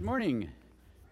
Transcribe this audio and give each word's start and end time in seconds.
Good 0.00 0.06
morning. 0.06 0.48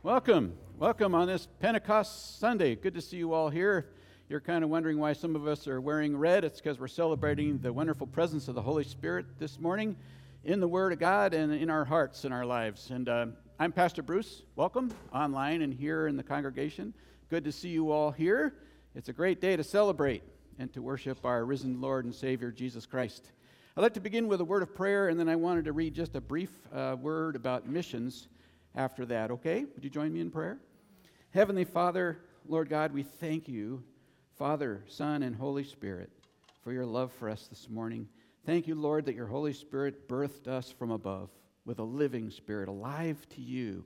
Welcome. 0.02 0.54
Welcome 0.78 1.14
on 1.14 1.26
this 1.26 1.46
Pentecost 1.60 2.40
Sunday. 2.40 2.74
Good 2.74 2.94
to 2.94 3.02
see 3.02 3.18
you 3.18 3.34
all 3.34 3.50
here. 3.50 3.90
You're 4.30 4.40
kind 4.40 4.64
of 4.64 4.70
wondering 4.70 4.98
why 4.98 5.12
some 5.12 5.36
of 5.36 5.46
us 5.46 5.68
are 5.68 5.78
wearing 5.78 6.16
red. 6.16 6.42
It's 6.42 6.58
because 6.58 6.80
we're 6.80 6.88
celebrating 6.88 7.58
the 7.58 7.70
wonderful 7.70 8.06
presence 8.06 8.48
of 8.48 8.54
the 8.54 8.62
Holy 8.62 8.84
Spirit 8.84 9.26
this 9.38 9.60
morning 9.60 9.94
in 10.42 10.58
the 10.58 10.66
Word 10.66 10.94
of 10.94 10.98
God 10.98 11.34
and 11.34 11.52
in 11.52 11.68
our 11.68 11.84
hearts 11.84 12.24
and 12.24 12.32
our 12.32 12.46
lives. 12.46 12.88
And 12.88 13.10
uh, 13.10 13.26
I'm 13.60 13.72
Pastor 13.72 14.02
Bruce. 14.02 14.40
Welcome 14.56 14.90
online 15.12 15.60
and 15.60 15.74
here 15.74 16.06
in 16.06 16.16
the 16.16 16.22
congregation. 16.22 16.94
Good 17.28 17.44
to 17.44 17.52
see 17.52 17.68
you 17.68 17.90
all 17.90 18.10
here. 18.10 18.54
It's 18.94 19.10
a 19.10 19.12
great 19.12 19.38
day 19.38 19.54
to 19.54 19.64
celebrate 19.64 20.22
and 20.58 20.72
to 20.72 20.80
worship 20.80 21.26
our 21.26 21.44
risen 21.44 21.78
Lord 21.82 22.06
and 22.06 22.14
Savior, 22.14 22.50
Jesus 22.50 22.86
Christ. 22.86 23.32
I'd 23.76 23.82
like 23.82 23.94
to 23.94 24.00
begin 24.00 24.28
with 24.28 24.40
a 24.40 24.46
word 24.46 24.62
of 24.62 24.74
prayer, 24.74 25.08
and 25.08 25.20
then 25.20 25.28
I 25.28 25.36
wanted 25.36 25.66
to 25.66 25.72
read 25.72 25.92
just 25.92 26.16
a 26.16 26.22
brief 26.22 26.50
uh, 26.72 26.96
word 26.98 27.36
about 27.36 27.68
missions 27.68 28.28
after 28.78 29.04
that, 29.04 29.32
okay? 29.32 29.64
Would 29.74 29.82
you 29.82 29.90
join 29.90 30.12
me 30.12 30.20
in 30.20 30.30
prayer? 30.30 30.60
Heavenly 31.30 31.64
Father, 31.64 32.20
Lord 32.46 32.68
God, 32.68 32.92
we 32.92 33.02
thank 33.02 33.48
you, 33.48 33.82
Father, 34.36 34.84
Son, 34.86 35.24
and 35.24 35.34
Holy 35.34 35.64
Spirit, 35.64 36.10
for 36.62 36.72
your 36.72 36.86
love 36.86 37.12
for 37.12 37.28
us 37.28 37.48
this 37.48 37.68
morning. 37.68 38.08
Thank 38.46 38.68
you, 38.68 38.76
Lord, 38.76 39.04
that 39.06 39.16
your 39.16 39.26
Holy 39.26 39.52
Spirit 39.52 40.08
birthed 40.08 40.46
us 40.46 40.70
from 40.70 40.92
above 40.92 41.28
with 41.66 41.80
a 41.80 41.84
living 41.84 42.30
spirit, 42.30 42.68
alive 42.68 43.26
to 43.30 43.42
you, 43.42 43.84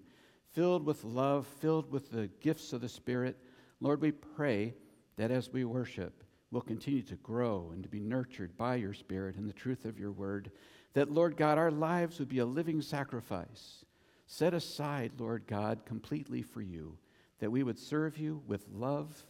filled 0.53 0.85
with 0.85 1.03
love, 1.05 1.47
filled 1.47 1.91
with 1.91 2.11
the 2.11 2.29
gifts 2.41 2.75
of 2.75 2.83
the 2.83 2.89
Spirit. 2.89 3.39
Lord, 3.81 4.03
we 4.03 4.13
pray 4.13 4.75
that 5.17 5.31
as 5.31 5.51
we 5.51 5.65
worship, 5.65 6.23
we'll 6.51 6.61
continue 6.61 7.03
to 7.03 7.17
grow 7.17 7.71
and 7.73 7.83
to 7.83 7.89
be 7.89 7.99
nurtured 7.99 8.59
by 8.59 8.75
your 8.75 8.93
Spirit 8.93 9.37
and 9.37 9.49
the 9.49 9.55
truth 9.55 9.87
of 9.87 9.99
your 9.99 10.13
word. 10.13 10.51
That, 10.93 11.11
Lord 11.11 11.39
God, 11.39 11.57
our 11.57 11.71
lives 11.71 12.19
would 12.19 12.29
be 12.29 12.41
a 12.41 12.47
living 12.47 12.83
sacrifice 12.83 13.87
set 14.33 14.55
aside, 14.55 15.13
Lord 15.19 15.47
God, 15.47 15.85
completely 15.85 16.41
for 16.41 16.63
you, 16.63 16.97
that 17.41 17.53
we 17.53 17.63
would 17.63 17.79
serve 17.79 18.17
you 18.17 18.43
with 18.47 18.67
love 18.73 19.27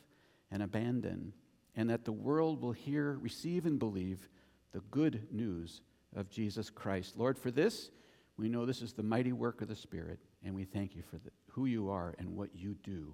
and 0.48 0.62
abandon, 0.62 1.32
and 1.74 1.90
that 1.90 2.04
the 2.04 2.12
world 2.12 2.62
will 2.62 2.70
hear, 2.70 3.18
receive, 3.20 3.66
and 3.66 3.80
believe 3.80 4.28
the 4.70 4.82
good 4.92 5.26
news 5.32 5.80
of 6.14 6.30
Jesus 6.30 6.70
Christ. 6.70 7.18
Lord, 7.18 7.36
for 7.36 7.50
this, 7.50 7.90
we 8.36 8.48
know 8.48 8.64
this 8.64 8.80
is 8.80 8.92
the 8.92 9.02
mighty 9.02 9.32
work 9.32 9.60
of 9.60 9.66
the 9.66 9.74
Spirit, 9.74 10.20
and 10.44 10.54
we 10.54 10.62
thank 10.62 10.94
you 10.94 11.02
for 11.02 11.16
the, 11.16 11.30
who 11.50 11.66
you 11.66 11.90
are 11.90 12.14
and 12.20 12.36
what 12.36 12.54
you 12.54 12.76
do. 12.84 13.12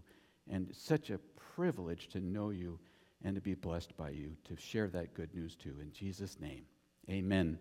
And 0.50 0.68
such 0.74 1.08
a 1.08 1.20
privilege 1.54 2.08
to 2.08 2.20
know 2.20 2.50
you 2.50 2.78
and 3.24 3.34
to 3.34 3.40
be 3.40 3.54
blessed 3.54 3.96
by 3.96 4.10
you, 4.10 4.36
to 4.44 4.56
share 4.60 4.88
that 4.88 5.14
good 5.14 5.34
news 5.34 5.56
too. 5.56 5.76
In 5.80 5.90
Jesus' 5.92 6.38
name, 6.38 6.64
amen. 7.08 7.58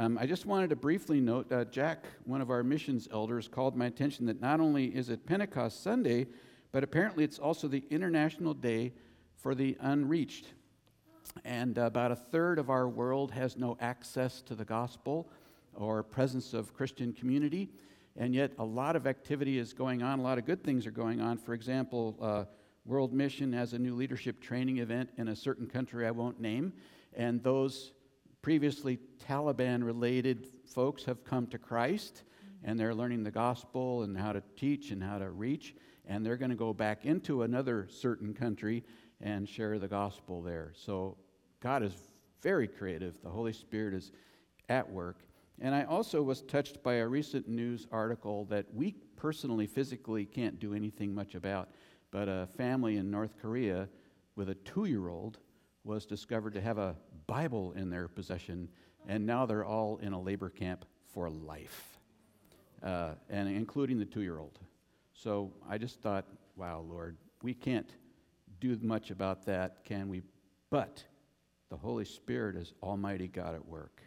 Um, 0.00 0.16
I 0.16 0.26
just 0.26 0.46
wanted 0.46 0.70
to 0.70 0.76
briefly 0.76 1.20
note 1.20 1.50
uh, 1.50 1.64
Jack, 1.64 2.04
one 2.24 2.40
of 2.40 2.50
our 2.50 2.62
missions 2.62 3.08
elders, 3.12 3.48
called 3.48 3.74
my 3.74 3.86
attention 3.86 4.26
that 4.26 4.40
not 4.40 4.60
only 4.60 4.84
is 4.84 5.08
it 5.08 5.26
Pentecost 5.26 5.82
Sunday, 5.82 6.28
but 6.70 6.84
apparently 6.84 7.24
it's 7.24 7.40
also 7.40 7.66
the 7.66 7.82
International 7.90 8.54
Day 8.54 8.92
for 9.34 9.56
the 9.56 9.76
Unreached. 9.80 10.46
And 11.44 11.76
about 11.78 12.12
a 12.12 12.16
third 12.16 12.60
of 12.60 12.70
our 12.70 12.88
world 12.88 13.32
has 13.32 13.56
no 13.56 13.76
access 13.80 14.40
to 14.42 14.54
the 14.54 14.64
gospel 14.64 15.32
or 15.74 16.04
presence 16.04 16.54
of 16.54 16.72
Christian 16.74 17.12
community. 17.12 17.68
And 18.16 18.36
yet, 18.36 18.52
a 18.60 18.64
lot 18.64 18.94
of 18.94 19.04
activity 19.04 19.58
is 19.58 19.72
going 19.72 20.04
on, 20.04 20.20
a 20.20 20.22
lot 20.22 20.38
of 20.38 20.46
good 20.46 20.62
things 20.62 20.86
are 20.86 20.92
going 20.92 21.20
on. 21.20 21.38
For 21.38 21.54
example, 21.54 22.16
uh, 22.20 22.44
World 22.84 23.12
Mission 23.12 23.52
has 23.52 23.72
a 23.72 23.78
new 23.80 23.96
leadership 23.96 24.40
training 24.40 24.78
event 24.78 25.10
in 25.16 25.26
a 25.26 25.34
certain 25.34 25.66
country 25.66 26.06
I 26.06 26.12
won't 26.12 26.40
name. 26.40 26.72
And 27.14 27.42
those 27.42 27.94
previously 28.48 28.98
Taliban 29.28 29.84
related 29.84 30.48
folks 30.64 31.04
have 31.04 31.22
come 31.22 31.46
to 31.46 31.58
Christ 31.58 32.22
and 32.64 32.80
they're 32.80 32.94
learning 32.94 33.22
the 33.22 33.30
gospel 33.30 34.04
and 34.04 34.16
how 34.16 34.32
to 34.32 34.42
teach 34.56 34.90
and 34.90 35.02
how 35.02 35.18
to 35.18 35.28
reach. 35.28 35.74
And 36.06 36.24
they're 36.24 36.38
going 36.38 36.48
to 36.48 36.56
go 36.56 36.72
back 36.72 37.04
into 37.04 37.42
another 37.42 37.86
certain 37.90 38.32
country 38.32 38.84
and 39.20 39.46
share 39.46 39.78
the 39.78 39.86
gospel 39.86 40.40
there. 40.40 40.72
So 40.74 41.18
God 41.60 41.82
is 41.82 41.92
very 42.40 42.66
creative. 42.66 43.20
The 43.22 43.28
Holy 43.28 43.52
Spirit 43.52 43.92
is 43.92 44.12
at 44.70 44.90
work. 44.90 45.18
And 45.60 45.74
I 45.74 45.82
also 45.82 46.22
was 46.22 46.40
touched 46.40 46.82
by 46.82 46.94
a 46.94 47.06
recent 47.06 47.48
news 47.48 47.86
article 47.92 48.46
that 48.46 48.64
we 48.72 48.92
personally, 49.14 49.66
physically 49.66 50.24
can't 50.24 50.58
do 50.58 50.72
anything 50.72 51.14
much 51.14 51.34
about. 51.34 51.68
But 52.10 52.30
a 52.30 52.48
family 52.56 52.96
in 52.96 53.10
North 53.10 53.34
Korea 53.38 53.90
with 54.36 54.48
a 54.48 54.54
two 54.54 54.86
year 54.86 55.10
old 55.10 55.36
was 55.84 56.06
discovered 56.06 56.54
to 56.54 56.60
have 56.62 56.78
a 56.78 56.96
Bible 57.28 57.72
in 57.76 57.90
their 57.90 58.08
possession, 58.08 58.68
and 59.06 59.24
now 59.24 59.46
they're 59.46 59.64
all 59.64 59.98
in 59.98 60.12
a 60.12 60.20
labor 60.20 60.48
camp 60.48 60.84
for 61.12 61.30
life, 61.30 61.98
uh, 62.82 63.10
and 63.30 63.48
including 63.48 63.98
the 63.98 64.04
two 64.04 64.22
year 64.22 64.38
old. 64.38 64.58
So 65.12 65.52
I 65.68 65.78
just 65.78 66.00
thought, 66.00 66.24
wow, 66.56 66.84
Lord, 66.88 67.16
we 67.42 67.54
can't 67.54 67.88
do 68.60 68.76
much 68.82 69.10
about 69.12 69.44
that, 69.46 69.84
can 69.84 70.08
we? 70.08 70.22
But 70.70 71.04
the 71.70 71.76
Holy 71.76 72.04
Spirit 72.04 72.56
is 72.56 72.72
Almighty 72.82 73.28
God 73.28 73.54
at 73.54 73.66
work, 73.66 74.02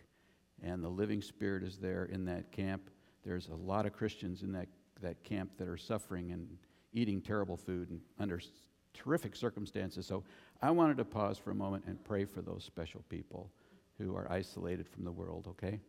and 0.62 0.84
the 0.84 0.90
living 0.90 1.22
Spirit 1.22 1.64
is 1.64 1.78
there 1.78 2.06
in 2.06 2.26
that 2.26 2.52
camp. 2.52 2.90
There's 3.24 3.48
a 3.50 3.56
lot 3.56 3.86
of 3.86 3.94
Christians 3.94 4.42
in 4.42 4.52
that, 4.54 4.68
that 5.02 5.24
camp 5.24 5.52
that 5.58 5.68
are 5.68 5.78
suffering 5.78 6.32
and 6.32 6.48
eating 6.92 7.22
terrible 7.22 7.56
food 7.56 7.92
and 7.92 8.02
under 8.20 8.42
terrific 8.94 9.36
circumstances. 9.36 10.06
So 10.06 10.24
I 10.62 10.70
wanted 10.72 10.98
to 10.98 11.06
pause 11.06 11.38
for 11.40 11.52
a 11.52 11.56
moment 11.56 11.86
and 11.88 12.04
pray 12.04 12.26
for 12.26 12.42
those 12.42 12.64
special 12.64 13.04
people 13.10 13.52
who 13.98 14.16
are 14.16 14.32
isolated 14.32 14.88
from 14.88 15.04
the 15.04 15.12
world, 15.12 15.48
okay? 15.50 15.80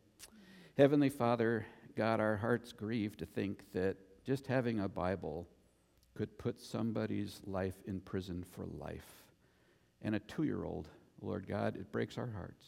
Heavenly 0.79 1.11
Father, 1.11 1.67
God, 1.95 2.21
our 2.21 2.37
hearts 2.37 2.73
grieve 2.73 3.17
to 3.19 3.27
think 3.27 3.71
that 3.75 3.97
just 4.25 4.47
having 4.47 4.81
a 4.81 4.89
Bible 4.89 5.47
could 6.15 6.39
put 6.39 6.61
somebody's 6.61 7.41
life 7.47 7.77
in 7.87 8.01
prison 8.01 8.43
for 8.43 8.67
life. 8.79 9.25
And 10.01 10.15
a 10.15 10.21
two 10.21 10.45
year 10.45 10.65
old, 10.65 10.89
Lord 11.21 11.47
God, 11.47 11.77
it 11.77 11.93
breaks 11.93 12.17
our 12.17 12.31
hearts. 12.31 12.65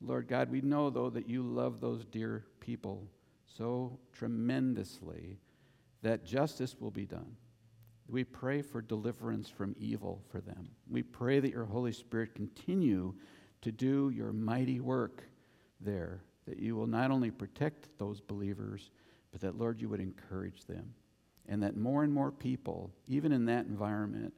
Lord 0.00 0.28
God, 0.28 0.50
we 0.50 0.60
know, 0.60 0.90
though, 0.90 1.10
that 1.10 1.28
you 1.28 1.42
love 1.42 1.80
those 1.80 2.04
dear 2.04 2.44
people 2.60 3.08
so 3.46 3.98
tremendously 4.12 5.38
that 6.02 6.24
justice 6.24 6.76
will 6.78 6.90
be 6.90 7.06
done. 7.06 7.36
We 8.08 8.24
pray 8.24 8.62
for 8.62 8.82
deliverance 8.82 9.48
from 9.48 9.74
evil 9.78 10.22
for 10.30 10.40
them. 10.40 10.68
We 10.88 11.02
pray 11.02 11.40
that 11.40 11.50
your 11.50 11.64
Holy 11.64 11.92
Spirit 11.92 12.34
continue 12.34 13.14
to 13.62 13.72
do 13.72 14.10
your 14.10 14.32
mighty 14.32 14.80
work 14.80 15.22
there, 15.80 16.20
that 16.46 16.58
you 16.58 16.76
will 16.76 16.86
not 16.86 17.10
only 17.10 17.30
protect 17.30 17.88
those 17.98 18.20
believers, 18.20 18.90
but 19.32 19.40
that, 19.40 19.58
Lord, 19.58 19.80
you 19.80 19.88
would 19.88 20.00
encourage 20.00 20.64
them. 20.66 20.94
And 21.48 21.62
that 21.62 21.76
more 21.76 22.04
and 22.04 22.12
more 22.12 22.30
people, 22.30 22.90
even 23.06 23.32
in 23.32 23.46
that 23.46 23.66
environment, 23.66 24.34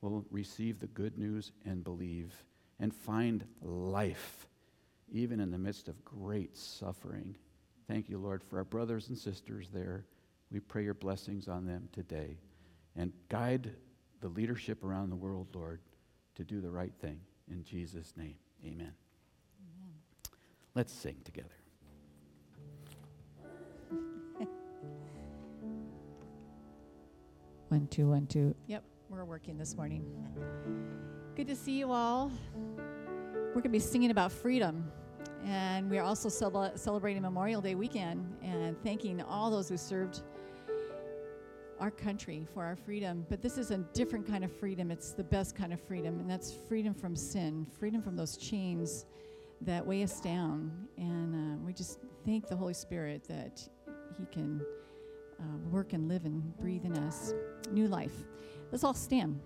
will 0.00 0.24
receive 0.30 0.78
the 0.78 0.86
good 0.86 1.18
news 1.18 1.52
and 1.64 1.82
believe 1.82 2.32
and 2.80 2.94
find 2.94 3.44
life, 3.60 4.46
even 5.10 5.40
in 5.40 5.50
the 5.50 5.58
midst 5.58 5.88
of 5.88 6.04
great 6.04 6.56
suffering. 6.56 7.36
Thank 7.88 8.08
you, 8.08 8.18
Lord, 8.18 8.44
for 8.44 8.58
our 8.58 8.64
brothers 8.64 9.08
and 9.08 9.18
sisters 9.18 9.68
there. 9.72 10.04
We 10.52 10.60
pray 10.60 10.84
your 10.84 10.94
blessings 10.94 11.48
on 11.48 11.66
them 11.66 11.88
today 11.92 12.38
and 12.98 13.12
guide 13.28 13.70
the 14.20 14.28
leadership 14.28 14.82
around 14.82 15.08
the 15.08 15.16
world, 15.16 15.46
Lord, 15.54 15.80
to 16.34 16.44
do 16.44 16.60
the 16.60 16.70
right 16.70 16.92
thing. 17.00 17.20
In 17.50 17.62
Jesus' 17.62 18.12
name, 18.16 18.34
amen. 18.62 18.74
amen. 18.74 18.92
Let's 20.74 20.92
sing 20.92 21.16
together. 21.24 21.48
one, 27.68 27.86
two, 27.88 28.08
one, 28.08 28.26
two. 28.26 28.54
Yep, 28.66 28.82
we're 29.08 29.24
working 29.24 29.56
this 29.56 29.76
morning. 29.76 30.04
Good 31.36 31.46
to 31.46 31.54
see 31.54 31.78
you 31.78 31.92
all. 31.92 32.32
We're 32.66 33.52
going 33.52 33.62
to 33.64 33.68
be 33.68 33.78
singing 33.78 34.10
about 34.10 34.32
freedom. 34.32 34.90
And 35.44 35.88
we 35.88 35.98
are 35.98 36.04
also 36.04 36.28
celebrating 36.28 37.22
Memorial 37.22 37.60
Day 37.60 37.74
weekend 37.76 38.36
and 38.42 38.76
thanking 38.82 39.22
all 39.22 39.50
those 39.50 39.68
who 39.68 39.76
served 39.76 40.22
our 41.80 41.90
country, 41.90 42.46
for 42.52 42.64
our 42.64 42.76
freedom. 42.76 43.26
But 43.28 43.42
this 43.42 43.58
is 43.58 43.70
a 43.70 43.78
different 43.94 44.26
kind 44.26 44.44
of 44.44 44.52
freedom. 44.52 44.90
It's 44.90 45.12
the 45.12 45.24
best 45.24 45.54
kind 45.54 45.72
of 45.72 45.80
freedom, 45.80 46.18
and 46.20 46.30
that's 46.30 46.52
freedom 46.68 46.94
from 46.94 47.14
sin, 47.16 47.66
freedom 47.78 48.02
from 48.02 48.16
those 48.16 48.36
chains 48.36 49.06
that 49.60 49.84
weigh 49.84 50.02
us 50.02 50.20
down. 50.20 50.88
And 50.96 51.34
uh, 51.34 51.58
we 51.64 51.72
just 51.72 51.98
thank 52.24 52.48
the 52.48 52.56
Holy 52.56 52.74
Spirit 52.74 53.24
that 53.28 53.66
He 54.18 54.26
can 54.26 54.60
uh, 55.40 55.56
work 55.70 55.92
and 55.92 56.08
live 56.08 56.24
and 56.24 56.56
breathe 56.58 56.84
in 56.84 56.96
us 56.98 57.32
new 57.70 57.88
life. 57.88 58.24
Let's 58.70 58.84
all 58.84 58.94
stand. 58.94 59.40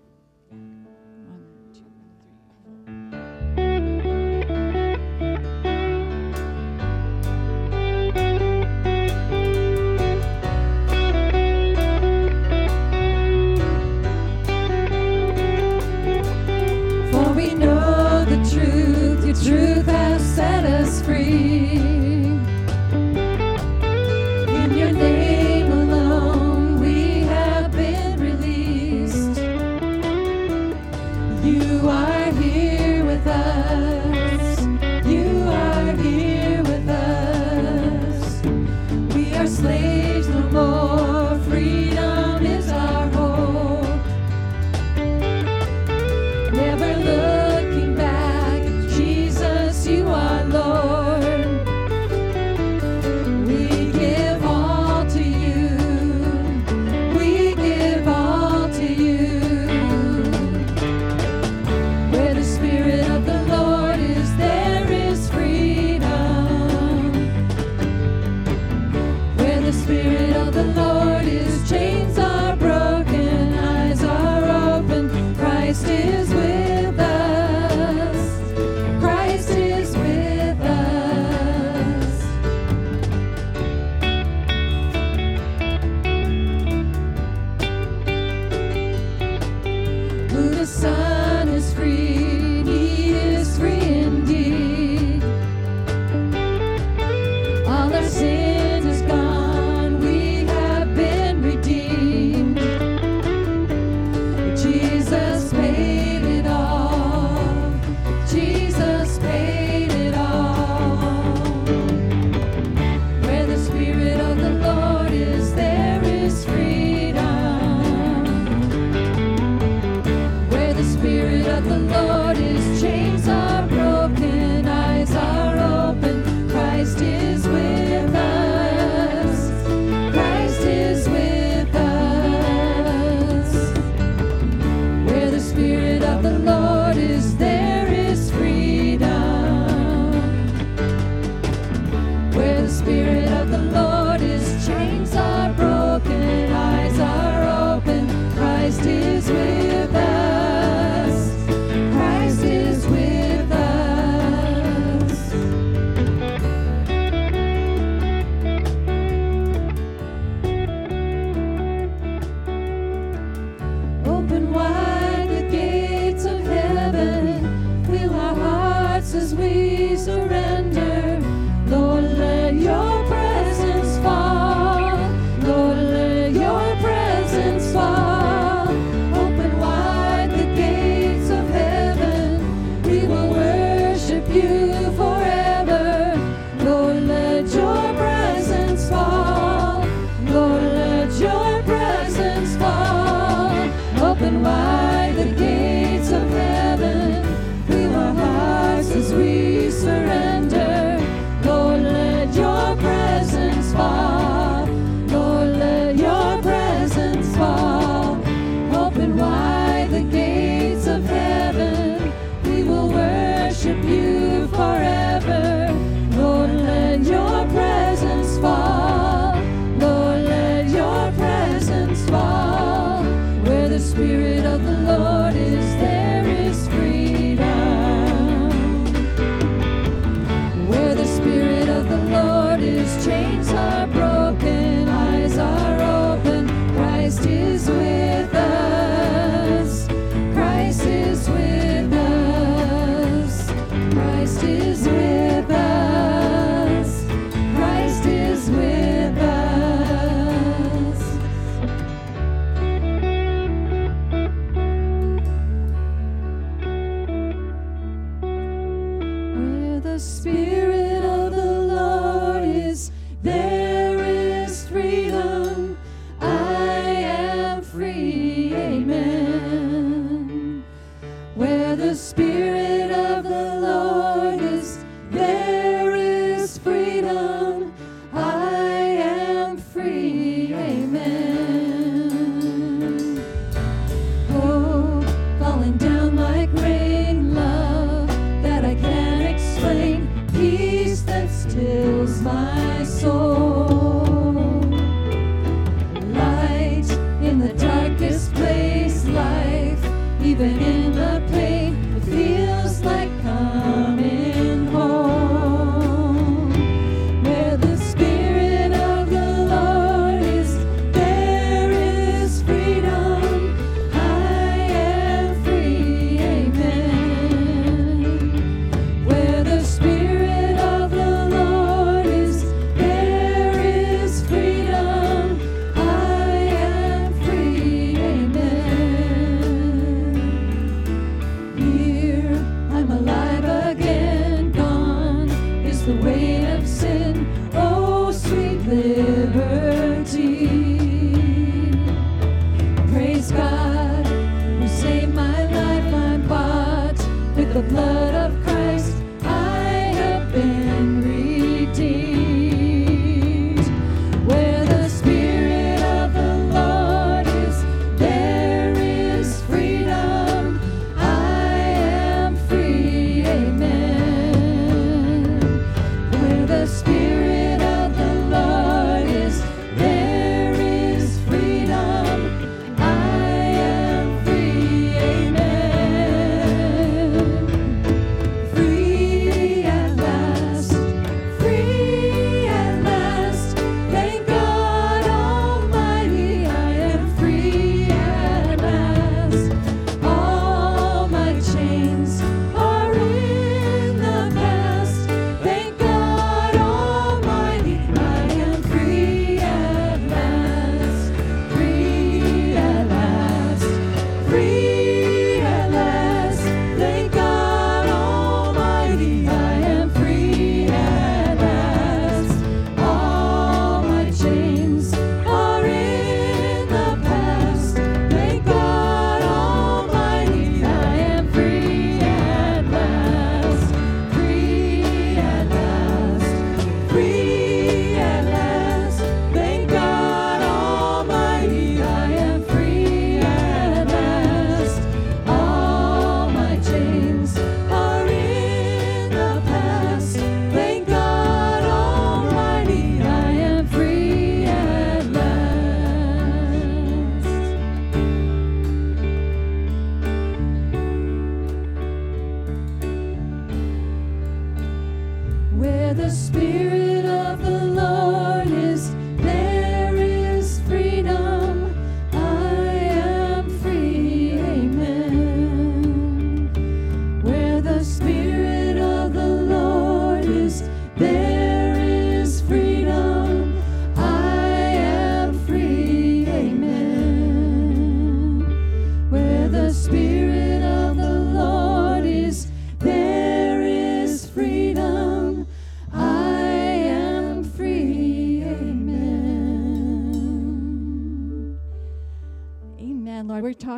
The 455.93 456.09
Spirit 456.09 456.92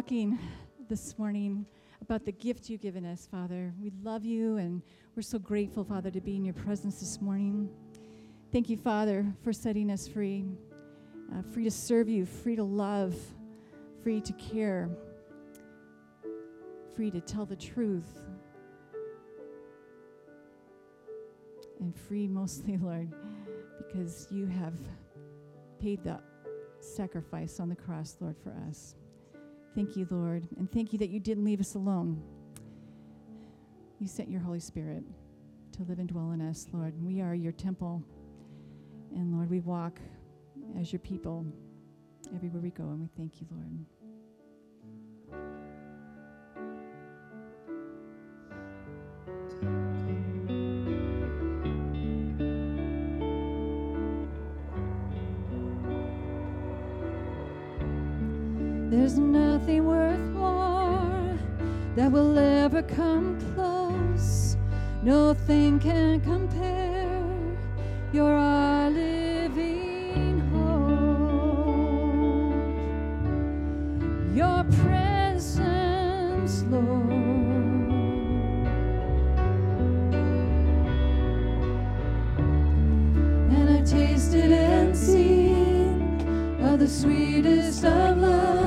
talking 0.06 0.38
this 0.88 1.18
morning 1.18 1.65
about 2.00 2.26
the 2.26 2.32
gift 2.32 2.70
you've 2.70 2.80
given 2.80 3.04
us, 3.04 3.28
Father. 3.32 3.74
We 3.82 3.91
love 4.04 4.24
you 4.24 4.58
and 4.58 4.84
we're 5.15 5.24
so 5.24 5.39
grateful, 5.39 5.84
Father, 5.84 6.12
to 6.12 6.22
be 6.22 6.36
in 6.36 6.46
your 6.46 6.54
presence 6.54 7.00
this 7.00 7.20
morning. 7.20 7.68
Thank 8.52 8.70
you, 8.70 8.78
Father, 8.78 9.26
for 9.44 9.52
setting 9.52 9.89
us 9.89 10.08
free, 10.08 10.46
uh, 11.34 11.41
free 11.52 11.63
to 11.63 11.72
serve 11.72 12.08
you, 12.08 12.28
free 12.28 12.56
to 12.56 12.63
love, 12.63 13.15
free 14.04 14.22
to 14.22 14.34
care, 14.34 14.91
free 16.96 17.10
to 17.10 17.20
tell 17.20 17.48
the 17.48 17.56
truth, 17.56 18.22
and 21.80 21.96
free 21.96 22.28
mostly, 22.28 22.78
Lord, 22.82 23.12
because 23.80 24.28
you 24.30 24.46
have 24.46 24.78
paid 25.80 26.04
the 26.04 26.20
sacrifice 26.80 27.60
on 27.60 27.70
the 27.70 27.76
cross, 27.76 28.18
Lord, 28.20 28.36
for 28.44 28.56
us. 28.70 28.94
Thank 29.76 29.98
you, 29.98 30.08
Lord. 30.10 30.48
And 30.58 30.72
thank 30.72 30.94
you 30.94 31.00
that 31.00 31.10
you 31.10 31.20
didn't 31.20 31.44
leave 31.44 31.60
us 31.60 31.76
alone. 31.76 32.22
You 34.00 34.08
sent 34.08 34.30
your 34.30 34.40
Holy 34.40 34.62
Spirit 34.62 35.04
to 35.74 35.84
live 35.84 36.00
and 36.00 36.08
dwell 36.08 36.32
in 36.32 36.42
us, 36.42 36.68
Lord. 36.72 36.94
We 37.04 37.20
are 37.20 37.36
your 37.36 37.52
temple. 37.52 38.02
And 39.14 39.34
Lord, 39.34 39.50
we 39.50 39.60
walk 39.60 40.00
as 40.80 40.94
your 40.94 41.00
people 41.00 41.46
everywhere 42.34 42.62
we 42.62 42.72
go. 42.72 42.84
And 42.84 43.02
we 43.02 43.10
thank 43.18 43.42
you, 43.42 43.48
Lord. 45.32 45.64
There's 58.97 59.17
nothing 59.19 59.86
worth 59.86 60.25
more 60.31 61.38
that 61.97 62.10
will 62.10 62.39
ever 62.39 62.81
come 62.81 63.38
close. 63.53 64.55
Nothing 65.03 65.79
can 65.81 66.21
compare. 66.21 67.21
You're 68.13 68.38
our 68.38 68.89
living 68.89 70.39
hope. 70.53 70.95
Your 74.34 74.63
presence, 74.86 76.63
Lord. 76.71 77.12
And 83.51 83.69
I've 83.71 83.86
tasted 83.86 84.53
and 84.53 84.95
seen 84.95 86.62
of 86.63 86.79
the 86.79 86.88
sweetest 86.88 87.84
of 87.84 88.19
loves, 88.19 88.64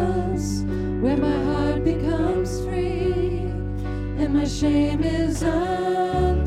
shame 4.49 5.05
is 5.05 5.43
undone. 5.43 6.38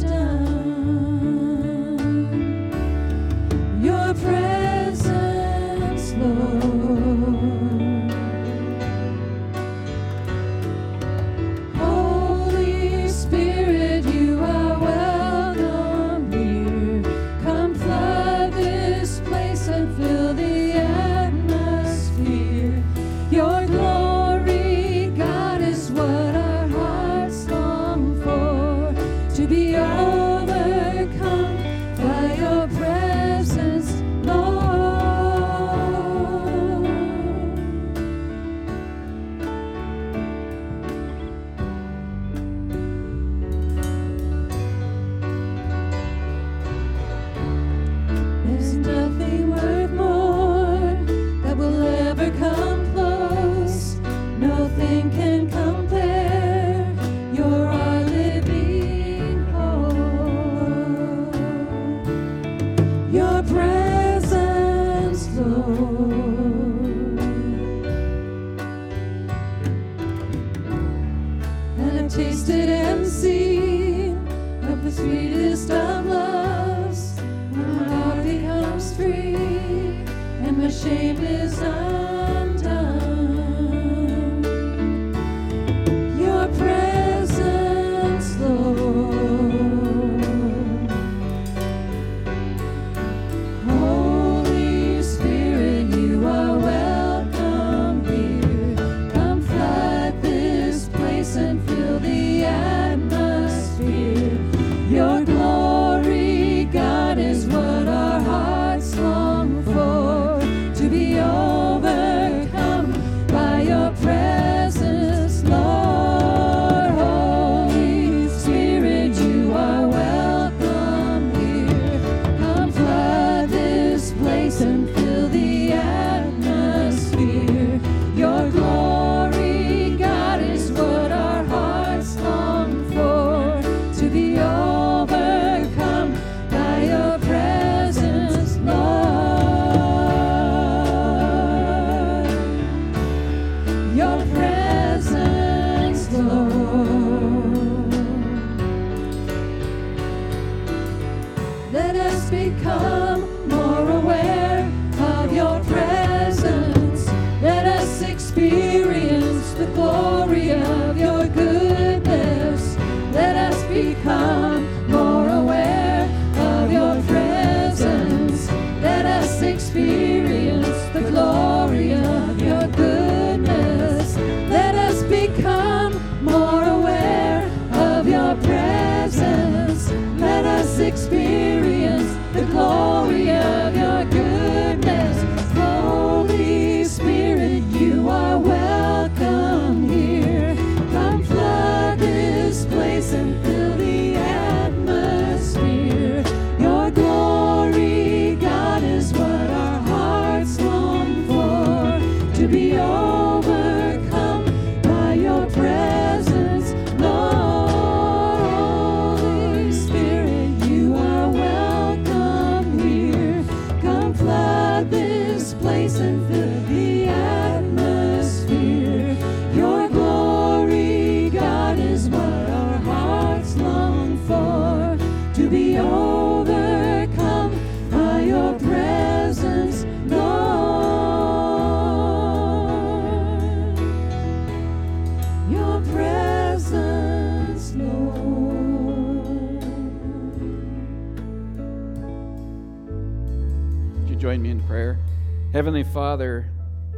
Heavenly 245.81 245.95
Father, 245.95 246.51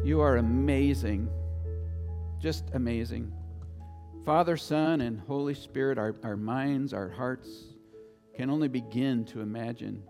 you 0.04 0.20
are 0.20 0.36
amazing, 0.36 1.30
just 2.42 2.66
amazing. 2.74 3.32
Father, 4.26 4.58
Son, 4.58 5.00
and 5.00 5.22
Holy 5.22 5.54
Spirit, 5.54 5.98
our, 5.98 6.18
our 6.22 6.36
minds, 6.36 6.94
our 6.94 7.08
hearts 7.08 7.48
can 8.36 8.50
only 8.50 8.68
begin 8.68 9.24
to 9.28 9.40
imagine 9.40 10.04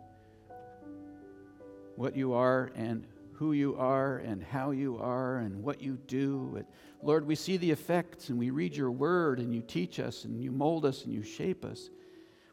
what 1.98 2.16
you 2.16 2.34
are 2.34 2.72
and 2.74 3.06
who 3.34 3.52
you 3.52 3.76
are 3.78 4.18
and 4.18 4.42
how 4.42 4.72
you 4.72 4.98
are 4.98 5.38
and 5.38 5.62
what 5.62 5.80
you 5.80 6.00
do. 6.08 6.66
Lord, 7.04 7.28
we 7.28 7.36
see 7.36 7.58
the 7.58 7.70
effects 7.70 8.30
and 8.30 8.40
we 8.40 8.50
read 8.50 8.76
your 8.76 8.90
word 8.90 9.38
and 9.38 9.54
you 9.54 9.62
teach 9.62 10.00
us 10.00 10.26
and 10.26 10.44
you 10.44 10.52
mold 10.52 10.84
us 10.84 11.04
and 11.04 11.14
you 11.14 11.22
shape 11.22 11.64
us. 11.64 11.92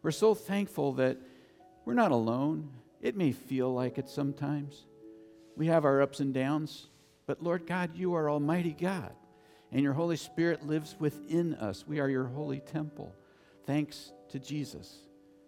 We're 0.03 0.11
so 0.11 0.35
thankful 0.35 0.93
that 0.95 1.17
we're 1.87 1.95
not 1.95 2.13
alone. 2.13 2.69
It 3.01 3.17
may 3.17 3.33
feel 3.33 3.73
like 3.73 3.97
it 3.97 4.11
sometimes. 4.11 4.85
We 5.61 5.67
have 5.67 5.85
our 5.85 6.01
ups 6.01 6.21
and 6.21 6.33
downs, 6.33 6.87
but 7.27 7.43
Lord 7.43 7.67
God, 7.67 7.95
you 7.95 8.15
are 8.15 8.31
Almighty 8.31 8.73
God 8.73 9.13
and 9.71 9.83
your 9.83 9.93
Holy 9.93 10.17
Spirit 10.17 10.67
lives 10.67 10.97
within 10.99 11.53
us. 11.53 11.85
We 11.87 12.01
are 12.01 12.09
your 12.09 12.25
holy 12.25 12.61
temple. 12.61 13.15
Thanks 13.67 14.11
to 14.31 14.39
Jesus, 14.39 15.01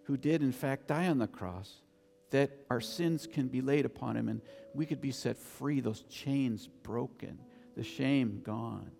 who 0.03 0.15
did, 0.15 0.43
in 0.43 0.51
fact, 0.51 0.85
die 0.85 1.07
on 1.07 1.17
the 1.17 1.25
cross, 1.25 1.81
that 2.29 2.51
our 2.69 2.79
sins 2.79 3.25
can 3.25 3.47
be 3.47 3.61
laid 3.61 3.85
upon 3.85 4.15
him 4.15 4.29
and 4.29 4.41
we 4.75 4.85
could 4.85 5.01
be 5.01 5.11
set 5.11 5.35
free, 5.35 5.79
those 5.79 6.03
chains 6.11 6.69
broken, 6.83 7.39
the 7.75 7.83
shame 7.83 8.41
gone. 8.43 8.91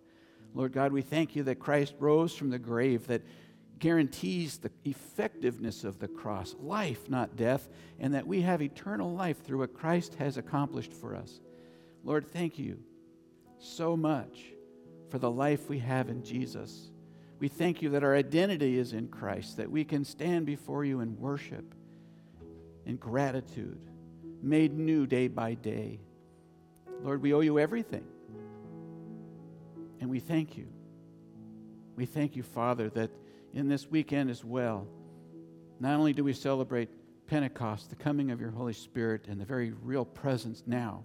Lord 0.55 0.73
God, 0.73 0.91
we 0.91 1.03
thank 1.03 1.35
you 1.35 1.43
that 1.43 1.59
Christ 1.59 1.93
rose 1.99 2.33
from 2.33 2.49
the 2.49 2.57
grave, 2.57 3.05
that 3.05 3.21
guarantees 3.79 4.57
the 4.57 4.71
effectiveness 4.85 5.83
of 5.83 5.99
the 5.99 6.07
cross, 6.07 6.55
life, 6.59 7.09
not 7.09 7.35
death, 7.35 7.67
and 7.99 8.13
that 8.13 8.27
we 8.27 8.41
have 8.41 8.61
eternal 8.61 9.13
life 9.13 9.43
through 9.43 9.59
what 9.59 9.73
Christ 9.73 10.15
has 10.15 10.37
accomplished 10.37 10.93
for 10.93 11.15
us. 11.15 11.41
Lord, 12.03 12.27
thank 12.27 12.57
you 12.57 12.79
so 13.57 13.97
much 13.97 14.39
for 15.09 15.17
the 15.19 15.31
life 15.31 15.69
we 15.69 15.79
have 15.79 16.09
in 16.09 16.23
Jesus. 16.23 16.91
We 17.39 17.47
thank 17.47 17.81
you 17.81 17.89
that 17.89 18.03
our 18.03 18.15
identity 18.15 18.77
is 18.77 18.93
in 18.93 19.07
Christ, 19.09 19.57
that 19.57 19.69
we 19.69 19.83
can 19.83 20.05
stand 20.05 20.45
before 20.45 20.85
you 20.85 21.01
in 21.01 21.19
worship, 21.19 21.75
in 22.85 22.95
gratitude, 22.95 23.79
made 24.41 24.77
new 24.77 25.05
day 25.05 25.27
by 25.27 25.55
day. 25.55 25.99
Lord, 27.01 27.21
we 27.21 27.33
owe 27.33 27.41
you 27.41 27.59
everything. 27.59 28.05
And 29.99 30.09
we 30.09 30.19
thank 30.19 30.57
you. 30.57 30.67
We 31.95 32.05
thank 32.05 32.35
you, 32.35 32.43
Father, 32.43 32.89
that 32.91 33.11
in 33.53 33.67
this 33.67 33.89
weekend 33.89 34.29
as 34.29 34.43
well, 34.43 34.87
not 35.79 35.97
only 35.97 36.13
do 36.13 36.23
we 36.23 36.33
celebrate 36.33 36.89
Pentecost, 37.27 37.89
the 37.89 37.95
coming 37.95 38.31
of 38.31 38.41
your 38.41 38.51
Holy 38.51 38.73
Spirit, 38.73 39.27
and 39.27 39.39
the 39.39 39.45
very 39.45 39.71
real 39.83 40.05
presence 40.05 40.63
now, 40.65 41.03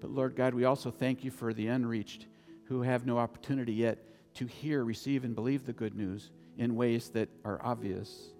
but 0.00 0.10
Lord 0.10 0.34
God, 0.34 0.54
we 0.54 0.64
also 0.64 0.90
thank 0.90 1.24
you 1.24 1.30
for 1.30 1.52
the 1.52 1.66
unreached 1.66 2.26
who 2.64 2.82
have 2.82 3.06
no 3.06 3.18
opportunity 3.18 3.72
yet 3.72 3.98
to 4.34 4.46
hear, 4.46 4.84
receive, 4.84 5.24
and 5.24 5.34
believe 5.34 5.66
the 5.66 5.72
good 5.72 5.94
news 5.94 6.30
in 6.56 6.76
ways 6.76 7.08
that 7.10 7.28
are 7.44 7.60
obvious. 7.62 8.30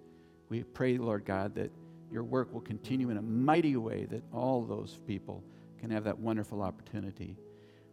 We 0.49 0.63
pray, 0.63 0.97
Lord 0.97 1.25
God, 1.25 1.55
that 1.55 1.71
your 2.11 2.23
work 2.23 2.53
will 2.53 2.61
continue 2.61 3.09
in 3.09 3.17
a 3.17 3.21
mighty 3.21 3.75
way, 3.75 4.05
that 4.05 4.23
all 4.33 4.63
those 4.63 4.99
people 5.07 5.43
can 5.79 5.91
have 5.91 6.03
that 6.05 6.19
wonderful 6.19 6.61
opportunity. 6.61 7.37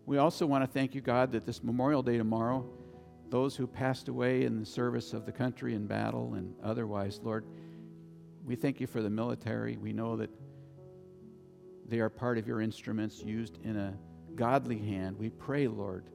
We 0.07 0.19
also 0.19 0.47
want 0.47 0.65
to 0.65 0.71
thank 0.71 0.95
you, 0.95 1.01
God, 1.01 1.33
that 1.33 1.45
this 1.45 1.63
Memorial 1.63 2.03
Day 2.03 2.19
tomorrow, 2.19 2.65
those 3.31 3.57
who 3.57 3.67
passed 3.67 4.09
away 4.09 4.45
in 4.45 4.59
the 4.59 4.67
service 4.67 5.13
of 5.13 5.27
the 5.27 5.33
country 5.33 5.75
in 5.75 5.87
battle 5.87 6.35
and 6.35 6.55
otherwise, 6.63 7.21
Lord, 7.23 7.45
we 8.45 8.57
thank 8.57 8.81
you 8.81 8.87
for 8.87 9.03
the 9.03 9.11
military. 9.11 9.77
We 9.77 9.93
know 9.93 10.17
that 10.17 10.31
they 11.87 12.01
are 12.01 12.09
part 12.09 12.39
of 12.39 12.47
your 12.47 12.61
instruments 12.61 13.23
used 13.23 13.59
in 13.65 13.77
a 13.77 13.95
godly 14.35 14.79
hand. 14.79 15.19
We 15.19 15.31
pray, 15.31 15.69
Lord, 15.69 16.07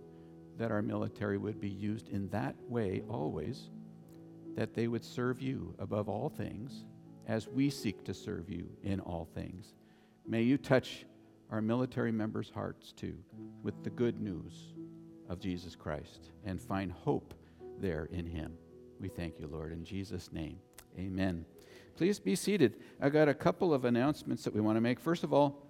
that 0.58 0.71
our 0.71 0.82
military 0.82 1.38
would 1.38 1.60
be 1.60 1.69
used 1.69 2.10
in 2.10 2.30
that 2.30 2.56
way 2.67 3.04
always, 3.10 3.69
that 4.56 4.73
they 4.73 4.88
would 4.88 5.04
serve 5.04 5.41
you 5.41 5.76
above 5.80 6.10
all 6.10 6.30
things 6.30 6.86
as 7.28 7.47
we 7.47 7.69
seek 7.69 8.04
to 8.06 8.13
serve 8.13 8.49
you 8.49 8.69
in 8.84 8.99
all 8.99 9.28
things. 9.34 9.73
May 10.28 10.43
you 10.43 10.58
touch 10.58 11.06
our 11.49 11.62
military 11.62 12.12
members' 12.12 12.52
hearts 12.54 12.91
too 12.91 13.17
with 13.62 13.84
the 13.84 13.89
good 13.89 14.19
news 14.19 14.73
of 15.30 15.40
Jesus 15.40 15.76
Christ 15.76 16.32
and 16.46 16.62
find 16.62 16.92
hope 16.92 17.34
there 17.80 18.08
in 18.12 18.26
him. 18.26 18.54
We 19.00 19.10
thank 19.10 19.40
you, 19.40 19.48
Lord, 19.48 19.72
in 19.72 19.84
Jesus' 19.84 20.32
name. 20.32 20.58
Amen. 20.98 21.46
Please 21.96 22.20
be 22.20 22.36
seated. 22.36 22.76
I 23.02 23.10
got 23.10 23.28
a 23.28 23.34
couple 23.34 23.74
of 23.74 23.86
announcements 23.86 24.44
that 24.44 24.54
we 24.54 24.62
want 24.62 24.78
to 24.78 24.82
make. 24.82 25.00
First 25.00 25.24
of 25.24 25.34
all, 25.34 25.68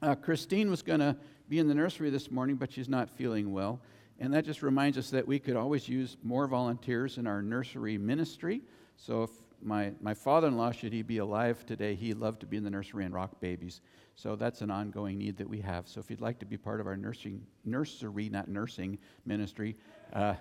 uh, 0.00 0.14
Christine 0.14 0.70
was 0.70 0.82
going 0.82 1.00
to 1.00 1.16
be 1.48 1.58
in 1.58 1.68
the 1.68 1.74
nursery 1.74 2.10
this 2.10 2.30
morning, 2.30 2.56
but 2.56 2.72
she's 2.72 2.88
not 2.88 3.10
feeling 3.10 3.52
well. 3.52 3.80
And 4.18 4.32
that 4.34 4.44
just 4.44 4.62
reminds 4.62 4.98
us 4.98 5.10
that 5.10 5.26
we 5.26 5.38
could 5.38 5.56
always 5.56 5.88
use 5.88 6.16
more 6.22 6.46
volunteers 6.46 7.18
in 7.18 7.26
our 7.26 7.42
nursery 7.42 7.98
ministry. 7.98 8.62
So 8.96 9.22
if 9.22 9.30
my, 9.62 9.92
my 10.00 10.14
father-in-law, 10.14 10.72
should 10.72 10.92
he 10.92 11.02
be 11.02 11.18
alive 11.18 11.64
today, 11.66 11.94
he'd 11.94 12.18
love 12.18 12.38
to 12.40 12.46
be 12.46 12.56
in 12.56 12.64
the 12.64 12.70
nursery 12.70 13.04
and 13.04 13.14
rock 13.14 13.40
babies. 13.40 13.80
So 14.18 14.34
that's 14.34 14.62
an 14.62 14.70
ongoing 14.72 15.16
need 15.16 15.36
that 15.36 15.48
we 15.48 15.60
have. 15.60 15.86
So 15.86 16.00
if 16.00 16.10
you'd 16.10 16.20
like 16.20 16.40
to 16.40 16.44
be 16.44 16.56
part 16.56 16.80
of 16.80 16.88
our 16.88 16.96
nursing, 16.96 17.46
nursery, 17.64 18.28
not 18.28 18.48
nursing 18.48 18.98
ministry, 19.24 19.76
uh, 20.12 20.34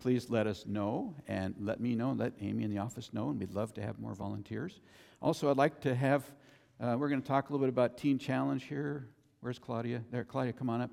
please 0.00 0.28
let 0.28 0.46
us 0.46 0.66
know 0.66 1.14
and 1.26 1.54
let 1.58 1.80
me 1.80 1.94
know, 1.94 2.10
and 2.10 2.20
let 2.20 2.34
Amy 2.42 2.62
in 2.62 2.70
the 2.70 2.76
office 2.76 3.08
know, 3.14 3.30
and 3.30 3.40
we'd 3.40 3.54
love 3.54 3.72
to 3.72 3.80
have 3.80 3.98
more 3.98 4.14
volunteers. 4.14 4.82
Also, 5.22 5.50
I'd 5.50 5.56
like 5.56 5.80
to 5.80 5.94
have, 5.94 6.30
uh, 6.78 6.94
we're 6.98 7.08
going 7.08 7.22
to 7.22 7.26
talk 7.26 7.48
a 7.48 7.52
little 7.54 7.66
bit 7.66 7.70
about 7.72 7.96
Teen 7.96 8.18
Challenge 8.18 8.64
here. 8.64 9.08
Where's 9.40 9.58
Claudia? 9.58 10.02
There, 10.10 10.24
Claudia, 10.24 10.52
come 10.52 10.68
on 10.68 10.82
up. 10.82 10.90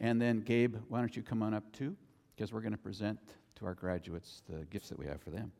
And 0.00 0.18
then, 0.18 0.40
Gabe, 0.40 0.76
why 0.88 1.00
don't 1.00 1.14
you 1.14 1.22
come 1.22 1.42
on 1.42 1.52
up 1.52 1.70
too? 1.74 1.94
Because 2.34 2.54
we're 2.54 2.62
going 2.62 2.72
to 2.72 2.78
present 2.78 3.18
to 3.56 3.66
our 3.66 3.74
graduates 3.74 4.40
the 4.48 4.64
gifts 4.70 4.88
that 4.88 4.98
we 4.98 5.04
have 5.04 5.20
for 5.20 5.28
them. 5.28 5.52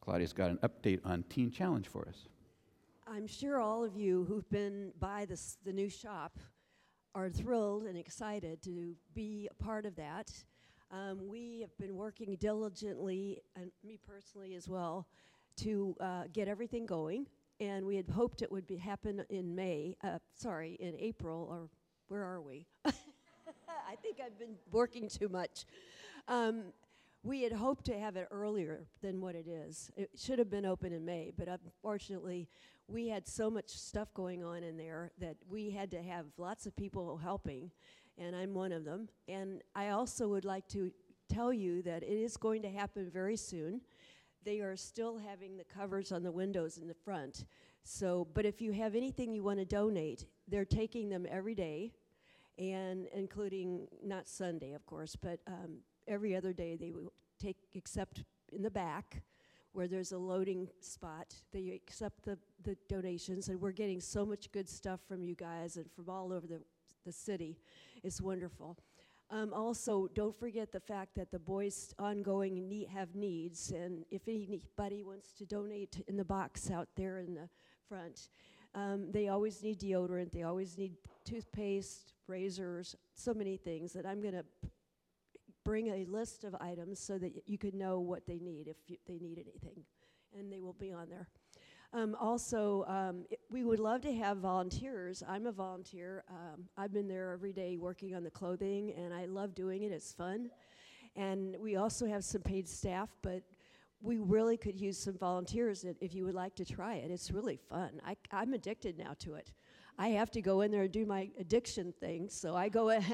Claudia's 0.00 0.32
got 0.32 0.50
an 0.50 0.58
update 0.64 0.98
on 1.04 1.22
Teen 1.28 1.52
Challenge 1.52 1.86
for 1.86 2.08
us. 2.08 2.26
I'm 3.06 3.26
sure 3.26 3.60
all 3.60 3.84
of 3.84 3.96
you 3.96 4.24
who've 4.24 4.48
been 4.48 4.92
by 4.98 5.26
this, 5.26 5.58
the 5.64 5.72
new 5.72 5.90
shop 5.90 6.38
are 7.14 7.28
thrilled 7.28 7.84
and 7.84 7.98
excited 7.98 8.62
to 8.62 8.94
be 9.14 9.46
a 9.50 9.62
part 9.62 9.84
of 9.84 9.94
that. 9.96 10.32
Um, 10.90 11.28
we 11.28 11.60
have 11.60 11.76
been 11.76 11.96
working 11.96 12.36
diligently, 12.40 13.42
and 13.56 13.70
me 13.84 13.98
personally 14.08 14.54
as 14.54 14.68
well, 14.68 15.06
to 15.58 15.94
uh, 16.00 16.24
get 16.32 16.48
everything 16.48 16.86
going. 16.86 17.26
And 17.60 17.84
we 17.84 17.96
had 17.96 18.08
hoped 18.08 18.40
it 18.40 18.50
would 18.50 18.66
be 18.66 18.76
happen 18.76 19.22
in 19.28 19.54
May, 19.54 19.96
uh, 20.02 20.18
sorry, 20.34 20.76
in 20.80 20.94
April, 20.98 21.46
or 21.50 21.68
where 22.08 22.24
are 22.24 22.40
we? 22.40 22.66
I 22.86 23.96
think 24.02 24.16
I've 24.24 24.38
been 24.38 24.56
working 24.72 25.08
too 25.08 25.28
much. 25.28 25.66
Um, 26.26 26.72
we 27.22 27.42
had 27.42 27.52
hoped 27.52 27.84
to 27.86 27.98
have 27.98 28.16
it 28.16 28.28
earlier 28.30 28.86
than 29.02 29.20
what 29.20 29.34
it 29.34 29.46
is. 29.46 29.90
It 29.96 30.10
should 30.16 30.38
have 30.38 30.50
been 30.50 30.66
open 30.66 30.92
in 30.92 31.04
May, 31.04 31.32
but 31.36 31.48
unfortunately, 31.48 32.48
we 32.88 33.08
had 33.08 33.26
so 33.26 33.50
much 33.50 33.68
stuff 33.68 34.12
going 34.14 34.44
on 34.44 34.62
in 34.62 34.76
there 34.76 35.10
that 35.18 35.36
we 35.48 35.70
had 35.70 35.90
to 35.92 36.02
have 36.02 36.26
lots 36.36 36.66
of 36.66 36.76
people 36.76 37.16
helping, 37.16 37.70
and 38.18 38.36
I'm 38.36 38.54
one 38.54 38.72
of 38.72 38.84
them. 38.84 39.08
And 39.28 39.62
I 39.74 39.90
also 39.90 40.28
would 40.28 40.44
like 40.44 40.68
to 40.68 40.90
tell 41.32 41.52
you 41.52 41.82
that 41.82 42.02
it 42.02 42.08
is 42.08 42.36
going 42.36 42.62
to 42.62 42.70
happen 42.70 43.10
very 43.10 43.36
soon. 43.36 43.80
They 44.44 44.60
are 44.60 44.76
still 44.76 45.18
having 45.18 45.56
the 45.56 45.64
covers 45.64 46.12
on 46.12 46.22
the 46.22 46.32
windows 46.32 46.76
in 46.76 46.86
the 46.86 46.94
front. 46.94 47.46
So, 47.82 48.28
but 48.34 48.44
if 48.44 48.60
you 48.60 48.72
have 48.72 48.94
anything 48.94 49.32
you 49.32 49.42
want 49.42 49.58
to 49.58 49.64
donate, 49.64 50.26
they're 50.46 50.64
taking 50.64 51.08
them 51.08 51.26
every 51.30 51.54
day 51.54 51.92
and 52.58 53.06
including 53.14 53.88
not 54.02 54.28
Sunday, 54.28 54.74
of 54.74 54.86
course, 54.86 55.16
but 55.16 55.40
um, 55.46 55.78
every 56.06 56.36
other 56.36 56.52
day 56.52 56.76
they 56.76 56.92
will 56.92 57.12
take, 57.38 57.56
except 57.72 58.22
in 58.52 58.62
the 58.62 58.70
back 58.70 59.22
where 59.74 59.88
there's 59.88 60.12
a 60.12 60.18
loading 60.18 60.68
spot. 60.80 61.34
They 61.52 61.70
accept 61.70 62.24
the, 62.24 62.38
the 62.62 62.76
donations, 62.88 63.48
and 63.48 63.60
we're 63.60 63.72
getting 63.72 64.00
so 64.00 64.24
much 64.24 64.50
good 64.52 64.68
stuff 64.68 65.00
from 65.06 65.22
you 65.22 65.34
guys 65.34 65.76
and 65.76 65.90
from 65.92 66.08
all 66.08 66.32
over 66.32 66.46
the, 66.46 66.60
the 67.04 67.12
city. 67.12 67.58
It's 68.02 68.20
wonderful. 68.20 68.78
Um, 69.30 69.52
also, 69.52 70.08
don't 70.14 70.38
forget 70.38 70.70
the 70.70 70.80
fact 70.80 71.16
that 71.16 71.32
the 71.32 71.40
boys 71.40 71.92
ongoing 71.98 72.68
need, 72.68 72.88
have 72.88 73.16
needs, 73.16 73.72
and 73.72 74.04
if 74.10 74.28
anybody 74.28 75.02
wants 75.02 75.32
to 75.32 75.44
donate 75.44 76.02
in 76.06 76.16
the 76.16 76.24
box 76.24 76.70
out 76.70 76.88
there 76.94 77.18
in 77.18 77.34
the 77.34 77.48
front, 77.88 78.28
um, 78.76 79.10
they 79.10 79.28
always 79.28 79.62
need 79.62 79.80
deodorant, 79.80 80.30
they 80.30 80.42
always 80.42 80.78
need 80.78 80.92
toothpaste, 81.24 82.12
razors, 82.28 82.94
so 83.14 83.34
many 83.34 83.56
things 83.56 83.92
that 83.92 84.06
I'm 84.06 84.20
going 84.20 84.34
to 84.34 84.44
bring 85.64 85.88
a 85.88 86.04
list 86.06 86.44
of 86.44 86.54
items 86.60 87.00
so 87.00 87.18
that 87.18 87.32
you 87.46 87.58
can 87.58 87.76
know 87.76 88.00
what 88.00 88.26
they 88.26 88.38
need 88.38 88.68
if 88.68 88.76
you, 88.86 88.96
they 89.06 89.18
need 89.18 89.38
anything, 89.38 89.82
and 90.38 90.52
they 90.52 90.60
will 90.60 90.74
be 90.74 90.92
on 90.92 91.08
there. 91.08 91.28
Um, 91.92 92.16
also, 92.20 92.84
um, 92.88 93.24
i 93.30 93.36
we 93.50 93.62
would 93.62 93.78
love 93.78 94.00
to 94.00 94.12
have 94.12 94.38
volunteers. 94.38 95.22
I'm 95.28 95.46
a 95.46 95.52
volunteer. 95.52 96.24
Um, 96.28 96.64
I've 96.76 96.92
been 96.92 97.06
there 97.06 97.32
every 97.32 97.52
day 97.52 97.76
working 97.76 98.16
on 98.16 98.24
the 98.24 98.30
clothing, 98.30 98.92
and 98.96 99.14
I 99.14 99.26
love 99.26 99.54
doing 99.54 99.84
it. 99.84 99.92
It's 99.92 100.12
fun. 100.12 100.50
And 101.14 101.56
we 101.60 101.76
also 101.76 102.06
have 102.06 102.24
some 102.24 102.42
paid 102.42 102.68
staff, 102.68 103.10
but 103.22 103.42
we 104.02 104.18
really 104.18 104.56
could 104.56 104.78
use 104.80 104.98
some 104.98 105.16
volunteers 105.16 105.84
if 106.00 106.14
you 106.14 106.24
would 106.24 106.34
like 106.34 106.56
to 106.56 106.64
try 106.64 106.96
it. 106.96 107.12
It's 107.12 107.30
really 107.30 107.56
fun. 107.56 108.00
I, 108.04 108.16
I'm 108.32 108.54
addicted 108.54 108.98
now 108.98 109.14
to 109.20 109.34
it. 109.34 109.52
I 109.96 110.08
have 110.08 110.32
to 110.32 110.42
go 110.42 110.62
in 110.62 110.72
there 110.72 110.82
and 110.82 110.92
do 110.92 111.06
my 111.06 111.30
addiction 111.38 111.94
thing, 112.00 112.28
so 112.28 112.56
I 112.56 112.68
go 112.68 112.88
in. 112.96 113.04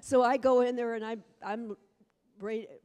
So 0.00 0.22
I 0.22 0.36
go 0.36 0.60
in 0.62 0.76
there 0.76 0.94
and 0.94 1.04
I'm 1.04 1.22
I'm 1.42 1.76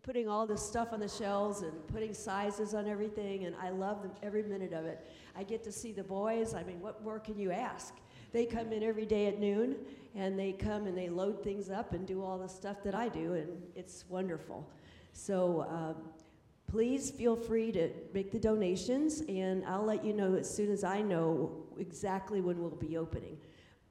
putting 0.03 0.27
all 0.27 0.47
this 0.47 0.61
stuff 0.61 0.93
on 0.93 0.99
the 0.99 1.07
shelves 1.07 1.61
and 1.61 1.71
putting 1.87 2.13
sizes 2.13 2.73
on 2.73 2.87
everything, 2.87 3.45
and 3.45 3.55
I 3.61 3.69
love 3.69 4.01
them, 4.01 4.11
every 4.23 4.43
minute 4.43 4.73
of 4.73 4.85
it. 4.85 5.05
I 5.35 5.43
get 5.43 5.63
to 5.65 5.71
see 5.71 5.91
the 5.91 6.03
boys. 6.03 6.53
I 6.53 6.63
mean, 6.63 6.81
what 6.81 7.03
more 7.03 7.19
can 7.19 7.37
you 7.37 7.51
ask? 7.51 7.93
They 8.31 8.45
come 8.45 8.71
in 8.71 8.81
every 8.81 9.05
day 9.05 9.27
at 9.27 9.39
noon, 9.39 9.75
and 10.15 10.37
they 10.39 10.53
come 10.53 10.87
and 10.87 10.97
they 10.97 11.09
load 11.09 11.43
things 11.43 11.69
up 11.69 11.93
and 11.93 12.07
do 12.07 12.23
all 12.23 12.39
the 12.39 12.49
stuff 12.49 12.83
that 12.83 12.95
I 12.95 13.09
do, 13.09 13.33
and 13.33 13.49
it's 13.75 14.05
wonderful. 14.09 14.67
So 15.13 15.67
um, 15.69 15.95
please 16.67 17.11
feel 17.11 17.35
free 17.35 17.71
to 17.73 17.91
make 18.13 18.31
the 18.31 18.39
donations, 18.39 19.21
and 19.29 19.63
I'll 19.65 19.85
let 19.85 20.03
you 20.03 20.13
know 20.13 20.33
as 20.33 20.49
soon 20.49 20.71
as 20.71 20.83
I 20.83 21.01
know 21.01 21.51
exactly 21.77 22.41
when 22.41 22.59
we'll 22.59 22.71
be 22.71 22.97
opening. 22.97 23.37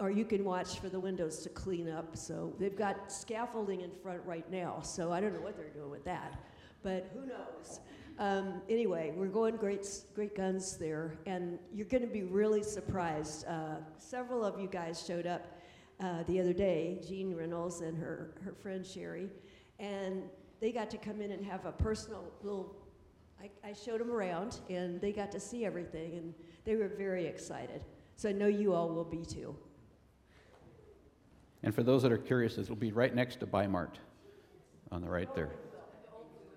Or 0.02 0.10
you 0.10 0.24
can 0.24 0.42
watch 0.42 0.80
for 0.80 0.88
the 0.88 0.98
windows 0.98 1.44
to 1.44 1.48
clean 1.48 1.88
up. 1.88 2.16
So 2.16 2.52
they've 2.58 2.76
got 2.76 3.12
scaffolding 3.12 3.82
in 3.82 3.92
front 4.02 4.20
right 4.26 4.50
now, 4.50 4.80
so 4.82 5.12
I 5.12 5.20
don't 5.20 5.32
know 5.32 5.40
what 5.40 5.56
they're 5.56 5.68
doing 5.68 5.92
with 5.92 6.04
that, 6.06 6.42
but 6.82 7.08
who 7.14 7.24
knows? 7.24 7.78
Um, 8.18 8.62
anyway, 8.68 9.12
we're 9.16 9.28
going 9.28 9.54
great, 9.54 9.86
great 10.12 10.34
guns 10.34 10.76
there, 10.76 11.18
and 11.24 11.56
you're 11.72 11.86
going 11.86 12.02
to 12.02 12.12
be 12.12 12.24
really 12.24 12.64
surprised. 12.64 13.46
Uh, 13.46 13.76
several 13.96 14.44
of 14.44 14.58
you 14.58 14.66
guys 14.66 15.04
showed 15.06 15.24
up 15.24 15.60
uh, 16.00 16.24
the 16.24 16.40
other 16.40 16.52
day, 16.52 16.98
Jean 17.06 17.32
Reynolds 17.36 17.80
and 17.80 17.96
her, 17.96 18.34
her 18.44 18.54
friend 18.54 18.84
Sherry, 18.84 19.28
and 19.78 20.24
they 20.58 20.72
got 20.72 20.90
to 20.90 20.98
come 20.98 21.20
in 21.20 21.30
and 21.30 21.44
have 21.44 21.64
a 21.64 21.70
personal 21.70 22.24
little. 22.42 22.74
I, 23.40 23.50
I 23.64 23.72
showed 23.72 24.00
them 24.00 24.10
around, 24.10 24.62
and 24.68 25.00
they 25.00 25.12
got 25.12 25.30
to 25.30 25.38
see 25.38 25.64
everything, 25.64 26.16
and 26.16 26.34
they 26.64 26.74
were 26.74 26.88
very 26.88 27.24
excited. 27.26 27.84
So 28.16 28.30
I 28.30 28.32
know 28.32 28.48
you 28.48 28.74
all 28.74 28.88
will 28.88 29.04
be 29.04 29.24
too. 29.24 29.54
And 31.62 31.74
for 31.74 31.82
those 31.82 32.02
that 32.02 32.12
are 32.12 32.18
curious, 32.18 32.58
it'll 32.58 32.76
be 32.76 32.92
right 32.92 33.14
next 33.14 33.40
to 33.40 33.46
Bimart 33.46 33.94
on 34.90 35.00
the 35.00 35.08
right 35.08 35.32
there. 35.34 35.50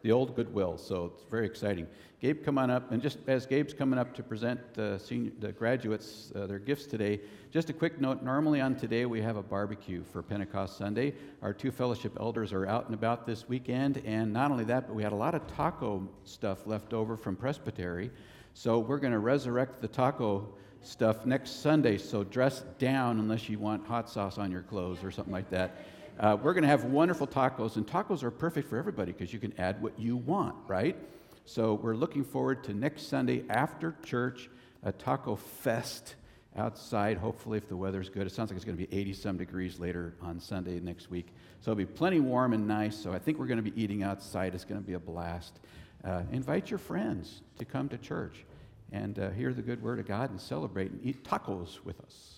The 0.02 0.12
old 0.12 0.36
Goodwill, 0.36 0.78
so 0.78 1.12
it's 1.16 1.24
very 1.32 1.48
exciting. 1.48 1.88
Gabe, 2.22 2.44
come 2.46 2.60
on 2.60 2.70
up. 2.70 2.92
And 2.92 3.02
just 3.02 3.18
as 3.26 3.48
Gabe's 3.48 3.74
coming 3.74 3.98
up 3.98 4.14
to 4.16 4.22
present 4.22 4.60
uh, 4.78 5.00
senior, 5.00 5.32
the 5.40 5.52
graduates 5.52 6.32
uh, 6.36 6.46
their 6.46 6.60
gifts 6.60 6.86
today, 6.86 7.22
just 7.50 7.72
a 7.72 7.74
quick 7.74 8.00
note 8.00 8.22
normally 8.22 8.62
on 8.62 8.76
today 8.76 9.08
we 9.08 9.20
have 9.22 9.36
a 9.36 9.42
barbecue 9.42 10.04
for 10.04 10.22
Pentecost 10.22 10.78
Sunday. 10.78 11.16
Our 11.42 11.54
two 11.54 11.72
fellowship 11.72 12.18
elders 12.20 12.54
are 12.54 12.68
out 12.68 12.86
and 12.86 12.94
about 12.94 13.26
this 13.26 13.50
weekend. 13.50 14.04
And 14.06 14.32
not 14.32 14.52
only 14.52 14.64
that, 14.66 14.86
but 14.86 14.96
we 14.96 15.02
had 15.02 15.12
a 15.12 15.16
lot 15.16 15.34
of 15.34 15.48
taco 15.48 16.08
stuff 16.24 16.68
left 16.68 16.94
over 16.94 17.18
from 17.18 17.36
Presbytery. 17.36 18.12
So 18.54 18.78
we're 18.78 19.00
going 19.00 19.14
to 19.14 19.20
resurrect 19.20 19.82
the 19.82 19.88
taco 19.88 20.54
stuff 20.86 21.26
next 21.26 21.62
Sunday. 21.62 21.98
So 21.98 22.24
dress 22.24 22.64
down 22.80 23.20
unless 23.20 23.50
you 23.50 23.60
want 23.60 23.86
hot 23.86 24.10
sauce 24.10 24.38
on 24.38 24.52
your 24.52 24.62
clothes 24.62 25.04
or 25.04 25.12
something 25.12 25.34
like 25.34 25.50
that. 25.50 25.86
Uh, 26.20 26.38
we're 26.42 26.54
going 26.54 26.64
to 26.64 26.70
have 26.70 26.86
wonderful 26.86 27.28
tacos, 27.28 27.76
and 27.76 27.86
tacos 27.86 28.24
are 28.24 28.32
perfect 28.32 28.70
for 28.70 28.78
everybody 28.78 29.12
because 29.12 29.34
you 29.34 29.40
can 29.40 29.54
add 29.60 29.82
what 29.82 30.00
you 30.00 30.16
want, 30.16 30.56
right? 30.68 30.96
So 31.44 31.74
we're 31.74 31.96
looking 31.96 32.24
forward 32.24 32.64
to 32.66 32.74
next 32.74 33.10
Sunday 33.10 33.44
after 33.50 33.96
church, 34.04 34.50
a 34.82 34.94
taco 34.94 35.36
fest 35.36 36.16
outside. 36.56 37.18
Hopefully, 37.18 37.58
if 37.58 37.68
the 37.68 37.76
weather's 37.76 38.08
good, 38.08 38.26
it 38.26 38.32
sounds 38.32 38.50
like 38.50 38.56
it's 38.56 38.66
going 38.66 38.78
to 38.78 38.88
be 38.88 38.98
80 38.98 39.14
some 39.14 39.38
degrees 39.38 39.78
later 39.78 40.16
on 40.22 40.40
Sunday 40.40 40.80
next 40.80 41.12
week. 41.12 41.28
So 41.60 41.72
it'll 41.72 41.80
be 41.80 41.86
plenty 41.86 42.22
warm 42.22 42.54
and 42.54 42.66
nice. 42.66 42.96
So 42.96 43.12
I 43.12 43.20
think 43.20 43.38
we're 43.38 43.48
going 43.48 43.64
to 43.64 43.70
be 43.70 43.80
eating 43.82 44.02
outside. 44.02 44.56
It's 44.56 44.66
going 44.66 44.80
to 44.80 44.88
be 44.88 44.94
a 44.94 45.00
blast. 45.00 45.60
Uh, 46.04 46.22
invite 46.32 46.70
your 46.70 46.78
friends 46.78 47.42
to 47.60 47.66
come 47.66 47.90
to 47.90 47.98
church 47.98 48.46
and 48.92 49.20
uh, 49.20 49.30
hear 49.32 49.54
the 49.54 49.62
good 49.62 49.82
word 49.82 50.00
of 50.00 50.08
God 50.08 50.30
and 50.30 50.40
celebrate 50.40 50.92
and 50.92 51.00
eat 51.04 51.24
tacos 51.24 51.84
with 51.84 52.00
us. 52.02 52.36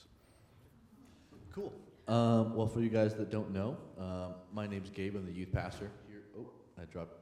Cool. 1.53 1.73
Um, 2.07 2.55
well, 2.55 2.67
for 2.67 2.79
you 2.79 2.89
guys 2.89 3.15
that 3.15 3.29
don't 3.31 3.51
know, 3.51 3.77
um, 3.99 4.35
my 4.53 4.67
name's 4.67 4.89
Gabe. 4.89 5.15
I'm 5.15 5.25
the 5.25 5.31
youth 5.31 5.51
pastor 5.51 5.91
here. 6.07 6.21
Oh, 6.37 6.49
I 6.81 6.85
dropped, 6.85 7.13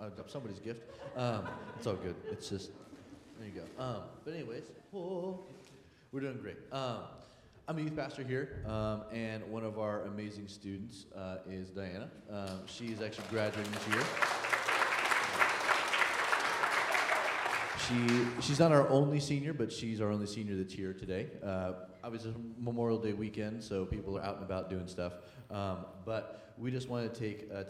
I 0.00 0.08
dropped 0.08 0.30
somebody's 0.30 0.60
gift. 0.60 0.82
Um, 1.16 1.48
it's 1.76 1.86
all 1.86 1.94
good. 1.94 2.14
It's 2.30 2.48
just 2.48 2.70
there 3.38 3.48
you 3.48 3.54
go. 3.54 3.82
Um, 3.82 4.02
but 4.24 4.34
anyways, 4.34 4.64
whoa, 4.90 5.40
we're 6.12 6.20
doing 6.20 6.38
great. 6.40 6.58
Um, 6.72 6.98
I'm 7.66 7.78
a 7.78 7.82
youth 7.82 7.96
pastor 7.96 8.22
here, 8.22 8.64
um, 8.66 9.02
and 9.12 9.44
one 9.50 9.64
of 9.64 9.78
our 9.78 10.02
amazing 10.02 10.48
students 10.48 11.04
uh, 11.14 11.38
is 11.50 11.68
Diana. 11.68 12.08
Um, 12.30 12.60
she's 12.66 13.02
actually 13.02 13.26
graduating 13.30 13.72
this 13.72 13.94
year. 13.94 14.04
She, 17.88 17.96
she's 18.42 18.58
not 18.58 18.70
our 18.70 18.86
only 18.90 19.18
senior, 19.18 19.54
but 19.54 19.72
she's 19.72 20.02
our 20.02 20.10
only 20.10 20.26
senior 20.26 20.56
that's 20.56 20.74
here 20.74 20.92
today. 20.92 21.28
Uh, 21.42 21.72
obviously, 22.04 22.34
Memorial 22.58 22.98
Day 22.98 23.14
weekend, 23.14 23.64
so 23.64 23.86
people 23.86 24.18
are 24.18 24.22
out 24.22 24.36
and 24.36 24.44
about 24.44 24.68
doing 24.68 24.86
stuff. 24.86 25.14
Um, 25.50 25.86
but 26.04 26.52
we 26.58 26.70
just 26.70 26.90
want 26.90 27.12
to 27.12 27.18
take 27.20 27.48
uh, 27.50 27.64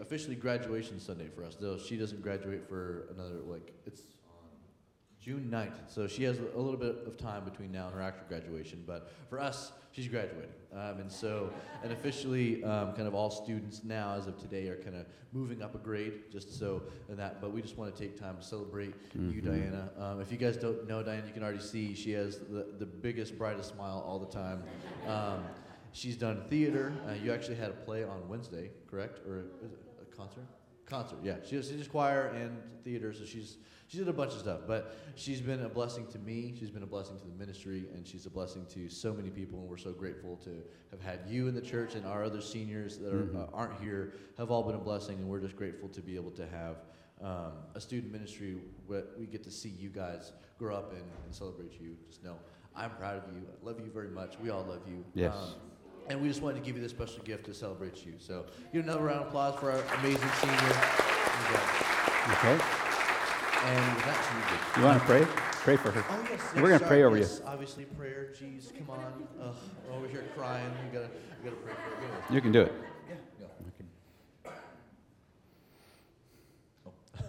officially 0.00 0.36
graduation 0.36 1.00
Sunday 1.00 1.28
for 1.34 1.42
us. 1.42 1.56
Though 1.56 1.78
she 1.78 1.96
doesn't 1.96 2.22
graduate 2.22 2.68
for 2.68 3.08
another 3.12 3.40
like 3.44 3.72
it's 3.86 4.02
June 5.26 5.48
9th, 5.52 5.72
so 5.92 6.06
she 6.06 6.22
has 6.22 6.38
a 6.38 6.42
little 6.56 6.76
bit 6.78 6.98
of 7.04 7.16
time 7.16 7.42
between 7.44 7.72
now 7.72 7.86
and 7.86 7.96
her 7.96 8.00
actual 8.00 8.22
graduation. 8.28 8.84
But 8.86 9.10
for 9.28 9.40
us, 9.40 9.72
she's 9.90 10.06
graduating, 10.06 10.52
um, 10.72 11.00
and 11.00 11.10
so 11.10 11.50
and 11.82 11.90
officially, 11.90 12.62
um, 12.62 12.92
kind 12.92 13.08
of 13.08 13.14
all 13.16 13.28
students 13.28 13.82
now, 13.82 14.14
as 14.16 14.28
of 14.28 14.38
today, 14.38 14.68
are 14.68 14.76
kind 14.76 14.94
of 14.94 15.04
moving 15.32 15.62
up 15.62 15.74
a 15.74 15.78
grade, 15.78 16.30
just 16.30 16.56
so 16.56 16.80
and 17.08 17.18
that. 17.18 17.40
But 17.40 17.50
we 17.52 17.60
just 17.60 17.76
want 17.76 17.92
to 17.92 18.00
take 18.00 18.16
time 18.16 18.36
to 18.36 18.42
celebrate 18.44 18.94
you, 19.16 19.42
Mhm. 19.42 19.44
Diana. 19.44 19.90
Um, 19.98 20.20
if 20.20 20.30
you 20.30 20.38
guys 20.38 20.56
don't 20.56 20.86
know 20.86 21.02
Diana, 21.02 21.26
you 21.26 21.32
can 21.32 21.42
already 21.42 21.58
see 21.58 21.92
she 21.96 22.12
has 22.12 22.38
the, 22.38 22.64
the 22.78 22.86
biggest, 22.86 23.36
brightest 23.36 23.70
smile 23.74 24.04
all 24.06 24.20
the 24.20 24.30
time. 24.30 24.62
Um, 25.08 25.44
she's 25.90 26.16
done 26.16 26.44
theater. 26.48 26.92
Uh, 27.08 27.14
you 27.14 27.32
actually 27.32 27.56
had 27.56 27.70
a 27.70 27.78
play 27.84 28.04
on 28.04 28.28
Wednesday, 28.28 28.70
correct? 28.88 29.26
Or 29.26 29.40
is 29.64 29.72
it 29.72 29.78
a 30.00 30.16
concert? 30.16 30.44
Concert, 30.86 31.18
yeah. 31.22 31.36
She 31.48 31.56
does, 31.56 31.68
she 31.68 31.76
does 31.76 31.88
choir 31.88 32.28
and 32.28 32.56
theater, 32.84 33.12
so 33.12 33.24
she's 33.24 33.56
she 33.88 33.98
did 33.98 34.08
a 34.08 34.12
bunch 34.12 34.32
of 34.32 34.40
stuff. 34.40 34.60
But 34.66 34.96
she's 35.14 35.40
been 35.40 35.62
a 35.62 35.68
blessing 35.68 36.06
to 36.08 36.18
me. 36.18 36.54
She's 36.58 36.70
been 36.70 36.82
a 36.82 36.86
blessing 36.86 37.18
to 37.18 37.24
the 37.26 37.34
ministry, 37.34 37.84
and 37.94 38.06
she's 38.06 38.26
a 38.26 38.30
blessing 38.30 38.66
to 38.74 38.88
so 38.88 39.12
many 39.12 39.30
people. 39.30 39.60
And 39.60 39.68
we're 39.68 39.76
so 39.76 39.92
grateful 39.92 40.36
to 40.44 40.50
have 40.90 41.00
had 41.00 41.20
you 41.28 41.46
in 41.48 41.54
the 41.54 41.60
church 41.60 41.94
and 41.94 42.04
our 42.06 42.24
other 42.24 42.40
seniors 42.40 42.98
that 42.98 43.12
are, 43.14 43.24
Mhm. 43.26 43.36
uh, 43.36 43.46
aren't 43.52 43.80
here 43.80 44.14
have 44.38 44.50
all 44.50 44.62
been 44.64 44.74
a 44.74 44.78
blessing. 44.78 45.18
And 45.18 45.28
we're 45.28 45.40
just 45.40 45.56
grateful 45.56 45.88
to 45.90 46.00
be 46.00 46.16
able 46.16 46.32
to 46.32 46.46
have 46.46 46.76
um, 47.22 47.52
a 47.74 47.80
student 47.80 48.12
ministry 48.12 48.58
where 48.86 49.04
we 49.18 49.24
get 49.24 49.42
to 49.44 49.50
see 49.50 49.70
you 49.70 49.88
guys 49.88 50.32
grow 50.58 50.76
up 50.76 50.92
and, 50.92 51.00
and 51.24 51.34
celebrate 51.34 51.80
you. 51.80 51.96
Just 52.06 52.22
know 52.22 52.36
I'm 52.74 52.90
proud 52.90 53.16
of 53.16 53.34
you. 53.34 53.40
I 53.48 53.64
love 53.64 53.80
you 53.80 53.90
very 53.90 54.10
much. 54.10 54.38
We 54.38 54.50
all 54.50 54.64
love 54.64 54.82
you. 54.86 55.02
Yes. 55.14 55.34
Um, 55.34 55.54
and 56.08 56.20
we 56.20 56.28
just 56.28 56.42
wanted 56.42 56.60
to 56.60 56.64
give 56.64 56.76
you 56.76 56.82
this 56.82 56.92
special 56.92 57.22
gift 57.24 57.44
to 57.46 57.54
celebrate 57.54 58.04
you. 58.06 58.14
So, 58.18 58.46
give 58.72 58.84
another 58.84 59.02
round 59.02 59.22
of 59.22 59.28
applause 59.28 59.58
for 59.58 59.72
our 59.72 59.82
amazing 59.98 60.28
senior. 60.40 60.56
Okay? 62.32 62.58
And 63.64 63.96
with 63.96 64.04
that, 64.04 64.66
you're. 64.74 64.82
You 64.82 64.86
want 64.86 65.00
to 65.00 65.06
pray? 65.06 65.24
Pray 65.66 65.76
for 65.76 65.90
her. 65.90 66.04
Oh 66.08 66.26
yes, 66.30 66.40
And 66.54 66.62
we're 66.62 66.70
gonna 66.70 66.86
pray 66.86 67.02
over 67.02 67.16
you. 67.16 67.26
Obviously, 67.44 67.84
prayer. 67.84 68.32
Jeez, 68.38 68.72
come 68.76 68.90
on. 68.90 69.26
Ugh, 69.42 69.54
we're 69.88 69.96
over 69.96 70.06
here 70.06 70.24
crying. 70.36 70.70
You 70.86 71.00
gotta, 71.00 71.10
you 71.42 71.50
gotta 71.50 71.56
pray 71.56 71.72
for 71.72 72.06
her. 72.06 72.34
You 72.34 72.40
can 72.40 72.52
do 72.52 72.62
it. 72.62 72.72
Yeah. 73.08 73.16
Go. 74.44 74.50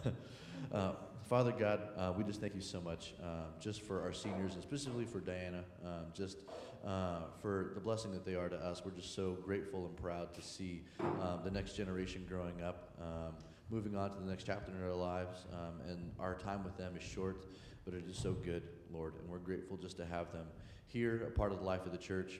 Okay. 0.05 0.15
Uh, 0.69 0.91
Father 1.29 1.53
God, 1.57 1.81
uh, 1.97 2.13
we 2.17 2.23
just 2.23 2.39
thank 2.39 2.55
you 2.55 2.61
so 2.61 2.79
much, 2.79 3.13
um, 3.23 3.45
just 3.59 3.81
for 3.81 4.01
our 4.01 4.13
seniors 4.13 4.53
and 4.53 4.63
specifically 4.63 5.05
for 5.05 5.19
Diana, 5.19 5.63
um, 5.83 6.05
just 6.13 6.37
uh, 6.87 7.23
for 7.41 7.71
the 7.73 7.81
blessing 7.81 8.13
that 8.13 8.25
they 8.25 8.35
are 8.35 8.47
to 8.47 8.55
us. 8.55 8.81
We're 8.85 8.91
just 8.91 9.13
so 9.13 9.37
grateful 9.43 9.85
and 9.85 9.95
proud 9.97 10.33
to 10.35 10.41
see 10.41 10.83
um, 10.99 11.41
the 11.43 11.51
next 11.51 11.75
generation 11.75 12.25
growing 12.27 12.61
up, 12.61 12.93
um, 13.01 13.33
moving 13.69 13.95
on 13.95 14.11
to 14.11 14.17
the 14.17 14.29
next 14.29 14.45
chapter 14.45 14.71
in 14.71 14.79
their 14.79 14.93
lives, 14.93 15.45
um, 15.51 15.81
and 15.89 16.11
our 16.17 16.35
time 16.35 16.63
with 16.63 16.77
them 16.77 16.95
is 16.95 17.03
short, 17.03 17.45
but 17.83 17.93
it 17.93 18.05
is 18.09 18.17
so 18.17 18.31
good, 18.31 18.63
Lord, 18.89 19.15
and 19.19 19.29
we're 19.29 19.39
grateful 19.39 19.75
just 19.75 19.97
to 19.97 20.05
have 20.05 20.31
them 20.31 20.45
here, 20.85 21.25
a 21.27 21.31
part 21.31 21.51
of 21.51 21.59
the 21.59 21.65
life 21.65 21.85
of 21.85 21.91
the 21.91 21.97
church. 21.97 22.39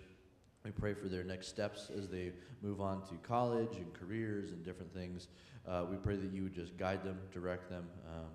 We 0.64 0.72
pray 0.72 0.94
for 0.94 1.10
their 1.10 1.24
next 1.24 1.48
steps 1.48 1.92
as 1.96 2.08
they 2.08 2.32
move 2.62 2.80
on 2.80 3.02
to 3.08 3.16
college 3.24 3.76
and 3.76 3.94
careers 3.94 4.52
and 4.52 4.64
different 4.64 4.94
things. 4.94 5.28
Uh, 5.68 5.86
we 5.90 5.98
pray 5.98 6.16
that 6.16 6.32
you 6.32 6.44
would 6.44 6.54
just 6.54 6.78
guide 6.78 7.04
them, 7.04 7.20
direct 7.34 7.70
them, 7.70 7.86
um, 8.08 8.32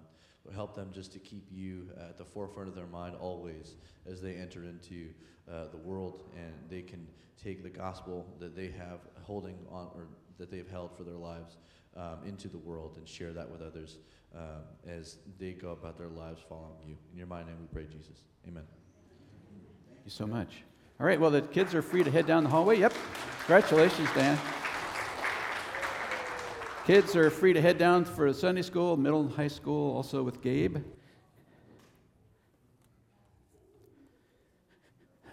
help 0.55 0.75
them 0.75 0.91
just 0.93 1.13
to 1.13 1.19
keep 1.19 1.47
you 1.51 1.89
at 1.97 2.19
the 2.19 2.25
forefront 2.25 2.69
of 2.69 2.75
their 2.75 2.87
mind 2.87 3.15
always 3.21 3.77
as 4.11 4.21
they 4.21 4.35
enter 4.35 4.65
into 4.65 5.09
uh, 5.51 5.69
the 5.71 5.77
world 5.77 6.25
and 6.37 6.53
they 6.69 6.83
can 6.83 7.07
take 7.43 7.63
the 7.63 7.69
gospel 7.71 8.27
that 8.39 8.57
they 8.57 8.69
have 8.69 9.01
holding 9.23 9.57
on 9.71 9.89
or 9.95 10.07
that 10.39 10.51
they've 10.51 10.69
held 10.69 10.97
for 10.97 11.05
their 11.05 11.17
lives 11.17 11.57
um, 11.97 12.19
into 12.27 12.49
the 12.49 12.59
world 12.59 12.95
and 12.97 13.07
share 13.07 13.33
that 13.33 13.49
with 13.49 13.61
others 13.61 13.99
um, 14.35 14.63
as 14.89 15.19
they 15.39 15.53
go 15.53 15.71
about 15.71 15.99
their 15.99 16.09
lives 16.09 16.41
following 16.49 16.79
you. 16.87 16.97
In 17.13 17.19
your 17.19 17.27
mighty 17.27 17.47
name 17.47 17.57
we 17.61 17.67
pray, 17.67 17.85
Jesus. 17.85 18.23
Amen. 18.49 18.65
Thank 19.89 20.01
you 20.05 20.11
so 20.11 20.27
much. 20.27 20.63
All 21.01 21.07
right, 21.07 21.21
well, 21.21 21.31
the 21.31 21.43
kids 21.43 21.75
are 21.75 21.83
free 21.83 22.05
to 22.05 22.11
head 22.11 22.27
down 22.27 22.45
the 22.45 22.51
hallway. 22.51 22.79
Yep. 22.79 22.95
Congratulations, 23.41 24.09
Dan. 24.15 24.39
Kids 26.85 27.15
are 27.15 27.31
free 27.31 27.53
to 27.53 27.61
head 27.61 27.79
down 27.79 28.05
for 28.05 28.33
Sunday 28.33 28.63
school, 28.63 28.97
middle 28.97 29.21
and 29.21 29.31
high 29.31 29.47
school, 29.47 29.95
also 29.95 30.25
with 30.25 30.43
Gabe. 30.43 30.79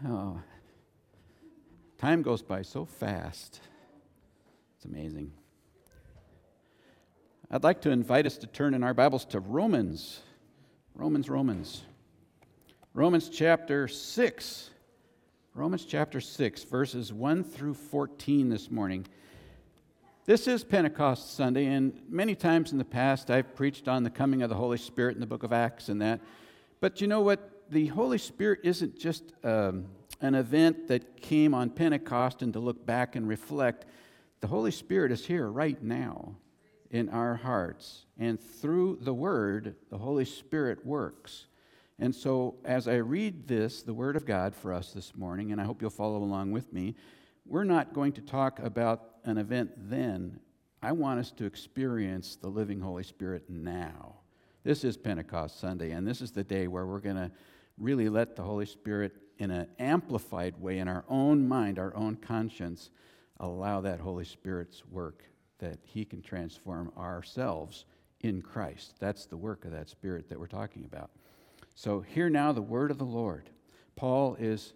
Oh, 0.08 0.40
time 1.98 2.22
goes 2.22 2.44
by 2.44 2.62
so 2.62 2.86
fast. 2.86 3.62
It's 4.76 4.86
amazing. 4.86 5.32
I'd 7.50 7.64
like 7.64 7.82
to 7.82 7.90
invite 7.90 8.28
us 8.28 8.38
to 8.38 8.48
turn 8.48 8.76
in 8.76 8.84
our 8.84 8.94
Bibles 8.94 9.26
to 9.26 9.40
Romans. 9.40 10.22
Romans, 10.94 11.32
Romans. 11.32 11.82
Romans 12.94 13.28
chapter 13.28 13.88
6. 13.88 14.70
Romans 15.56 15.84
chapter 15.84 16.22
6, 16.22 16.64
verses 16.66 17.12
1 17.12 17.44
through 17.44 17.74
14 17.74 18.50
this 18.50 18.70
morning. 18.70 19.08
This 20.30 20.48
is 20.48 20.64
Pentecost 20.64 21.36
Sunday, 21.36 21.66
and 21.66 22.04
many 22.08 22.36
times 22.36 22.72
in 22.72 22.78
the 22.78 22.86
past 22.86 23.32
I've 23.32 23.56
preached 23.56 23.88
on 23.88 24.04
the 24.04 24.12
coming 24.12 24.44
of 24.44 24.50
the 24.50 24.56
Holy 24.56 24.78
Spirit 24.78 25.16
in 25.16 25.22
the 25.22 25.26
book 25.26 25.42
of 25.42 25.52
Acts 25.52 25.90
and 25.90 26.00
that. 26.04 26.22
But 26.80 27.02
you 27.02 27.08
know 27.08 27.22
what? 27.22 27.64
The 27.72 27.88
Holy 27.88 28.20
Spirit 28.20 28.60
isn't 28.62 29.00
just 29.00 29.24
um, 29.44 29.86
an 30.22 30.36
event 30.36 30.88
that 30.90 31.20
came 31.20 31.56
on 31.56 31.72
Pentecost 31.72 32.44
and 32.44 32.54
to 32.54 32.60
look 32.60 32.86
back 32.86 33.16
and 33.16 33.28
reflect. 33.28 33.88
The 34.42 34.46
Holy 34.46 34.70
Spirit 34.70 35.12
is 35.12 35.26
here 35.26 35.48
right 35.48 35.82
now 35.82 36.36
in 36.92 37.10
our 37.10 37.34
hearts. 37.34 38.06
And 38.20 38.40
through 38.40 39.00
the 39.02 39.16
Word, 39.16 39.78
the 39.90 39.98
Holy 39.98 40.26
Spirit 40.26 40.86
works. 40.86 41.48
And 41.98 42.14
so, 42.14 42.54
as 42.64 42.88
I 42.88 42.98
read 42.98 43.48
this, 43.48 43.82
the 43.82 43.96
Word 43.96 44.16
of 44.16 44.28
God 44.28 44.54
for 44.54 44.74
us 44.74 44.94
this 44.94 45.16
morning, 45.16 45.52
and 45.52 45.60
I 45.60 45.64
hope 45.64 45.82
you'll 45.82 45.90
follow 45.90 46.18
along 46.18 46.52
with 46.52 46.72
me, 46.72 46.94
we're 47.50 47.64
not 47.64 47.94
going 47.94 48.12
to 48.14 48.22
talk 48.22 48.60
about 48.60 49.02
an 49.26 49.40
event 49.40 49.72
then. 49.90 50.40
I 50.84 50.92
want 50.92 51.20
us 51.20 51.32
to 51.32 51.46
experience 51.46 52.36
the 52.36 52.48
living 52.48 52.80
Holy 52.80 53.04
Spirit 53.04 53.50
now. 53.50 54.18
This 54.64 54.84
is 54.84 54.98
Pentecost 54.98 55.60
Sunday, 55.60 55.92
and 55.92 56.08
this 56.08 56.22
is 56.22 56.32
the 56.32 56.44
day 56.44 56.68
where 56.68 56.86
we're 56.86 57.00
going 57.00 57.16
to 57.16 57.32
really 57.78 58.08
let 58.08 58.36
the 58.36 58.44
Holy 58.44 58.68
Spirit, 58.68 59.14
in 59.40 59.50
an 59.50 59.68
amplified 59.80 60.62
way, 60.62 60.78
in 60.78 60.88
our 60.88 61.06
own 61.10 61.48
mind, 61.48 61.80
our 61.80 61.96
own 61.96 62.18
conscience, 62.18 62.92
allow 63.40 63.82
that 63.82 64.00
Holy 64.00 64.26
Spirit's 64.26 64.86
work 64.86 65.24
that 65.58 65.80
He 65.82 66.06
can 66.06 66.22
transform 66.22 66.92
ourselves 66.98 67.86
in 68.22 68.42
Christ. 68.42 68.94
That's 69.00 69.26
the 69.26 69.38
work 69.38 69.66
of 69.66 69.72
that 69.72 69.90
Spirit 69.90 70.30
that 70.30 70.40
we're 70.40 70.48
talking 70.48 70.86
about. 70.86 71.10
So, 71.74 72.02
hear 72.02 72.30
now 72.30 72.52
the 72.52 72.62
word 72.62 72.92
of 72.92 72.98
the 72.98 73.06
Lord. 73.06 73.50
Paul 73.96 74.36
is 74.36 74.74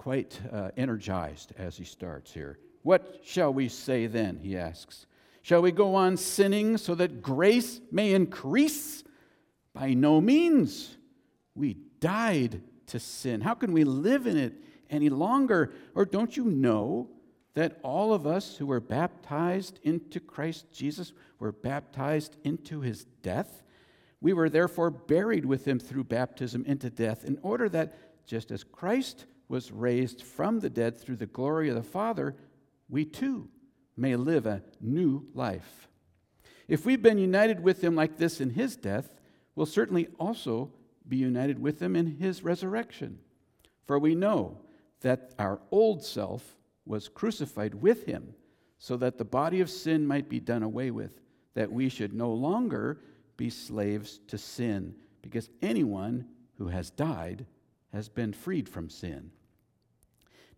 quite 0.00 0.40
uh, 0.50 0.70
energized 0.78 1.52
as 1.58 1.76
he 1.76 1.84
starts 1.84 2.32
here. 2.32 2.58
What 2.84 3.20
shall 3.22 3.52
we 3.52 3.68
say 3.68 4.06
then? 4.06 4.38
He 4.42 4.56
asks. 4.56 5.04
Shall 5.42 5.60
we 5.60 5.72
go 5.72 5.94
on 5.94 6.16
sinning 6.16 6.78
so 6.78 6.94
that 6.94 7.20
grace 7.20 7.82
may 7.92 8.14
increase? 8.14 9.04
By 9.74 9.92
no 9.92 10.18
means. 10.22 10.96
We 11.54 11.76
died 12.00 12.62
to 12.86 12.98
sin. 12.98 13.42
How 13.42 13.52
can 13.52 13.74
we 13.74 13.84
live 13.84 14.26
in 14.26 14.38
it 14.38 14.54
any 14.88 15.10
longer? 15.10 15.70
Or 15.94 16.06
don't 16.06 16.34
you 16.34 16.44
know 16.44 17.10
that 17.52 17.78
all 17.82 18.14
of 18.14 18.26
us 18.26 18.56
who 18.56 18.64
were 18.64 18.80
baptized 18.80 19.80
into 19.82 20.18
Christ 20.18 20.64
Jesus 20.72 21.12
were 21.38 21.52
baptized 21.52 22.38
into 22.42 22.80
his 22.80 23.04
death? 23.20 23.62
We 24.22 24.32
were 24.32 24.48
therefore 24.48 24.90
buried 24.90 25.44
with 25.44 25.68
him 25.68 25.78
through 25.78 26.04
baptism 26.04 26.64
into 26.64 26.88
death, 26.88 27.22
in 27.26 27.38
order 27.42 27.68
that 27.68 28.24
just 28.24 28.50
as 28.50 28.64
Christ 28.64 29.26
was 29.50 29.72
raised 29.72 30.22
from 30.22 30.60
the 30.60 30.70
dead 30.70 30.96
through 30.96 31.16
the 31.16 31.26
glory 31.26 31.68
of 31.68 31.74
the 31.74 31.82
Father, 31.82 32.36
we 32.88 33.04
too 33.04 33.48
may 33.96 34.14
live 34.14 34.46
a 34.46 34.62
new 34.80 35.26
life. 35.34 35.88
If 36.68 36.86
we've 36.86 37.02
been 37.02 37.18
united 37.18 37.60
with 37.60 37.82
him 37.82 37.96
like 37.96 38.16
this 38.16 38.40
in 38.40 38.50
his 38.50 38.76
death, 38.76 39.12
we'll 39.56 39.66
certainly 39.66 40.06
also 40.20 40.70
be 41.08 41.16
united 41.16 41.60
with 41.60 41.82
him 41.82 41.96
in 41.96 42.06
his 42.06 42.44
resurrection. 42.44 43.18
For 43.86 43.98
we 43.98 44.14
know 44.14 44.58
that 45.00 45.32
our 45.36 45.60
old 45.72 46.04
self 46.04 46.56
was 46.86 47.08
crucified 47.08 47.74
with 47.74 48.06
him, 48.06 48.34
so 48.78 48.96
that 48.98 49.18
the 49.18 49.24
body 49.24 49.60
of 49.60 49.68
sin 49.68 50.06
might 50.06 50.28
be 50.28 50.38
done 50.38 50.62
away 50.62 50.92
with, 50.92 51.20
that 51.54 51.72
we 51.72 51.88
should 51.88 52.14
no 52.14 52.32
longer 52.32 53.00
be 53.36 53.50
slaves 53.50 54.20
to 54.28 54.38
sin, 54.38 54.94
because 55.22 55.50
anyone 55.60 56.24
who 56.56 56.68
has 56.68 56.90
died 56.90 57.46
has 57.92 58.08
been 58.08 58.32
freed 58.32 58.68
from 58.68 58.88
sin. 58.88 59.32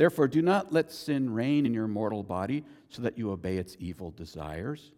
Therefore, 0.00 0.28
do 0.28 0.40
not 0.40 0.72
let 0.72 0.90
sin 0.90 1.34
reign 1.34 1.66
in 1.66 1.74
your 1.74 1.86
mortal 1.86 2.22
body 2.22 2.64
so 2.88 3.02
that 3.02 3.18
you 3.18 3.30
obey 3.32 3.58
its 3.58 3.76
evil 3.78 4.10
desires. 4.10 4.92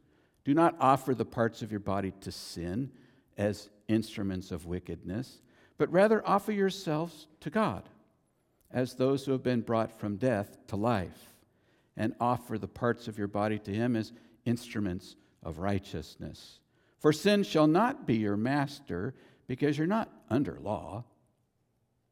Do 0.44 0.54
not 0.54 0.76
offer 0.78 1.12
the 1.12 1.24
parts 1.24 1.60
of 1.60 1.72
your 1.72 1.80
body 1.80 2.12
to 2.20 2.30
sin 2.30 2.88
as 3.36 3.68
instruments 3.88 4.52
of 4.52 4.66
wickedness, 4.66 5.40
but 5.76 5.90
rather 5.90 6.24
offer 6.24 6.52
yourselves 6.52 7.26
to 7.40 7.50
God 7.50 7.82
as 8.70 8.94
those 8.94 9.24
who 9.24 9.32
have 9.32 9.42
been 9.42 9.62
brought 9.62 9.90
from 9.98 10.18
death 10.18 10.56
to 10.68 10.76
life, 10.76 11.34
and 11.96 12.14
offer 12.20 12.56
the 12.56 12.68
parts 12.68 13.08
of 13.08 13.18
your 13.18 13.26
body 13.26 13.58
to 13.58 13.72
Him 13.72 13.96
as 13.96 14.12
instruments 14.44 15.16
of 15.42 15.58
righteousness. 15.58 16.60
For 17.00 17.12
sin 17.12 17.42
shall 17.42 17.66
not 17.66 18.06
be 18.06 18.18
your 18.18 18.36
master, 18.36 19.14
because 19.48 19.76
you're 19.76 19.88
not 19.88 20.12
under 20.30 20.60
law 20.60 21.02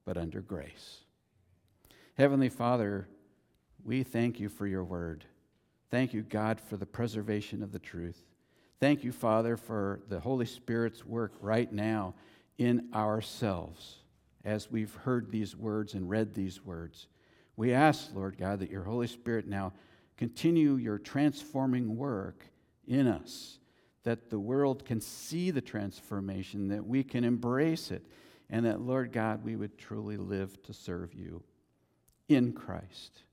but 0.04 0.16
under 0.16 0.40
grace. 0.40 1.04
Heavenly 2.20 2.50
Father, 2.50 3.08
we 3.82 4.02
thank 4.02 4.38
you 4.38 4.50
for 4.50 4.66
your 4.66 4.84
word. 4.84 5.24
Thank 5.90 6.12
you, 6.12 6.20
God, 6.20 6.60
for 6.60 6.76
the 6.76 6.84
preservation 6.84 7.62
of 7.62 7.72
the 7.72 7.78
truth. 7.78 8.26
Thank 8.78 9.02
you, 9.02 9.10
Father, 9.10 9.56
for 9.56 10.02
the 10.06 10.20
Holy 10.20 10.44
Spirit's 10.44 11.02
work 11.06 11.32
right 11.40 11.72
now 11.72 12.12
in 12.58 12.90
ourselves 12.92 14.00
as 14.44 14.70
we've 14.70 14.94
heard 14.96 15.30
these 15.30 15.56
words 15.56 15.94
and 15.94 16.10
read 16.10 16.34
these 16.34 16.62
words. 16.62 17.06
We 17.56 17.72
ask, 17.72 18.10
Lord 18.14 18.36
God, 18.36 18.58
that 18.58 18.70
your 18.70 18.84
Holy 18.84 19.06
Spirit 19.06 19.48
now 19.48 19.72
continue 20.18 20.74
your 20.74 20.98
transforming 20.98 21.96
work 21.96 22.44
in 22.86 23.06
us, 23.06 23.60
that 24.02 24.28
the 24.28 24.38
world 24.38 24.84
can 24.84 25.00
see 25.00 25.50
the 25.50 25.62
transformation, 25.62 26.68
that 26.68 26.86
we 26.86 27.02
can 27.02 27.24
embrace 27.24 27.90
it, 27.90 28.04
and 28.50 28.66
that, 28.66 28.82
Lord 28.82 29.10
God, 29.10 29.42
we 29.42 29.56
would 29.56 29.78
truly 29.78 30.18
live 30.18 30.62
to 30.64 30.74
serve 30.74 31.14
you 31.14 31.42
in 32.30 32.52
Christ 32.52 33.24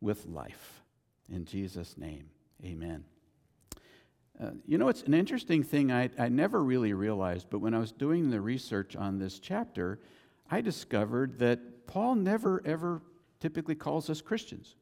with 0.00 0.26
life. 0.26 0.82
In 1.32 1.44
Jesus' 1.44 1.96
name, 1.96 2.26
amen. 2.64 3.04
Uh, 4.38 4.50
you 4.66 4.76
know, 4.76 4.88
it's 4.88 5.04
an 5.04 5.14
interesting 5.14 5.62
thing 5.62 5.92
I, 5.92 6.10
I 6.18 6.28
never 6.28 6.62
really 6.62 6.92
realized, 6.92 7.46
but 7.48 7.60
when 7.60 7.72
I 7.72 7.78
was 7.78 7.92
doing 7.92 8.30
the 8.30 8.40
research 8.40 8.96
on 8.96 9.18
this 9.18 9.38
chapter, 9.38 10.00
I 10.50 10.60
discovered 10.60 11.38
that 11.38 11.86
Paul 11.86 12.16
never 12.16 12.60
ever 12.66 13.00
typically 13.38 13.76
calls 13.76 14.10
us 14.10 14.20
Christians. 14.20 14.74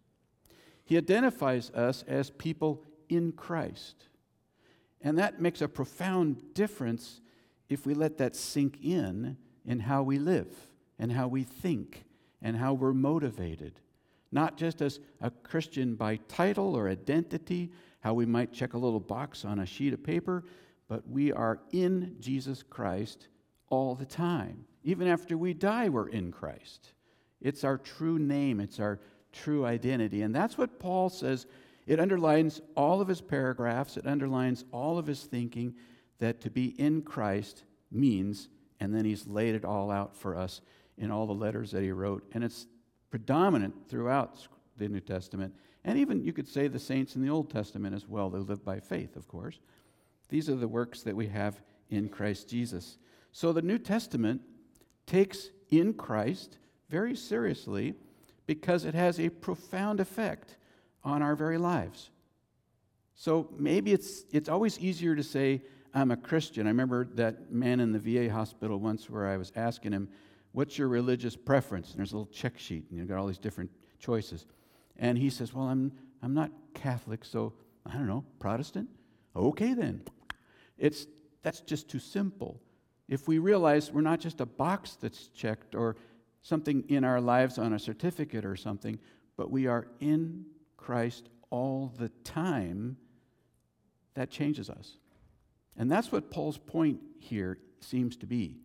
He 0.85 0.97
identifies 0.97 1.71
us 1.71 2.05
as 2.09 2.31
people 2.31 2.85
in 3.09 3.33
Christ. 3.33 4.09
And 5.03 5.19
that 5.19 5.41
makes 5.41 5.61
a 5.61 5.69
profound 5.69 6.55
difference 6.55 7.21
if 7.69 7.85
we 7.85 7.93
let 7.93 8.17
that 8.19 8.35
sink 8.35 8.79
in 8.83 9.37
in 9.67 9.81
how 9.81 10.03
we 10.03 10.19
live 10.19 10.49
and 10.99 11.13
how 11.13 11.29
we 11.29 11.43
think 11.43 12.05
and 12.43 12.57
how 12.57 12.75
we're 12.75 12.93
motivated. 12.93 13.81
Not 14.31 14.57
just 14.57 14.83
as 14.83 15.01
a 15.21 15.31
Christian 15.31 15.95
by 15.95 16.17
title 16.29 16.75
or 16.75 16.89
identity, 16.89 17.71
how 18.01 18.15
we 18.15 18.27
might 18.27 18.53
check 18.53 18.75
a 18.75 18.79
little 18.79 19.01
box 19.01 19.45
on 19.45 19.61
a 19.61 19.67
sheet 19.67 19.93
of 19.93 20.03
paper, 20.03 20.45
but 20.89 21.07
we 21.09 21.33
are 21.33 21.61
in 21.71 22.17
Jesus 22.19 22.63
Christ 22.63 23.29
all 23.69 23.95
the 23.95 24.07
time. 24.07 24.65
Even 24.85 25.07
after 25.07 25.39
we 25.39 25.55
die, 25.55 25.89
we're 25.89 26.09
in 26.09 26.33
Christ. 26.33 26.93
It's 27.41 27.65
our 27.65 27.79
true 27.79 28.19
name, 28.19 28.61
it's 28.61 28.81
our 28.81 29.01
true 29.33 29.65
identity. 29.65 30.23
And 30.23 30.35
that's 30.35 30.59
what 30.59 30.81
Paul 30.81 31.09
says. 31.09 31.47
It 31.87 32.01
underlines 32.01 32.61
all 32.77 33.01
of 33.01 33.09
his 33.09 33.21
paragraphs, 33.21 33.97
it 33.97 34.07
underlines 34.07 34.65
all 34.73 34.99
of 34.99 35.07
his 35.07 35.23
thinking 35.23 35.75
that 36.19 36.41
to 36.43 36.51
be 36.51 36.67
in 36.81 37.03
Christ 37.03 37.65
means, 37.91 38.49
and 38.81 38.95
then 38.95 39.05
he's 39.05 39.27
laid 39.27 39.55
it 39.55 39.65
all 39.65 39.91
out 39.91 40.17
for 40.17 40.37
us 40.37 40.61
in 40.99 41.11
all 41.11 41.27
the 41.27 41.33
letters 41.33 41.71
that 41.73 41.83
he 41.83 41.91
wrote. 41.91 42.25
And 42.33 42.45
it's 42.45 42.67
predominant 43.11 43.89
throughout 43.89 44.47
the 44.77 44.89
New 44.89 45.01
Testament, 45.01 45.55
and 45.85 45.99
even 45.99 46.25
you 46.25 46.33
could 46.33 46.49
say 46.49 46.69
the 46.69 46.79
saints 46.79 47.17
in 47.17 47.23
the 47.23 47.31
Old 47.31 47.51
Testament 47.51 47.95
as 47.95 48.09
well. 48.09 48.31
They 48.31 48.39
lived 48.39 48.65
by 48.65 48.81
faith, 48.81 49.17
of 49.17 49.29
course. 49.29 49.59
These 50.29 50.49
are 50.49 50.55
the 50.55 50.69
works 50.69 51.03
that 51.03 51.17
we 51.17 51.27
have 51.27 51.61
in 51.91 52.09
Christ 52.09 52.49
Jesus. 52.49 52.99
So 53.33 53.53
the 53.53 53.63
New 53.63 53.79
Testament 53.79 54.41
takes 55.07 55.51
in 55.71 55.95
Christ 55.95 56.59
very 56.89 57.17
seriously 57.17 57.95
because 58.47 58.85
it 58.85 58.95
has 58.95 59.19
a 59.19 59.29
profound 59.29 60.01
effect 60.01 60.57
on 61.05 61.23
our 61.23 61.35
very 61.35 61.59
lives. 61.59 62.11
So 63.15 63.49
maybe 63.59 63.93
it's, 63.93 64.25
it's 64.31 64.49
always 64.49 64.79
easier 64.79 65.15
to 65.15 65.23
say, 65.23 65.63
I'm 65.95 66.11
a 66.11 66.17
Christian. 66.17 66.67
I 66.67 66.71
remember 66.71 67.05
that 67.15 67.53
man 67.53 67.81
in 67.81 67.93
the 67.93 67.99
VA 67.99 68.33
hospital 68.33 68.79
once 68.79 69.11
where 69.11 69.27
I 69.27 69.37
was 69.37 69.53
asking 69.55 69.93
him, 69.93 70.09
What's 70.53 70.79
your 70.79 70.89
religious 70.89 71.35
preference? 71.35 71.91
And 71.91 71.99
there's 71.99 72.13
a 72.13 72.17
little 72.17 72.33
check 72.33 72.59
sheet, 72.59 72.85
and 72.91 72.99
you've 72.99 73.09
got 73.09 73.19
all 73.19 73.27
these 73.27 73.39
different 73.39 73.71
choices. 73.99 74.47
And 74.97 75.17
he 75.17 75.31
says, 75.31 75.55
Well, 75.55 75.67
I'm, 75.67 75.93
I'm 76.23 76.35
not 76.35 76.51
Catholic, 76.75 77.25
so 77.25 77.55
I 77.87 77.93
don't 77.95 78.07
know, 78.07 78.25
Protestant? 78.39 78.89
Okay, 79.35 79.75
then. 79.75 80.03
It's, 80.79 81.07
that's 81.43 81.61
just 81.61 81.89
too 81.89 81.99
simple. 81.99 82.61
If 83.09 83.29
we 83.29 83.39
realize 83.39 83.91
we're 83.91 84.03
not 84.03 84.21
just 84.21 84.41
a 84.41 84.47
box 84.47 84.97
that's 85.01 85.29
checked 85.29 85.75
or 85.75 85.97
something 86.43 86.85
in 86.89 87.05
our 87.05 87.21
lives 87.21 87.59
on 87.59 87.73
a 87.73 87.79
certificate 87.79 88.45
or 88.45 88.57
something, 88.57 88.99
but 89.37 89.51
we 89.51 89.67
are 89.67 89.87
in 90.01 90.45
Christ 90.77 91.29
all 91.51 91.93
the 91.99 92.09
time, 92.25 92.97
that 94.15 94.31
changes 94.31 94.69
us. 94.69 94.97
And 95.77 95.91
that's 95.91 96.13
what 96.13 96.31
Paul's 96.31 96.59
point 96.59 97.01
here 97.19 97.59
seems 97.81 98.17
to 98.19 98.27
be. 98.27 98.62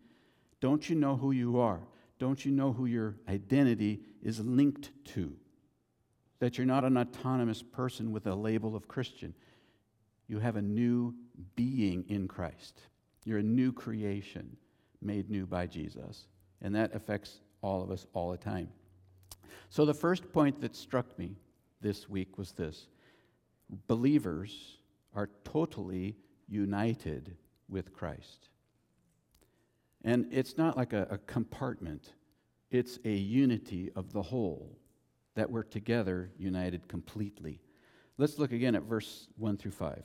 Don't 0.60 0.88
you 0.88 0.96
know 0.96 1.16
who 1.16 1.32
you 1.32 1.58
are? 1.58 1.80
Don't 2.18 2.44
you 2.44 2.50
know 2.50 2.72
who 2.72 2.86
your 2.86 3.16
identity 3.28 4.00
is 4.22 4.40
linked 4.40 4.90
to? 5.14 5.32
That 6.40 6.58
you're 6.58 6.66
not 6.66 6.84
an 6.84 6.96
autonomous 6.96 7.62
person 7.62 8.12
with 8.12 8.26
a 8.26 8.34
label 8.34 8.74
of 8.74 8.88
Christian. 8.88 9.34
You 10.26 10.38
have 10.40 10.56
a 10.56 10.62
new 10.62 11.14
being 11.56 12.04
in 12.08 12.28
Christ. 12.28 12.80
You're 13.24 13.38
a 13.38 13.42
new 13.42 13.72
creation 13.72 14.56
made 15.00 15.30
new 15.30 15.46
by 15.46 15.66
Jesus. 15.66 16.26
And 16.60 16.74
that 16.74 16.94
affects 16.94 17.40
all 17.62 17.82
of 17.82 17.90
us 17.90 18.06
all 18.12 18.30
the 18.30 18.36
time. 18.36 18.68
So, 19.70 19.84
the 19.84 19.94
first 19.94 20.32
point 20.32 20.60
that 20.60 20.74
struck 20.74 21.18
me 21.18 21.36
this 21.80 22.08
week 22.08 22.38
was 22.38 22.52
this 22.52 22.88
believers 23.86 24.78
are 25.14 25.28
totally 25.44 26.16
united 26.48 27.36
with 27.68 27.92
Christ. 27.92 28.48
And 30.04 30.26
it's 30.30 30.56
not 30.56 30.76
like 30.76 30.92
a, 30.92 31.06
a, 31.10 31.18
compartment, 31.18 32.12
it's 32.70 32.98
a 33.04 33.10
unity 33.10 33.90
of 33.96 34.12
the 34.12 34.22
whole 34.22 34.78
that 35.34 35.50
we're 35.50 35.64
together 35.64 36.30
united 36.38 36.88
completely. 36.88 37.60
Let's 38.16 38.38
look 38.38 38.52
again 38.52 38.74
at 38.74 38.82
verse 38.82 39.28
1 39.36 39.56
through 39.56 39.72
5. 39.72 40.04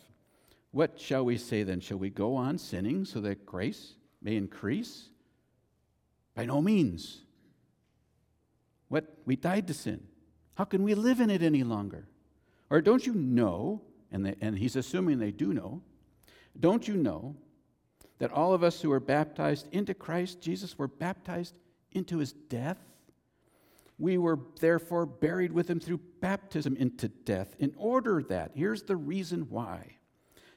What 0.72 1.00
shall 1.00 1.26
we 1.26 1.38
say 1.38 1.64
then? 1.64 1.80
Shall 1.80 2.00
we 2.00 2.10
go 2.10 2.36
on 2.36 2.58
sinning 2.58 3.06
so 3.06 3.22
that 3.22 3.46
grace 3.46 3.94
may 4.22 4.36
increase? 4.36 5.10
By 6.36 6.46
no 6.46 6.62
means. 6.62 7.22
What? 8.88 9.06
We 9.26 9.36
died 9.36 9.68
to 9.68 9.74
sin. 9.74 10.08
How 10.56 10.66
can 10.66 10.84
we 10.84 10.96
live 10.96 11.20
in 11.20 11.30
it 11.30 11.42
any 11.44 11.64
longer? 11.64 12.08
Or 12.70 12.82
don't 12.82 13.06
you 13.06 13.14
know, 13.14 13.82
and, 14.12 14.26
they, 14.26 14.36
and 14.42 14.58
he's 14.58 14.76
assuming 14.76 15.20
they 15.20 15.32
do 15.32 15.54
know, 15.54 15.82
don't 16.60 16.88
you 16.88 16.96
know 16.96 17.36
that 18.24 18.32
all 18.32 18.54
of 18.54 18.64
us 18.64 18.82
who 18.82 18.90
are 18.90 19.02
baptized 19.02 19.68
into 19.74 19.94
Christ 19.94 20.40
Jesus 20.40 20.78
were 20.78 20.88
baptized 20.88 21.56
into 21.92 22.20
his 22.20 22.32
death? 22.32 22.78
We 24.00 24.18
were 24.18 24.40
therefore 24.62 25.06
buried 25.06 25.52
with 25.52 25.70
him 25.70 25.82
through 25.82 26.00
baptism 26.22 26.78
into 26.78 27.10
death, 27.10 27.54
in 27.60 27.74
order 27.76 28.24
that, 28.30 28.52
here's 28.56 28.84
the 28.84 28.96
reason 28.96 29.48
why. 29.50 29.98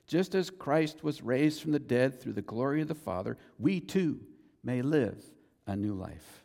Just 0.06 0.36
as 0.36 0.48
Christ 0.48 1.02
was 1.02 1.22
raised 1.22 1.60
from 1.60 1.72
the 1.72 1.80
dead 1.80 2.20
through 2.20 2.34
the 2.34 2.40
glory 2.40 2.82
of 2.82 2.86
the 2.86 2.94
Father, 2.94 3.36
we 3.58 3.80
too 3.80 4.20
may 4.62 4.80
live 4.80 5.20
a 5.66 5.74
new 5.74 5.94
life. 5.94 6.44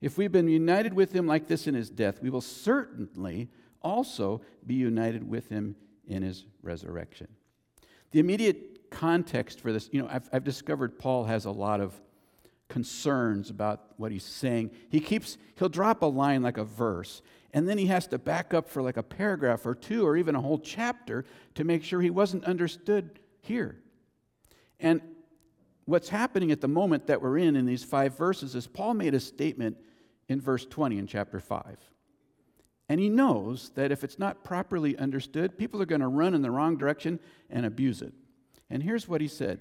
If 0.00 0.18
we've 0.18 0.32
been 0.32 0.48
united 0.48 0.94
with 0.94 1.12
him 1.12 1.28
like 1.28 1.46
this 1.46 1.68
in 1.68 1.76
his 1.76 1.90
death, 1.90 2.20
we 2.20 2.28
will 2.28 2.40
certainly 2.40 3.50
also 3.82 4.40
be 4.66 4.74
united 4.74 5.30
with 5.30 5.48
him 5.48 5.76
in 6.08 6.24
his 6.24 6.44
resurrection. 6.60 7.28
The 8.10 8.18
immediate 8.18 8.69
context 9.00 9.62
for 9.62 9.72
this, 9.72 9.88
you 9.92 10.02
know, 10.02 10.08
I've, 10.10 10.28
I've 10.30 10.44
discovered 10.44 10.98
Paul 10.98 11.24
has 11.24 11.46
a 11.46 11.50
lot 11.50 11.80
of 11.80 11.98
concerns 12.68 13.48
about 13.48 13.80
what 13.96 14.12
he's 14.12 14.24
saying. 14.24 14.72
He 14.90 15.00
keeps, 15.00 15.38
he'll 15.56 15.70
drop 15.70 16.02
a 16.02 16.06
line 16.06 16.42
like 16.42 16.58
a 16.58 16.64
verse, 16.64 17.22
and 17.54 17.66
then 17.66 17.78
he 17.78 17.86
has 17.86 18.06
to 18.08 18.18
back 18.18 18.52
up 18.52 18.68
for 18.68 18.82
like 18.82 18.98
a 18.98 19.02
paragraph 19.02 19.64
or 19.64 19.74
two 19.74 20.06
or 20.06 20.18
even 20.18 20.34
a 20.34 20.40
whole 20.40 20.58
chapter 20.58 21.24
to 21.54 21.64
make 21.64 21.82
sure 21.82 22.02
he 22.02 22.10
wasn't 22.10 22.44
understood 22.44 23.18
here. 23.40 23.78
And 24.78 25.00
what's 25.86 26.10
happening 26.10 26.52
at 26.52 26.60
the 26.60 26.68
moment 26.68 27.06
that 27.06 27.22
we're 27.22 27.38
in 27.38 27.56
in 27.56 27.64
these 27.64 27.82
five 27.82 28.18
verses 28.18 28.54
is 28.54 28.66
Paul 28.66 28.92
made 28.92 29.14
a 29.14 29.20
statement 29.20 29.78
in 30.28 30.42
verse 30.42 30.66
20 30.66 30.98
in 30.98 31.06
chapter 31.06 31.40
5. 31.40 31.78
And 32.90 33.00
he 33.00 33.08
knows 33.08 33.70
that 33.76 33.92
if 33.92 34.04
it's 34.04 34.18
not 34.18 34.44
properly 34.44 34.98
understood, 34.98 35.56
people 35.56 35.80
are 35.80 35.86
going 35.86 36.02
to 36.02 36.08
run 36.08 36.34
in 36.34 36.42
the 36.42 36.50
wrong 36.50 36.76
direction 36.76 37.18
and 37.48 37.64
abuse 37.64 38.02
it. 38.02 38.12
And 38.70 38.82
here's 38.82 39.08
what 39.08 39.20
he 39.20 39.28
said 39.28 39.60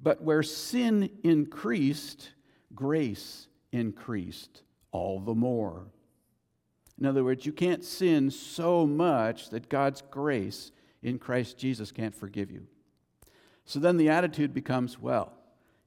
But 0.00 0.22
where 0.22 0.42
sin 0.42 1.10
increased, 1.22 2.30
grace 2.74 3.48
increased 3.72 4.62
all 4.90 5.20
the 5.20 5.34
more. 5.34 5.86
In 6.98 7.06
other 7.06 7.24
words, 7.24 7.44
you 7.44 7.52
can't 7.52 7.84
sin 7.84 8.30
so 8.30 8.86
much 8.86 9.50
that 9.50 9.68
God's 9.68 10.02
grace 10.10 10.72
in 11.02 11.18
Christ 11.18 11.58
Jesus 11.58 11.92
can't 11.92 12.14
forgive 12.14 12.50
you. 12.50 12.66
So 13.66 13.78
then 13.78 13.96
the 13.96 14.08
attitude 14.08 14.54
becomes 14.54 14.98
well, 14.98 15.32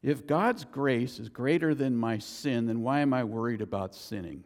if 0.02 0.28
God's 0.28 0.66
grace 0.66 1.20
is 1.20 1.28
greater 1.28 1.74
than 1.74 1.96
my 1.96 2.20
sin, 2.20 2.68
then 2.68 2.82
why 2.82 3.00
am 3.00 3.14
I 3.14 3.24
worried 3.24 3.62
about 3.62 3.96
sinning? 3.96 4.44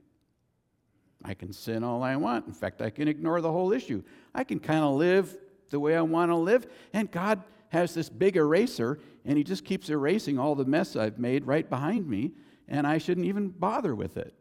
I 1.24 1.34
can 1.34 1.54
sin 1.54 1.84
all 1.84 2.04
I 2.04 2.16
want. 2.16 2.48
In 2.48 2.54
fact, 2.54 2.82
I 2.82 2.90
can 2.90 3.08
ignore 3.08 3.40
the 3.40 3.52
whole 3.52 3.72
issue. 3.72 4.04
I 4.34 4.44
can 4.44 4.60
kind 4.60 4.84
of 4.84 4.96
live 4.96 5.36
the 5.70 5.80
way 5.80 5.96
I 5.96 6.02
want 6.02 6.32
to 6.32 6.36
live. 6.36 6.68
And 6.92 7.10
God 7.10 7.44
has 7.74 7.94
this 7.94 8.10
big 8.10 8.38
eraser, 8.38 9.00
and 9.26 9.38
He 9.38 9.44
just 9.44 9.66
keeps 9.66 9.90
erasing 9.90 10.40
all 10.40 10.56
the 10.56 10.66
mess 10.66 10.96
I've 10.96 11.20
made 11.20 11.46
right 11.46 11.70
behind 11.70 12.08
me, 12.08 12.32
and 12.68 12.88
I 12.88 12.98
shouldn't 12.98 13.28
even 13.28 13.50
bother 13.50 13.94
with 13.94 14.16
it. 14.16 14.34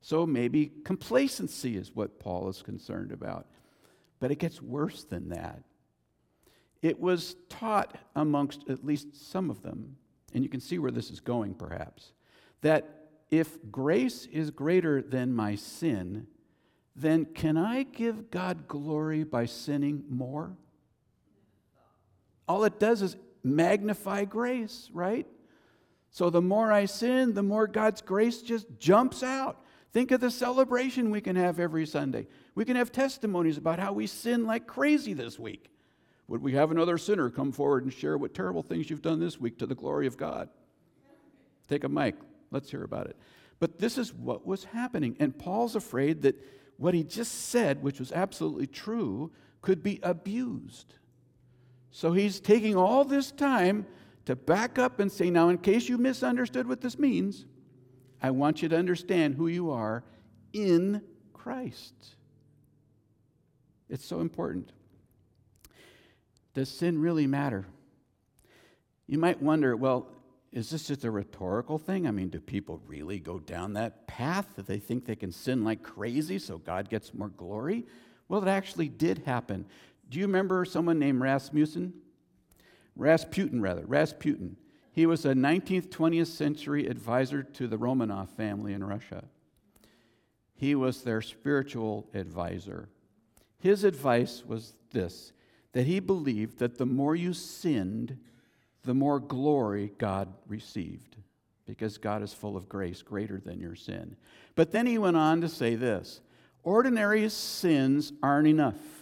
So 0.00 0.26
maybe 0.26 0.72
complacency 0.84 1.76
is 1.76 1.94
what 1.94 2.18
Paul 2.18 2.48
is 2.48 2.62
concerned 2.62 3.12
about. 3.12 3.46
But 4.18 4.32
it 4.32 4.40
gets 4.40 4.60
worse 4.60 5.04
than 5.04 5.28
that. 5.28 5.62
It 6.80 6.98
was 6.98 7.36
taught 7.48 7.96
amongst 8.16 8.68
at 8.68 8.84
least 8.84 9.30
some 9.30 9.48
of 9.48 9.62
them 9.62 9.96
and 10.34 10.42
you 10.42 10.50
can 10.50 10.60
see 10.60 10.78
where 10.78 10.90
this 10.90 11.10
is 11.10 11.20
going 11.20 11.54
perhaps, 11.54 12.12
that 12.62 12.88
if 13.30 13.58
grace 13.70 14.26
is 14.26 14.50
greater 14.50 15.02
than 15.02 15.34
my 15.34 15.54
sin, 15.54 16.26
then 16.94 17.24
can 17.24 17.56
I 17.56 17.84
give 17.84 18.30
God 18.30 18.68
glory 18.68 19.24
by 19.24 19.46
sinning 19.46 20.04
more? 20.08 20.56
All 22.48 22.64
it 22.64 22.78
does 22.78 23.02
is 23.02 23.16
magnify 23.42 24.24
grace, 24.24 24.90
right? 24.92 25.26
So 26.10 26.30
the 26.30 26.42
more 26.42 26.70
I 26.70 26.84
sin, 26.84 27.34
the 27.34 27.42
more 27.42 27.66
God's 27.66 28.02
grace 28.02 28.42
just 28.42 28.66
jumps 28.78 29.22
out. 29.22 29.64
Think 29.92 30.10
of 30.10 30.20
the 30.20 30.30
celebration 30.30 31.10
we 31.10 31.20
can 31.20 31.36
have 31.36 31.58
every 31.58 31.86
Sunday. 31.86 32.26
We 32.54 32.64
can 32.64 32.76
have 32.76 32.92
testimonies 32.92 33.58
about 33.58 33.78
how 33.78 33.92
we 33.92 34.06
sin 34.06 34.46
like 34.46 34.66
crazy 34.66 35.12
this 35.12 35.38
week. 35.38 35.70
Would 36.28 36.42
we 36.42 36.52
have 36.52 36.70
another 36.70 36.98
sinner 36.98 37.30
come 37.30 37.52
forward 37.52 37.84
and 37.84 37.92
share 37.92 38.16
what 38.16 38.34
terrible 38.34 38.62
things 38.62 38.88
you've 38.88 39.02
done 39.02 39.20
this 39.20 39.40
week 39.40 39.58
to 39.58 39.66
the 39.66 39.74
glory 39.74 40.06
of 40.06 40.16
God? 40.16 40.48
Take 41.68 41.84
a 41.84 41.88
mic. 41.88 42.14
Let's 42.50 42.70
hear 42.70 42.84
about 42.84 43.06
it. 43.06 43.16
But 43.58 43.78
this 43.78 43.98
is 43.98 44.12
what 44.12 44.46
was 44.46 44.64
happening. 44.64 45.16
And 45.20 45.38
Paul's 45.38 45.76
afraid 45.76 46.22
that 46.22 46.36
what 46.76 46.94
he 46.94 47.04
just 47.04 47.50
said, 47.50 47.82
which 47.82 47.98
was 47.98 48.12
absolutely 48.12 48.66
true, 48.66 49.30
could 49.60 49.82
be 49.82 50.00
abused. 50.02 50.94
So 51.92 52.12
he's 52.12 52.40
taking 52.40 52.74
all 52.74 53.04
this 53.04 53.30
time 53.30 53.86
to 54.24 54.34
back 54.34 54.78
up 54.78 54.98
and 54.98 55.12
say, 55.12 55.30
now, 55.30 55.50
in 55.50 55.58
case 55.58 55.88
you 55.88 55.98
misunderstood 55.98 56.66
what 56.66 56.80
this 56.80 56.98
means, 56.98 57.44
I 58.22 58.30
want 58.30 58.62
you 58.62 58.68
to 58.70 58.76
understand 58.76 59.34
who 59.34 59.46
you 59.46 59.70
are 59.70 60.02
in 60.52 61.02
Christ. 61.34 61.94
It's 63.90 64.04
so 64.04 64.20
important. 64.20 64.72
Does 66.54 66.70
sin 66.70 66.98
really 66.98 67.26
matter? 67.26 67.66
You 69.06 69.18
might 69.18 69.42
wonder, 69.42 69.76
well, 69.76 70.08
is 70.50 70.70
this 70.70 70.86
just 70.86 71.04
a 71.04 71.10
rhetorical 71.10 71.78
thing? 71.78 72.06
I 72.06 72.10
mean, 72.10 72.28
do 72.28 72.40
people 72.40 72.80
really 72.86 73.18
go 73.18 73.38
down 73.38 73.74
that 73.74 74.06
path 74.06 74.46
that 74.56 74.66
they 74.66 74.78
think 74.78 75.04
they 75.04 75.16
can 75.16 75.32
sin 75.32 75.64
like 75.64 75.82
crazy 75.82 76.38
so 76.38 76.56
God 76.58 76.88
gets 76.88 77.12
more 77.12 77.28
glory? 77.28 77.86
Well, 78.28 78.42
it 78.42 78.48
actually 78.48 78.88
did 78.88 79.18
happen. 79.26 79.66
Do 80.12 80.18
you 80.18 80.26
remember 80.26 80.66
someone 80.66 80.98
named 80.98 81.22
Rasmussen? 81.22 81.94
Rasputin, 82.96 83.62
rather, 83.62 83.86
Rasputin. 83.86 84.58
He 84.92 85.06
was 85.06 85.24
a 85.24 85.32
19th, 85.32 85.88
20th 85.88 86.26
century 86.26 86.86
advisor 86.86 87.42
to 87.42 87.66
the 87.66 87.78
Romanov 87.78 88.28
family 88.28 88.74
in 88.74 88.84
Russia. 88.84 89.24
He 90.54 90.74
was 90.74 91.02
their 91.02 91.22
spiritual 91.22 92.10
advisor. 92.12 92.90
His 93.58 93.84
advice 93.84 94.44
was 94.46 94.74
this 94.90 95.32
that 95.72 95.86
he 95.86 95.98
believed 95.98 96.58
that 96.58 96.76
the 96.76 96.84
more 96.84 97.16
you 97.16 97.32
sinned, 97.32 98.18
the 98.84 98.92
more 98.92 99.18
glory 99.18 99.94
God 99.96 100.28
received, 100.46 101.16
because 101.64 101.96
God 101.96 102.22
is 102.22 102.34
full 102.34 102.58
of 102.58 102.68
grace 102.68 103.00
greater 103.00 103.40
than 103.40 103.60
your 103.60 103.76
sin. 103.76 104.16
But 104.56 104.72
then 104.72 104.84
he 104.84 104.98
went 104.98 105.16
on 105.16 105.40
to 105.40 105.48
say 105.48 105.74
this 105.74 106.20
ordinary 106.62 107.26
sins 107.30 108.12
aren't 108.22 108.48
enough. 108.48 109.01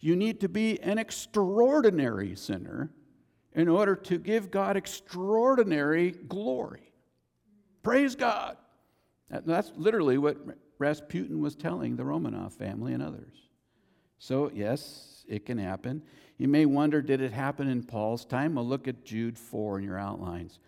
You 0.00 0.16
need 0.16 0.40
to 0.40 0.48
be 0.48 0.80
an 0.80 0.98
extraordinary 0.98 2.34
sinner 2.34 2.90
in 3.52 3.68
order 3.68 3.94
to 3.94 4.18
give 4.18 4.50
God 4.50 4.76
extraordinary 4.76 6.12
glory. 6.12 6.92
Praise 7.82 8.14
God. 8.14 8.56
That's 9.28 9.72
literally 9.76 10.18
what 10.18 10.38
Rasputin 10.78 11.40
was 11.40 11.54
telling 11.54 11.96
the 11.96 12.02
Romanov 12.02 12.52
family 12.52 12.94
and 12.94 13.02
others. 13.02 13.48
So, 14.18 14.50
yes, 14.54 15.24
it 15.28 15.46
can 15.46 15.58
happen. 15.58 16.02
You 16.36 16.48
may 16.48 16.66
wonder, 16.66 17.02
did 17.02 17.20
it 17.20 17.32
happen 17.32 17.68
in 17.68 17.82
Paul's 17.82 18.24
time? 18.24 18.54
Well, 18.54 18.66
look 18.66 18.88
at 18.88 19.04
Jude 19.04 19.38
4 19.38 19.78
in 19.78 19.84
your 19.84 19.98
outlines. 19.98 20.58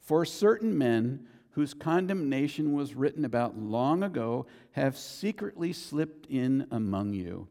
For 0.00 0.24
certain 0.24 0.76
men 0.78 1.26
whose 1.50 1.74
condemnation 1.74 2.72
was 2.72 2.94
written 2.94 3.24
about 3.24 3.58
long 3.58 4.04
ago 4.04 4.46
have 4.72 4.96
secretly 4.96 5.72
slipped 5.72 6.26
in 6.26 6.66
among 6.70 7.14
you. 7.14 7.48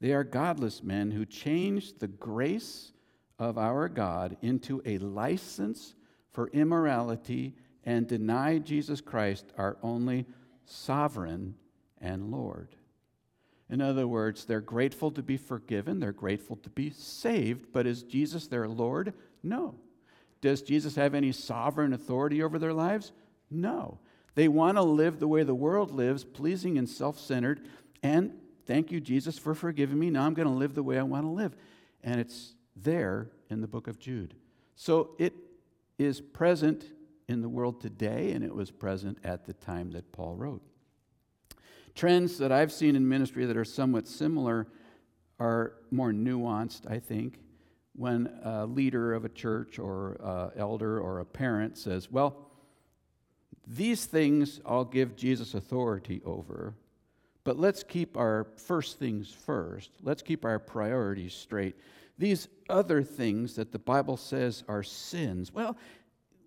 They 0.00 0.12
are 0.12 0.24
godless 0.24 0.82
men 0.82 1.10
who 1.10 1.24
changed 1.24 1.98
the 1.98 2.08
grace 2.08 2.92
of 3.38 3.58
our 3.58 3.88
God 3.88 4.36
into 4.42 4.82
a 4.84 4.98
license 4.98 5.94
for 6.30 6.48
immorality 6.48 7.54
and 7.84 8.06
deny 8.06 8.58
Jesus 8.58 9.00
Christ, 9.00 9.46
our 9.56 9.76
only 9.82 10.26
sovereign 10.64 11.54
and 12.00 12.30
Lord. 12.30 12.76
In 13.70 13.80
other 13.80 14.06
words, 14.06 14.44
they're 14.44 14.60
grateful 14.60 15.10
to 15.10 15.22
be 15.22 15.36
forgiven, 15.36 16.00
they're 16.00 16.12
grateful 16.12 16.56
to 16.56 16.70
be 16.70 16.90
saved, 16.90 17.66
but 17.72 17.86
is 17.86 18.02
Jesus 18.02 18.46
their 18.46 18.68
Lord? 18.68 19.12
No. 19.42 19.74
Does 20.40 20.62
Jesus 20.62 20.94
have 20.94 21.14
any 21.14 21.32
sovereign 21.32 21.92
authority 21.92 22.42
over 22.42 22.58
their 22.58 22.72
lives? 22.72 23.12
No. 23.50 23.98
They 24.34 24.48
want 24.48 24.76
to 24.76 24.82
live 24.82 25.18
the 25.18 25.28
way 25.28 25.42
the 25.42 25.54
world 25.54 25.90
lives, 25.90 26.24
pleasing 26.24 26.78
and 26.78 26.88
self 26.88 27.18
centered, 27.18 27.66
and 28.02 28.32
thank 28.68 28.92
you, 28.92 29.00
Jesus, 29.00 29.38
for 29.38 29.54
forgiving 29.54 29.98
me. 29.98 30.10
Now 30.10 30.24
I'm 30.24 30.34
going 30.34 30.46
to 30.46 30.54
live 30.54 30.74
the 30.74 30.82
way 30.84 30.98
I 30.98 31.02
want 31.02 31.24
to 31.24 31.30
live. 31.30 31.56
And 32.04 32.20
it's 32.20 32.54
there 32.76 33.30
in 33.50 33.60
the 33.60 33.66
book 33.66 33.88
of 33.88 33.98
Jude. 33.98 34.34
So 34.76 35.16
it 35.18 35.32
is 35.98 36.20
present 36.20 36.84
in 37.26 37.40
the 37.40 37.48
world 37.48 37.80
today, 37.80 38.30
and 38.32 38.44
it 38.44 38.54
was 38.54 38.70
present 38.70 39.18
at 39.24 39.46
the 39.46 39.54
time 39.54 39.90
that 39.92 40.12
Paul 40.12 40.36
wrote. 40.36 40.62
Trends 41.94 42.38
that 42.38 42.52
I've 42.52 42.70
seen 42.70 42.94
in 42.94 43.08
ministry 43.08 43.44
that 43.46 43.56
are 43.56 43.64
somewhat 43.64 44.06
similar 44.06 44.68
are 45.40 45.72
more 45.90 46.12
nuanced, 46.12 46.88
I 46.88 47.00
think. 47.00 47.40
When 47.96 48.30
a 48.44 48.64
leader 48.66 49.14
of 49.14 49.24
a 49.24 49.28
church 49.28 49.80
or 49.80 50.52
elder 50.56 51.00
or 51.00 51.18
a 51.18 51.24
parent 51.24 51.76
says, 51.76 52.10
Well, 52.10 52.36
these 53.66 54.06
things 54.06 54.60
I'll 54.64 54.84
give 54.84 55.16
Jesus 55.16 55.54
authority 55.54 56.22
over, 56.24 56.74
but 57.48 57.58
let's 57.58 57.82
keep 57.82 58.18
our 58.18 58.46
first 58.56 58.98
things 58.98 59.32
first. 59.32 59.90
Let's 60.02 60.20
keep 60.20 60.44
our 60.44 60.58
priorities 60.58 61.32
straight. 61.32 61.76
These 62.18 62.46
other 62.68 63.02
things 63.02 63.54
that 63.54 63.72
the 63.72 63.78
Bible 63.78 64.18
says 64.18 64.64
are 64.68 64.82
sins, 64.82 65.50
well, 65.50 65.74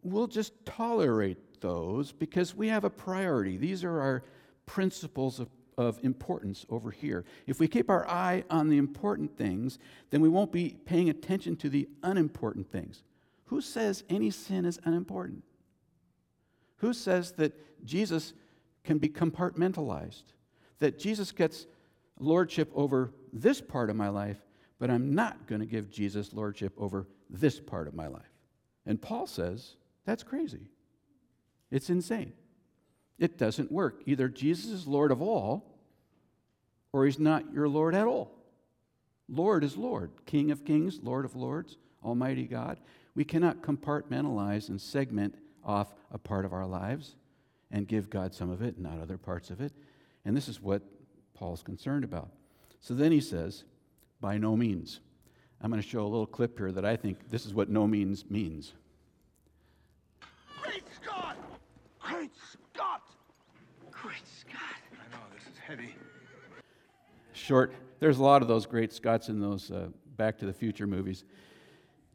we'll 0.04 0.28
just 0.28 0.54
tolerate 0.64 1.60
those 1.60 2.12
because 2.12 2.54
we 2.54 2.68
have 2.68 2.84
a 2.84 2.90
priority. 2.92 3.58
These 3.58 3.84
are 3.84 4.00
our 4.00 4.24
principles 4.68 5.40
of, 5.40 5.50
of 5.76 6.00
importance 6.04 6.68
over 6.70 6.92
here. 6.92 7.26
If 7.48 7.60
we 7.60 7.68
keep 7.68 7.90
our 7.90 8.08
eye 8.08 8.44
on 8.52 8.70
the 8.70 8.78
important 8.78 9.36
things, 9.36 9.80
then 10.12 10.22
we 10.22 10.30
won't 10.30 10.52
be 10.52 10.78
paying 10.86 11.10
attention 11.10 11.56
to 11.56 11.70
the 11.70 11.90
unimportant 12.04 12.72
things. 12.72 13.02
Who 13.46 13.60
says 13.60 14.04
any 14.08 14.30
sin 14.30 14.66
is 14.66 14.80
unimportant? 14.84 15.44
Who 16.76 16.94
says 16.94 17.32
that 17.38 17.54
Jesus 17.88 18.34
can 18.84 19.00
be 19.00 19.10
compartmentalized? 19.10 20.26
That 20.82 21.00
Jesus 21.00 21.32
gets 21.32 21.66
lordship 22.20 22.70
over 22.76 23.14
this 23.34 23.62
part 23.62 23.90
of 23.90 23.96
my 23.96 24.10
life 24.10 24.38
but 24.82 24.90
I'm 24.90 25.14
not 25.14 25.46
going 25.46 25.62
to 25.62 25.68
give 25.68 25.92
Jesus 25.92 26.34
lordship 26.34 26.74
over 26.76 27.08
this 27.30 27.60
part 27.60 27.88
of 27.88 27.94
my 27.94 28.08
life. 28.08 28.34
And 28.88 29.00
Paul 29.00 29.28
says 29.28 29.76
that's 30.06 30.24
crazy. 30.24 30.72
It's 31.70 31.92
insane. 31.92 32.34
It 33.20 33.38
doesn't 33.38 33.72
work. 33.72 34.02
Either 34.08 34.28
Jesus 34.28 34.72
is 34.72 34.88
Lord 34.88 35.12
of 35.12 35.22
all, 35.22 35.78
or 36.92 37.06
he's 37.06 37.20
not 37.20 37.54
your 37.54 37.70
Lord 37.70 37.94
at 37.94 38.08
all. 38.08 38.32
Lord 39.30 39.64
is 39.64 39.78
Lord, 39.78 40.10
King 40.26 40.50
of 40.50 40.66
kings, 40.66 41.00
Lord 41.04 41.26
of 41.26 41.36
lords, 41.36 41.78
Almighty 42.04 42.48
God. 42.48 42.80
We 43.14 43.24
cannot 43.24 43.62
compartmentalize 43.62 44.70
and 44.70 44.82
segment 44.82 45.36
off 45.64 45.94
a 46.12 46.18
part 46.18 46.44
of 46.44 46.54
our 46.54 46.66
lives 46.66 47.14
and 47.70 47.88
give 47.88 48.10
God 48.10 48.34
some 48.34 48.50
of 48.50 48.64
it, 48.64 48.80
not 48.80 49.00
other 49.00 49.20
parts 49.20 49.52
of 49.52 49.62
it. 49.62 49.74
And 50.26 50.36
this 50.36 50.48
is 50.48 50.62
what 50.62 50.82
Paul's 51.34 51.64
concerned 51.64 52.04
about. 52.04 52.30
So 52.80 52.94
then 52.94 53.12
he 53.12 53.22
says, 53.22 53.64
by 54.20 54.38
no 54.38 54.56
means. 54.56 55.00
I'm 55.62 55.70
going 55.70 55.82
to 55.82 55.88
show 55.88 56.02
a 56.02 56.08
little 56.08 56.28
clip 56.28 56.58
here 56.58 56.72
that 56.72 56.86
I 56.86 56.96
think 56.96 57.30
this 57.30 57.46
is 57.46 57.54
what 57.54 57.70
no 57.70 57.88
means 57.88 58.30
means. 58.30 58.74
Great 60.62 60.84
Scott! 60.96 61.38
Great 62.00 62.32
Scott! 62.36 63.02
Great 63.92 64.28
Scott! 64.40 64.60
I 64.92 65.16
know, 65.16 65.24
this 65.34 65.44
is 65.44 65.60
heavy. 65.60 65.96
Short. 67.34 67.74
There's 68.00 68.18
a 68.18 68.24
lot 68.24 68.42
of 68.42 68.48
those 68.48 68.66
great 68.66 68.92
Scots 68.92 69.30
in 69.30 69.40
those 69.40 69.70
uh, 69.70 69.90
Back 70.18 70.38
to 70.40 70.46
the 70.46 70.54
Future 70.54 70.88
movies. 70.88 71.24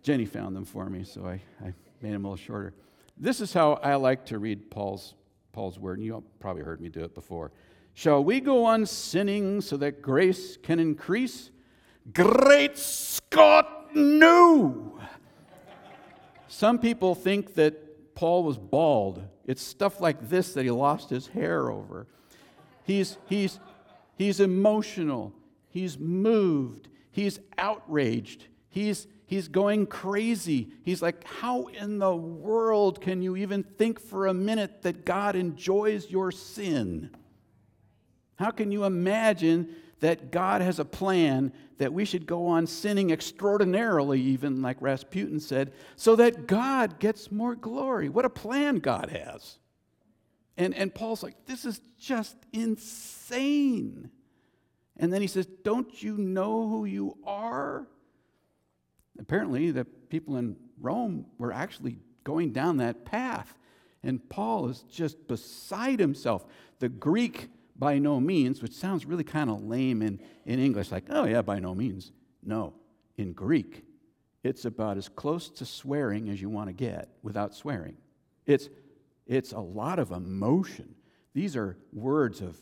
Jenny 0.02 0.24
found 0.24 0.54
them 0.56 0.64
for 0.64 0.90
me, 0.90 1.04
so 1.04 1.24
I, 1.24 1.40
I 1.64 1.72
made 2.00 2.12
them 2.12 2.24
a 2.24 2.30
little 2.30 2.36
shorter. 2.36 2.74
This 3.16 3.40
is 3.40 3.52
how 3.52 3.74
I 3.74 3.94
like 3.94 4.26
to 4.26 4.38
read 4.38 4.70
Paul's, 4.70 5.14
Paul's 5.52 5.78
word, 5.78 5.98
and 5.98 6.06
you 6.06 6.22
probably 6.40 6.62
heard 6.62 6.80
me 6.80 6.88
do 6.88 7.04
it 7.04 7.14
before. 7.14 7.52
Shall 7.96 8.22
we 8.22 8.40
go 8.40 8.66
on 8.66 8.84
sinning 8.84 9.62
so 9.62 9.78
that 9.78 10.02
grace 10.02 10.58
can 10.58 10.78
increase? 10.78 11.50
Great 12.12 12.76
Scott, 12.76 13.88
no! 13.94 15.00
Some 16.46 16.78
people 16.78 17.14
think 17.14 17.54
that 17.54 18.14
Paul 18.14 18.44
was 18.44 18.58
bald. 18.58 19.22
It's 19.46 19.62
stuff 19.62 19.98
like 19.98 20.28
this 20.28 20.52
that 20.52 20.64
he 20.64 20.70
lost 20.70 21.08
his 21.08 21.28
hair 21.28 21.70
over. 21.70 22.06
He's, 22.84 23.16
he's, 23.30 23.58
he's 24.18 24.40
emotional. 24.40 25.32
He's 25.70 25.98
moved. 25.98 26.88
He's 27.10 27.40
outraged. 27.56 28.44
He's, 28.68 29.06
he's 29.24 29.48
going 29.48 29.86
crazy. 29.86 30.68
He's 30.82 31.00
like, 31.00 31.24
How 31.24 31.68
in 31.68 31.98
the 31.98 32.14
world 32.14 33.00
can 33.00 33.22
you 33.22 33.36
even 33.36 33.62
think 33.62 33.98
for 33.98 34.26
a 34.26 34.34
minute 34.34 34.82
that 34.82 35.06
God 35.06 35.34
enjoys 35.34 36.10
your 36.10 36.30
sin? 36.30 37.08
How 38.36 38.50
can 38.50 38.70
you 38.70 38.84
imagine 38.84 39.74
that 40.00 40.30
God 40.30 40.60
has 40.60 40.78
a 40.78 40.84
plan 40.84 41.52
that 41.78 41.92
we 41.92 42.04
should 42.04 42.26
go 42.26 42.46
on 42.46 42.66
sinning 42.66 43.10
extraordinarily, 43.10 44.20
even 44.20 44.62
like 44.62 44.76
Rasputin 44.80 45.40
said, 45.40 45.72
so 45.96 46.16
that 46.16 46.46
God 46.46 46.98
gets 46.98 47.30
more 47.30 47.54
glory. 47.54 48.08
What 48.08 48.24
a 48.24 48.30
plan 48.30 48.76
God 48.78 49.10
has. 49.10 49.58
And, 50.56 50.74
and 50.74 50.94
Paul's 50.94 51.22
like, 51.22 51.46
this 51.46 51.64
is 51.64 51.80
just 51.98 52.36
insane. 52.52 54.10
And 54.96 55.12
then 55.12 55.20
he 55.20 55.26
says, 55.26 55.46
Don't 55.64 56.02
you 56.02 56.16
know 56.16 56.68
who 56.68 56.86
you 56.86 57.18
are? 57.24 57.86
Apparently, 59.18 59.70
the 59.70 59.84
people 59.84 60.36
in 60.36 60.56
Rome 60.80 61.26
were 61.38 61.52
actually 61.52 61.98
going 62.24 62.52
down 62.52 62.78
that 62.78 63.04
path. 63.04 63.58
And 64.02 64.26
Paul 64.28 64.68
is 64.68 64.84
just 64.90 65.26
beside 65.26 66.00
himself. 66.00 66.46
The 66.78 66.88
Greek 66.88 67.50
by 67.78 67.98
no 67.98 68.20
means, 68.20 68.62
which 68.62 68.72
sounds 68.72 69.04
really 69.04 69.24
kind 69.24 69.50
of 69.50 69.62
lame 69.62 70.02
in, 70.02 70.20
in 70.44 70.58
English, 70.58 70.90
like, 70.90 71.04
oh, 71.10 71.24
yeah, 71.24 71.42
by 71.42 71.58
no 71.58 71.74
means. 71.74 72.12
No. 72.42 72.74
In 73.16 73.32
Greek, 73.32 73.84
it's 74.42 74.64
about 74.64 74.96
as 74.96 75.08
close 75.08 75.48
to 75.50 75.66
swearing 75.66 76.28
as 76.28 76.40
you 76.40 76.48
want 76.48 76.68
to 76.68 76.72
get 76.72 77.10
without 77.22 77.54
swearing. 77.54 77.96
It's, 78.46 78.68
it's 79.26 79.52
a 79.52 79.60
lot 79.60 79.98
of 79.98 80.10
emotion. 80.10 80.94
These 81.34 81.56
are 81.56 81.76
words 81.92 82.40
of 82.40 82.56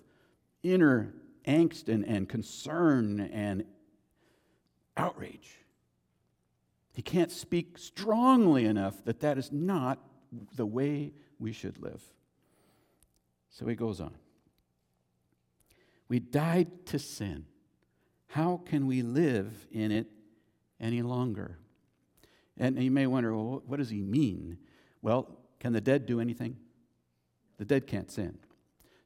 inner 0.62 1.14
angst 1.46 1.88
and, 1.88 2.04
and 2.04 2.28
concern 2.28 3.20
and 3.20 3.64
outrage. 4.96 5.58
He 6.94 7.02
can't 7.02 7.30
speak 7.30 7.76
strongly 7.76 8.64
enough 8.64 9.04
that 9.04 9.20
that 9.20 9.36
is 9.36 9.52
not 9.52 9.98
the 10.56 10.66
way 10.66 11.12
we 11.38 11.52
should 11.52 11.78
live. 11.78 12.02
So 13.50 13.66
he 13.66 13.74
goes 13.74 14.00
on. 14.00 14.14
We 16.08 16.18
died 16.18 16.86
to 16.86 16.98
sin. 16.98 17.46
How 18.28 18.60
can 18.66 18.86
we 18.86 19.02
live 19.02 19.66
in 19.70 19.90
it 19.90 20.06
any 20.80 21.02
longer? 21.02 21.58
And 22.56 22.80
you 22.82 22.90
may 22.90 23.06
wonder, 23.06 23.34
well, 23.34 23.62
what 23.66 23.78
does 23.78 23.90
he 23.90 24.00
mean? 24.00 24.58
Well, 25.02 25.38
can 25.60 25.72
the 25.72 25.80
dead 25.80 26.06
do 26.06 26.20
anything? 26.20 26.56
The 27.58 27.64
dead 27.64 27.86
can't 27.86 28.10
sin. 28.10 28.38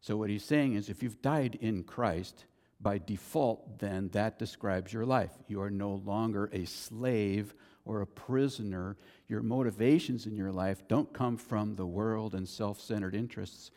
So, 0.01 0.17
what 0.17 0.31
he's 0.31 0.45
saying 0.45 0.75
is 0.75 0.89
if 0.89 1.03
you've 1.03 1.21
died 1.23 1.59
in 1.61 1.85
Christ, 1.85 2.45
by 2.81 2.99
default, 2.99 3.79
then 3.79 4.09
that 4.11 4.39
describes 4.39 4.93
your 4.93 5.05
life. 5.05 5.33
You 5.49 5.61
are 5.63 5.71
no 5.71 5.95
longer 5.95 6.49
a 6.53 6.65
slave 6.65 7.55
or 7.85 8.01
a 8.01 8.07
prisoner. 8.07 8.97
Your 9.27 9.43
motivations 9.43 10.27
in 10.27 10.37
your 10.37 10.53
life 10.53 10.87
don't 10.87 11.13
come 11.13 11.37
from 11.37 11.75
the 11.75 11.87
world 11.87 12.35
and 12.35 12.49
self 12.49 12.81
centered 12.81 13.15
interests. 13.15 13.71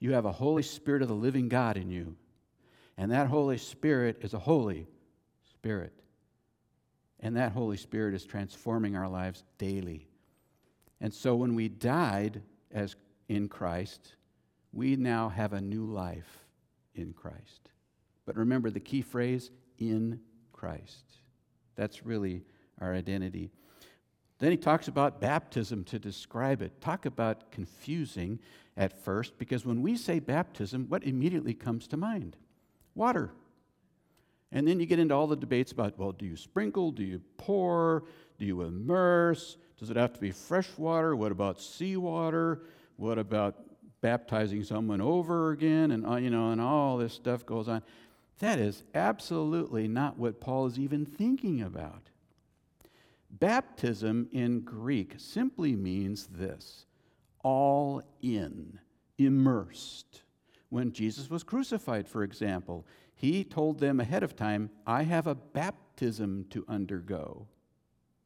You 0.00 0.12
have 0.12 0.26
a 0.26 0.32
Holy 0.32 0.62
Spirit 0.62 1.02
of 1.02 1.08
the 1.08 1.14
living 1.14 1.48
God 1.48 1.76
in 1.76 1.88
you. 1.88 2.16
And 2.96 3.10
that 3.10 3.28
Holy 3.28 3.58
Spirit 3.58 4.18
is 4.20 4.34
a 4.34 4.38
Holy 4.38 4.86
Spirit. 5.50 5.92
And 7.20 7.36
that 7.36 7.52
Holy 7.52 7.76
Spirit 7.76 8.14
is 8.14 8.24
transforming 8.24 8.96
our 8.96 9.08
lives 9.08 9.44
daily. 9.58 10.08
And 11.00 11.12
so 11.12 11.36
when 11.36 11.54
we 11.54 11.68
died 11.68 12.42
as 12.70 12.96
in 13.28 13.48
Christ, 13.48 14.14
we 14.72 14.96
now 14.96 15.28
have 15.28 15.52
a 15.52 15.60
new 15.60 15.84
life 15.84 16.44
in 16.94 17.12
Christ. 17.12 17.70
But 18.26 18.36
remember 18.36 18.70
the 18.70 18.80
key 18.80 19.02
phrase 19.02 19.50
in 19.78 20.20
Christ. 20.52 21.04
That's 21.74 22.04
really 22.04 22.44
our 22.80 22.94
identity. 22.94 23.50
Then 24.38 24.50
he 24.50 24.56
talks 24.56 24.88
about 24.88 25.20
baptism 25.20 25.84
to 25.84 25.98
describe 25.98 26.62
it. 26.62 26.80
Talk 26.80 27.06
about 27.06 27.52
confusing 27.52 28.40
at 28.76 29.00
first, 29.04 29.38
because 29.38 29.64
when 29.64 29.82
we 29.82 29.96
say 29.96 30.18
baptism, 30.18 30.86
what 30.88 31.04
immediately 31.04 31.54
comes 31.54 31.86
to 31.88 31.96
mind? 31.96 32.36
Water. 32.94 33.30
And 34.50 34.68
then 34.68 34.78
you 34.80 34.86
get 34.86 34.98
into 34.98 35.14
all 35.14 35.26
the 35.26 35.36
debates 35.36 35.72
about 35.72 35.98
well, 35.98 36.12
do 36.12 36.26
you 36.26 36.36
sprinkle? 36.36 36.90
Do 36.90 37.02
you 37.02 37.20
pour? 37.38 38.04
Do 38.38 38.44
you 38.44 38.62
immerse? 38.62 39.56
Does 39.78 39.90
it 39.90 39.96
have 39.96 40.12
to 40.12 40.20
be 40.20 40.30
fresh 40.30 40.68
water? 40.76 41.16
What 41.16 41.32
about 41.32 41.60
seawater? 41.60 42.62
What 42.96 43.18
about 43.18 43.56
baptizing 44.00 44.62
someone 44.62 45.00
over 45.00 45.52
again? 45.52 45.90
And, 45.90 46.06
uh, 46.06 46.16
you 46.16 46.30
know, 46.30 46.50
and 46.50 46.60
all 46.60 46.98
this 46.98 47.14
stuff 47.14 47.46
goes 47.46 47.68
on. 47.68 47.82
That 48.40 48.58
is 48.58 48.82
absolutely 48.94 49.88
not 49.88 50.18
what 50.18 50.40
Paul 50.40 50.66
is 50.66 50.78
even 50.78 51.06
thinking 51.06 51.62
about. 51.62 52.10
Baptism 53.30 54.28
in 54.32 54.60
Greek 54.60 55.14
simply 55.16 55.74
means 55.74 56.26
this 56.26 56.86
all 57.42 58.02
in, 58.20 58.78
immersed. 59.18 60.21
When 60.72 60.90
Jesus 60.90 61.28
was 61.28 61.42
crucified, 61.42 62.08
for 62.08 62.22
example, 62.22 62.86
he 63.14 63.44
told 63.44 63.78
them 63.78 64.00
ahead 64.00 64.22
of 64.22 64.34
time, 64.34 64.70
I 64.86 65.02
have 65.02 65.26
a 65.26 65.34
baptism 65.34 66.46
to 66.48 66.64
undergo. 66.66 67.46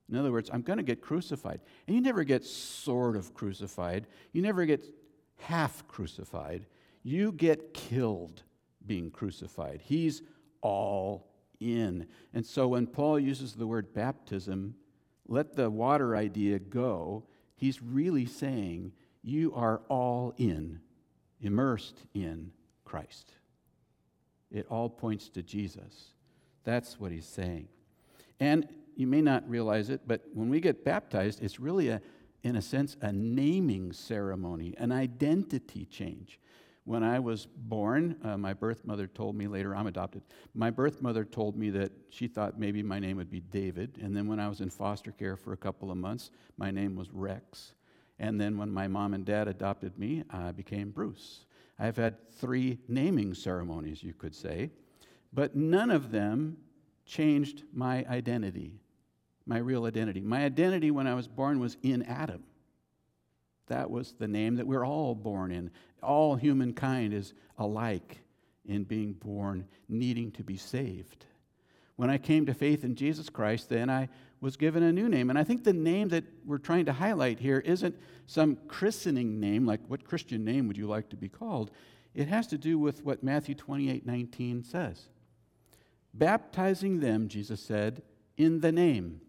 In 0.09 0.14
other 0.14 0.30
words, 0.30 0.49
I'm 0.53 0.62
going 0.62 0.76
to 0.76 0.84
get 0.84 1.03
crucified. 1.03 1.59
And 1.88 1.97
you 1.97 2.01
never 2.01 2.22
get 2.22 2.44
sort 2.44 3.16
of 3.16 3.34
crucified, 3.34 4.07
you 4.32 4.42
never 4.42 4.64
get 4.64 4.84
half 5.38 5.88
crucified. 5.88 6.66
You 7.03 7.32
get 7.32 7.74
killed 7.74 8.44
being 8.86 9.11
crucified. 9.11 9.80
He's 9.82 10.22
all 10.61 11.26
in. 11.59 12.07
And 12.32 12.47
so 12.47 12.68
when 12.68 12.86
Paul 12.86 13.18
uses 13.18 13.55
the 13.55 13.66
word 13.66 13.92
baptism, 13.92 14.76
let 15.26 15.57
the 15.57 15.68
water 15.68 16.14
idea 16.14 16.61
go. 16.61 17.24
He's 17.57 17.82
really 17.82 18.24
saying 18.24 18.92
you 19.24 19.53
are 19.53 19.82
all 19.88 20.32
in, 20.36 20.78
immersed 21.41 22.03
in 22.14 22.53
Christ. 22.84 23.32
It 24.51 24.66
all 24.70 24.89
points 24.89 25.28
to 25.30 25.43
Jesus. 25.43 26.12
That's 26.64 26.99
what 26.99 27.12
he's 27.12 27.26
saying. 27.26 27.68
And 28.41 28.68
you 28.97 29.07
may 29.07 29.20
not 29.20 29.49
realize 29.49 29.91
it, 29.91 30.03
but 30.07 30.22
when 30.32 30.49
we 30.49 30.61
get 30.61 30.84
baptized, 30.84 31.43
it's 31.43 31.61
really 31.61 31.89
a, 31.89 32.01
in 32.43 32.57
a 32.57 32.62
sense, 32.62 32.97
a 33.01 33.12
naming 33.12 33.93
ceremony, 33.93 34.74
an 34.78 34.93
identity 34.93 35.84
change. 35.84 36.41
When 36.84 37.03
I 37.03 37.18
was 37.18 37.47
born, 37.47 38.16
uh, 38.22 38.37
my 38.37 38.55
birth 38.55 38.87
mother 38.87 39.09
told 39.09 39.34
me 39.34 39.49
later, 39.49 39.74
I'm 39.74 39.89
adopted. 39.89 40.22
My 40.55 40.70
birth 40.70 41.03
mother 41.03 41.24
told 41.24 41.57
me 41.57 41.70
that 41.70 41.91
she 42.11 42.28
thought 42.28 42.61
maybe 42.61 42.82
my 42.82 43.01
name 43.01 43.16
would 43.16 43.30
be 43.30 43.41
David. 43.41 43.99
And 44.01 44.16
then 44.16 44.28
when 44.28 44.39
I 44.39 44.49
was 44.49 44.61
in 44.61 44.70
foster 44.70 45.11
care 45.11 45.37
for 45.37 45.53
a 45.53 45.57
couple 45.57 45.91
of 45.91 45.97
months, 45.97 46.30
my 46.57 46.70
name 46.70 46.95
was 46.95 47.11
Rex. 47.11 47.74
And 48.18 48.40
then 48.40 48.56
when 48.56 48.70
my 48.70 48.88
mom 48.88 49.14
and 49.14 49.24
dad 49.24 49.48
adopted 49.48 49.98
me, 49.98 50.24
I 50.30 50.52
became 50.52 50.90
Bruce. 50.90 51.44
I've 51.78 51.96
had 51.96 52.30
three 52.32 52.78
naming 52.88 53.34
ceremonies, 53.34 54.02
you 54.02 54.14
could 54.14 54.34
say, 54.34 54.70
but 55.32 55.54
none 55.54 55.90
of 55.90 56.10
them 56.10 56.56
changed 57.04 57.64
my 57.72 58.04
identity, 58.08 58.80
my 59.44 59.58
real 59.58 59.84
identity. 59.84 60.20
My 60.20 60.44
identity 60.44 60.90
when 60.90 61.06
I 61.06 61.14
was 61.14 61.28
born 61.28 61.60
was 61.60 61.76
in 61.82 62.02
Adam. 62.02 62.42
That 63.66 63.90
was 63.90 64.12
the 64.12 64.28
name 64.28 64.56
that 64.56 64.66
we're 64.66 64.86
all 64.86 65.14
born 65.14 65.52
in. 65.52 65.70
All 66.02 66.36
humankind 66.36 67.12
is 67.12 67.34
alike 67.58 68.18
in 68.64 68.84
being 68.84 69.12
born, 69.12 69.66
needing 69.88 70.30
to 70.32 70.42
be 70.42 70.56
saved. 70.56 71.26
When 71.96 72.10
I 72.10 72.18
came 72.18 72.46
to 72.46 72.54
faith 72.54 72.84
in 72.84 72.94
Jesus 72.94 73.28
Christ, 73.28 73.68
then 73.68 73.90
I 73.90 74.08
was 74.47 74.57
given 74.57 74.84
a 74.84 74.92
new 74.92 75.09
name. 75.09 75.28
And 75.28 75.36
I 75.36 75.42
think 75.42 75.64
the 75.64 75.72
name 75.72 76.11
that 76.11 76.22
we're 76.44 76.59
trying 76.59 76.84
to 76.84 76.92
highlight 76.92 77.40
here 77.40 77.59
isn't 77.59 77.97
some 78.26 78.57
christening 78.68 79.40
name, 79.40 79.66
like 79.66 79.80
what 79.88 80.05
Christian 80.05 80.44
name 80.44 80.68
would 80.68 80.76
you 80.76 80.86
like 80.86 81.09
to 81.09 81.16
be 81.16 81.28
called? 81.28 81.72
It 82.14 82.28
has 82.28 82.47
to 82.47 82.57
do 82.57 82.78
with 82.78 83.05
what 83.05 83.24
Matthew 83.24 83.57
28 83.57 84.07
19 84.07 84.62
says. 84.62 85.09
Baptizing 86.14 87.01
them, 87.01 87.26
Jesus 87.26 87.61
said, 87.61 88.03
in 88.36 88.61
the 88.61 88.70
name. 88.70 89.20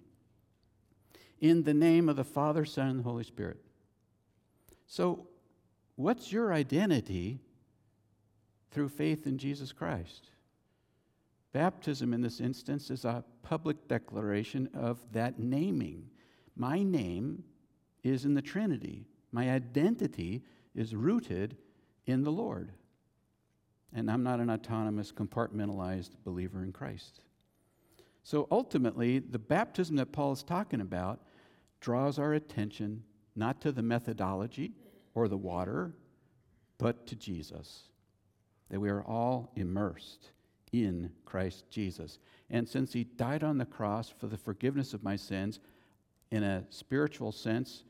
In 1.42 1.64
the 1.64 1.74
name 1.74 2.10
of 2.10 2.16
the 2.16 2.24
Father, 2.24 2.64
Son, 2.64 2.88
and 2.88 3.04
Holy 3.04 3.24
Spirit. 3.24 3.58
So, 4.86 5.28
what's 5.96 6.32
your 6.32 6.54
identity 6.54 7.40
through 8.70 8.90
faith 8.90 9.26
in 9.26 9.40
Jesus 9.40 9.72
Christ? 9.72 10.30
Baptism, 11.58 12.14
in 12.14 12.22
this 12.22 12.40
instance, 12.40 12.92
is 12.92 13.04
a 13.04 13.24
public 13.42 13.88
declaration 13.88 14.70
of 14.76 15.00
that 15.12 15.40
naming. 15.40 16.08
My 16.56 16.84
name 16.84 17.44
is 18.04 18.26
in 18.26 18.36
the 18.36 18.44
Trinity, 18.44 19.08
my 19.32 19.50
identity 19.50 20.44
is 20.76 20.96
rooted 20.96 21.58
in 22.06 22.22
the 22.22 22.32
Lord. 22.32 22.74
And 23.92 24.12
I'm 24.12 24.22
not 24.22 24.40
an 24.40 24.52
autonomous, 24.52 25.12
compartmentalized 25.12 26.12
believer 26.24 26.62
in 26.62 26.72
Christ. 26.72 27.22
So 28.22 28.48
ultimately, 28.52 29.18
the 29.18 29.40
baptism 29.40 29.96
that 29.96 30.12
Paul 30.12 30.34
is 30.34 30.44
talking 30.44 30.82
about 30.82 31.22
draws 31.82 32.20
our 32.20 32.34
attention 32.34 33.02
not 33.36 33.62
to 33.62 33.72
the 33.72 33.82
methodology 33.82 34.74
or 35.16 35.28
the 35.28 35.38
water, 35.38 35.96
but 36.78 37.08
to 37.08 37.16
Jesus. 37.16 37.90
That 38.70 38.80
we 38.80 38.92
are 38.92 39.02
all 39.02 39.52
immersed 39.56 40.34
in 40.72 41.12
Christ 41.26 41.66
Jesus. 41.70 42.20
And 42.50 42.68
since 42.68 42.94
he 42.94 43.04
died 43.04 43.44
on 43.44 43.58
the 43.58 43.66
cross 43.66 44.10
for 44.10 44.28
the 44.28 44.38
forgiveness 44.38 44.94
of 44.94 45.04
my 45.04 45.16
sins, 45.16 45.60
in 46.32 46.44
a 46.44 46.66
spiritual 46.70 47.32
sense, 47.32 47.84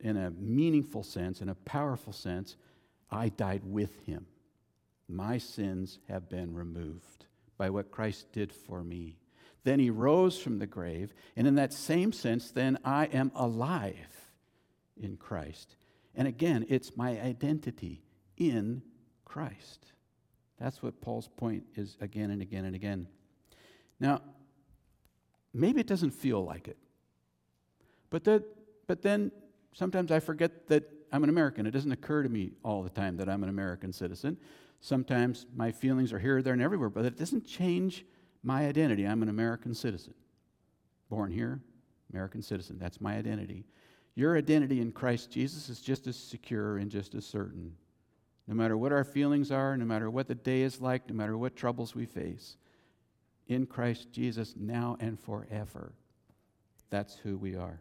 in 0.00 0.16
a 0.16 0.30
meaningful 0.30 1.02
sense, 1.02 1.40
in 1.40 1.48
a 1.48 1.54
powerful 1.54 2.12
sense, 2.12 2.56
I 3.10 3.28
died 3.28 3.62
with 3.64 4.04
him. 4.06 4.26
My 5.08 5.38
sins 5.38 5.98
have 6.08 6.28
been 6.28 6.54
removed 6.54 7.26
by 7.56 7.70
what 7.70 7.90
Christ 7.90 8.32
did 8.32 8.52
for 8.52 8.84
me. 8.84 9.18
Then 9.64 9.80
he 9.80 9.90
rose 9.90 10.38
from 10.38 10.58
the 10.58 10.66
grave, 10.66 11.12
and 11.36 11.46
in 11.46 11.56
that 11.56 11.72
same 11.72 12.12
sense, 12.12 12.50
then 12.50 12.78
I 12.84 13.06
am 13.06 13.32
alive 13.34 14.30
in 14.96 15.16
Christ. 15.16 15.76
And 16.14 16.28
again, 16.28 16.66
it's 16.68 16.96
my 16.96 17.20
identity 17.20 18.02
in 18.36 18.82
Christ. 19.24 19.92
That's 20.60 20.82
what 20.82 21.00
Paul's 21.00 21.28
point 21.28 21.64
is 21.74 21.96
again 22.00 22.30
and 22.30 22.42
again 22.42 22.64
and 22.64 22.74
again. 22.74 23.06
Now, 24.00 24.22
maybe 25.54 25.80
it 25.80 25.86
doesn't 25.86 26.10
feel 26.10 26.44
like 26.44 26.68
it. 26.68 26.76
But, 28.10 28.24
that, 28.24 28.44
but 28.86 29.02
then 29.02 29.30
sometimes 29.72 30.10
I 30.10 30.20
forget 30.20 30.66
that 30.68 30.84
I'm 31.12 31.22
an 31.24 31.30
American. 31.30 31.66
It 31.66 31.70
doesn't 31.70 31.92
occur 31.92 32.22
to 32.22 32.28
me 32.28 32.52
all 32.64 32.82
the 32.82 32.90
time 32.90 33.16
that 33.18 33.28
I'm 33.28 33.42
an 33.42 33.48
American 33.48 33.92
citizen. 33.92 34.36
Sometimes 34.80 35.46
my 35.54 35.72
feelings 35.72 36.12
are 36.12 36.18
here, 36.18 36.42
there, 36.42 36.52
and 36.52 36.62
everywhere, 36.62 36.90
but 36.90 37.04
it 37.04 37.16
doesn't 37.16 37.46
change 37.46 38.04
my 38.42 38.66
identity. 38.66 39.04
I'm 39.04 39.22
an 39.22 39.28
American 39.28 39.74
citizen. 39.74 40.14
Born 41.08 41.32
here, 41.32 41.60
American 42.12 42.42
citizen. 42.42 42.78
That's 42.78 43.00
my 43.00 43.16
identity. 43.16 43.64
Your 44.14 44.36
identity 44.36 44.80
in 44.80 44.92
Christ 44.92 45.30
Jesus 45.30 45.68
is 45.68 45.80
just 45.80 46.06
as 46.06 46.16
secure 46.16 46.78
and 46.78 46.90
just 46.90 47.14
as 47.14 47.24
certain. 47.24 47.72
No 48.48 48.54
matter 48.54 48.78
what 48.78 48.92
our 48.92 49.04
feelings 49.04 49.52
are, 49.52 49.76
no 49.76 49.84
matter 49.84 50.08
what 50.10 50.26
the 50.26 50.34
day 50.34 50.62
is 50.62 50.80
like, 50.80 51.08
no 51.08 51.14
matter 51.14 51.36
what 51.36 51.54
troubles 51.54 51.94
we 51.94 52.06
face, 52.06 52.56
in 53.46 53.66
Christ 53.66 54.10
Jesus 54.10 54.54
now 54.56 54.96
and 55.00 55.20
forever. 55.20 55.92
That's 56.88 57.16
who 57.16 57.36
we 57.36 57.54
are. 57.54 57.80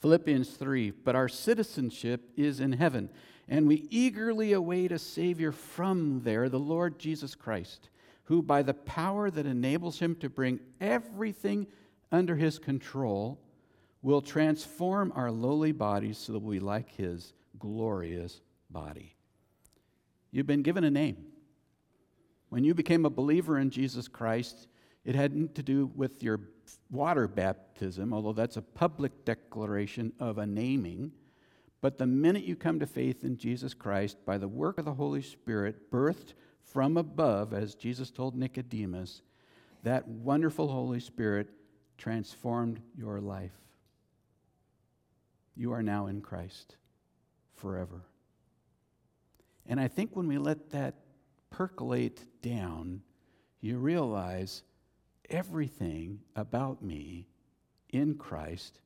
Philippians 0.00 0.50
3 0.50 0.90
But 0.90 1.16
our 1.16 1.28
citizenship 1.28 2.30
is 2.36 2.60
in 2.60 2.72
heaven, 2.72 3.08
and 3.48 3.66
we 3.66 3.86
eagerly 3.90 4.52
await 4.52 4.92
a 4.92 4.98
Savior 4.98 5.52
from 5.52 6.20
there, 6.22 6.50
the 6.50 6.58
Lord 6.58 6.98
Jesus 6.98 7.34
Christ, 7.34 7.88
who, 8.24 8.42
by 8.42 8.60
the 8.60 8.74
power 8.74 9.30
that 9.30 9.46
enables 9.46 10.00
him 10.00 10.16
to 10.16 10.28
bring 10.28 10.60
everything 10.82 11.66
under 12.12 12.36
his 12.36 12.58
control, 12.58 13.40
will 14.02 14.20
transform 14.20 15.12
our 15.16 15.30
lowly 15.30 15.72
bodies 15.72 16.18
so 16.18 16.34
that 16.34 16.42
we 16.42 16.58
like 16.58 16.90
his 16.90 17.32
glorious 17.58 18.42
body. 18.70 19.14
You've 20.30 20.46
been 20.46 20.62
given 20.62 20.84
a 20.84 20.90
name. 20.90 21.16
When 22.48 22.64
you 22.64 22.74
became 22.74 23.04
a 23.04 23.10
believer 23.10 23.58
in 23.58 23.70
Jesus 23.70 24.08
Christ, 24.08 24.68
it 25.04 25.14
had 25.14 25.54
to 25.54 25.62
do 25.62 25.90
with 25.94 26.22
your 26.22 26.40
water 26.90 27.26
baptism, 27.26 28.12
although 28.12 28.32
that's 28.32 28.56
a 28.56 28.62
public 28.62 29.24
declaration 29.24 30.12
of 30.18 30.38
a 30.38 30.46
naming. 30.46 31.12
But 31.80 31.96
the 31.96 32.06
minute 32.06 32.44
you 32.44 32.56
come 32.56 32.78
to 32.80 32.86
faith 32.86 33.24
in 33.24 33.38
Jesus 33.38 33.72
Christ, 33.72 34.18
by 34.26 34.36
the 34.36 34.48
work 34.48 34.78
of 34.78 34.84
the 34.84 34.94
Holy 34.94 35.22
Spirit, 35.22 35.90
birthed 35.90 36.34
from 36.62 36.96
above, 36.96 37.54
as 37.54 37.74
Jesus 37.74 38.10
told 38.10 38.36
Nicodemus, 38.36 39.22
that 39.82 40.06
wonderful 40.06 40.68
Holy 40.68 41.00
Spirit 41.00 41.48
transformed 41.96 42.80
your 42.96 43.20
life. 43.20 43.56
You 45.56 45.72
are 45.72 45.82
now 45.82 46.06
in 46.06 46.20
Christ 46.20 46.76
forever. 47.54 48.04
And 49.66 49.80
I 49.80 49.88
think 49.88 50.16
when 50.16 50.26
we 50.26 50.38
let 50.38 50.70
that 50.70 50.94
percolate 51.50 52.24
down, 52.42 53.02
you 53.60 53.78
realize 53.78 54.62
everything 55.28 56.20
about 56.34 56.82
me 56.82 57.28
in 57.90 58.14
Christ 58.14 58.80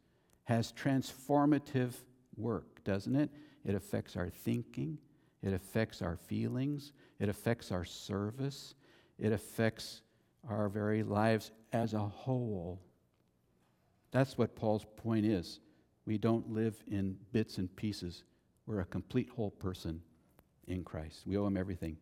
has 0.44 0.72
transformative 0.72 1.92
work, 2.36 2.82
doesn't 2.84 3.16
it? 3.16 3.30
It 3.64 3.74
affects 3.74 4.16
our 4.16 4.28
thinking, 4.28 4.98
it 5.42 5.52
affects 5.52 6.02
our 6.02 6.16
feelings, 6.16 6.92
it 7.18 7.28
affects 7.28 7.72
our 7.72 7.84
service, 7.84 8.74
it 9.18 9.32
affects 9.32 10.02
our 10.48 10.68
very 10.68 11.02
lives 11.02 11.50
as 11.72 11.94
a 11.94 11.98
whole. 11.98 12.80
That's 14.10 14.36
what 14.36 14.54
Paul's 14.54 14.84
point 14.96 15.24
is. 15.24 15.60
We 16.06 16.18
don't 16.18 16.52
live 16.52 16.76
in 16.90 17.16
bits 17.32 17.56
and 17.56 17.74
pieces. 17.74 18.24
We're 18.66 18.80
a 18.80 18.86
complete 18.86 19.30
whole 19.30 19.50
person 19.50 20.02
in 20.66 20.84
Christ. 20.84 21.22
We 21.26 21.36
owe 21.36 21.46
him 21.46 21.56
everything. 21.56 21.96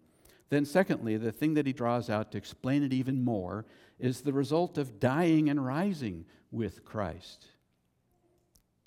Then, 0.48 0.64
secondly, 0.64 1.16
the 1.16 1.32
thing 1.32 1.54
that 1.54 1.66
he 1.66 1.72
draws 1.72 2.10
out 2.10 2.32
to 2.32 2.38
explain 2.38 2.82
it 2.82 2.92
even 2.92 3.24
more 3.24 3.64
is 3.98 4.20
the 4.20 4.32
result 4.32 4.76
of 4.76 5.00
dying 5.00 5.48
and 5.48 5.64
rising 5.64 6.26
with 6.50 6.84
Christ. 6.84 7.46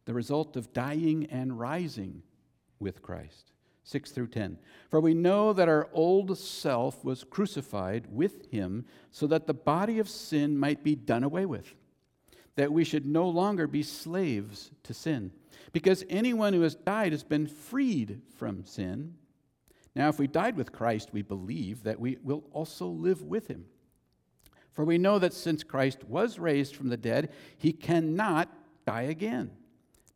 The 0.05 0.13
result 0.13 0.55
of 0.55 0.73
dying 0.73 1.25
and 1.31 1.59
rising 1.59 2.21
with 2.79 3.01
Christ. 3.01 3.51
6 3.85 4.11
through 4.11 4.27
10. 4.27 4.57
For 4.89 4.99
we 4.99 5.13
know 5.13 5.53
that 5.53 5.69
our 5.69 5.87
old 5.93 6.37
self 6.37 7.03
was 7.03 7.23
crucified 7.23 8.07
with 8.11 8.51
him 8.51 8.85
so 9.11 9.27
that 9.27 9.47
the 9.47 9.53
body 9.53 9.99
of 9.99 10.09
sin 10.09 10.57
might 10.57 10.83
be 10.83 10.95
done 10.95 11.23
away 11.23 11.45
with, 11.45 11.73
that 12.55 12.71
we 12.71 12.83
should 12.83 13.05
no 13.05 13.29
longer 13.29 13.67
be 13.67 13.83
slaves 13.83 14.71
to 14.83 14.93
sin. 14.93 15.31
Because 15.71 16.03
anyone 16.09 16.53
who 16.53 16.61
has 16.61 16.75
died 16.75 17.11
has 17.11 17.23
been 17.23 17.47
freed 17.47 18.21
from 18.37 18.65
sin. 18.65 19.15
Now, 19.95 20.09
if 20.09 20.19
we 20.19 20.27
died 20.27 20.57
with 20.57 20.73
Christ, 20.73 21.09
we 21.13 21.21
believe 21.21 21.83
that 21.83 21.99
we 21.99 22.17
will 22.21 22.43
also 22.51 22.87
live 22.87 23.21
with 23.21 23.47
him. 23.47 23.65
For 24.71 24.83
we 24.83 24.97
know 24.97 25.19
that 25.19 25.33
since 25.33 25.63
Christ 25.63 26.03
was 26.03 26.37
raised 26.37 26.75
from 26.75 26.89
the 26.89 26.97
dead, 26.97 27.31
he 27.57 27.71
cannot 27.71 28.49
die 28.85 29.03
again. 29.03 29.51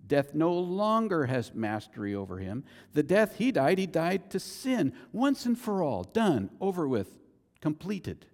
Death 0.05 0.33
no 0.33 0.51
longer 0.51 1.27
has 1.27 1.53
mastery 1.53 2.13
over 2.13 2.39
him. 2.39 2.65
The 2.93 3.03
death 3.03 3.37
he 3.37 3.51
died, 3.51 3.77
he 3.77 3.85
died 3.85 4.29
to 4.31 4.39
sin, 4.39 4.91
once 5.13 5.45
and 5.45 5.57
for 5.57 5.81
all, 5.81 6.03
done, 6.03 6.49
over 6.59 6.87
with, 6.87 7.17
completed. 7.61 8.25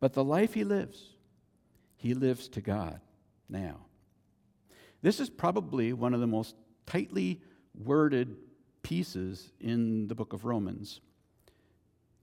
But 0.00 0.14
the 0.14 0.24
life 0.24 0.54
he 0.54 0.64
lives, 0.64 1.14
he 1.96 2.14
lives 2.14 2.48
to 2.48 2.60
God 2.60 3.00
now. 3.48 3.80
This 5.02 5.20
is 5.20 5.28
probably 5.28 5.92
one 5.92 6.14
of 6.14 6.20
the 6.20 6.26
most 6.26 6.54
tightly 6.86 7.42
worded 7.74 8.36
pieces 8.84 9.50
in 9.58 10.06
the 10.06 10.14
book 10.14 10.32
of 10.32 10.44
Romans. 10.44 11.00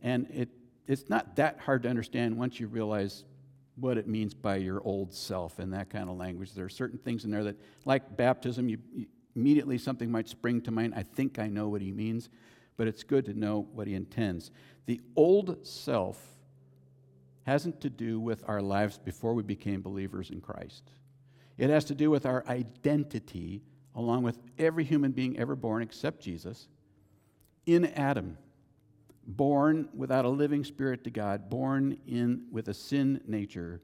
And 0.01 0.27
it, 0.31 0.47
it's 0.87 1.09
not 1.09 1.35
that 1.35 1.59
hard 1.59 1.83
to 1.83 1.89
understand 1.89 2.37
once 2.37 2.59
you 2.59 2.67
realize 2.67 3.25
what 3.75 3.97
it 3.97 4.07
means 4.07 4.33
by 4.33 4.57
your 4.57 4.81
old 4.85 5.13
self 5.13 5.59
and 5.59 5.73
that 5.73 5.89
kind 5.89 6.09
of 6.09 6.15
language. 6.15 6.53
There 6.53 6.65
are 6.65 6.69
certain 6.69 6.99
things 6.99 7.25
in 7.25 7.31
there 7.31 7.43
that, 7.43 7.59
like 7.83 8.15
baptism, 8.15 8.69
you, 8.69 8.77
you, 8.93 9.07
immediately 9.35 9.77
something 9.77 10.09
might 10.09 10.29
spring 10.29 10.61
to 10.61 10.71
mind. 10.71 10.93
I 10.95 11.03
think 11.03 11.39
I 11.39 11.47
know 11.47 11.67
what 11.67 11.81
he 11.81 11.91
means, 11.91 12.29
but 12.77 12.87
it's 12.87 13.03
good 13.03 13.25
to 13.25 13.33
know 13.33 13.67
what 13.73 13.87
he 13.87 13.95
intends. 13.95 14.51
The 14.85 15.01
old 15.15 15.65
self 15.65 16.21
hasn't 17.43 17.81
to 17.81 17.89
do 17.89 18.19
with 18.19 18.43
our 18.47 18.61
lives 18.61 18.97
before 18.97 19.33
we 19.33 19.43
became 19.43 19.81
believers 19.81 20.29
in 20.29 20.41
Christ. 20.41 20.91
It 21.57 21.69
has 21.69 21.85
to 21.85 21.95
do 21.95 22.11
with 22.11 22.25
our 22.25 22.43
identity 22.47 23.63
along 23.95 24.23
with 24.23 24.39
every 24.57 24.83
human 24.83 25.11
being 25.11 25.37
ever 25.37 25.55
born 25.55 25.81
except 25.81 26.21
Jesus, 26.21 26.67
in 27.65 27.85
Adam, 27.85 28.37
born 29.25 29.89
without 29.93 30.25
a 30.25 30.29
living 30.29 30.63
spirit 30.63 31.03
to 31.03 31.09
God, 31.09 31.49
born 31.49 31.97
in 32.07 32.45
with 32.51 32.67
a 32.67 32.73
sin 32.73 33.21
nature. 33.27 33.81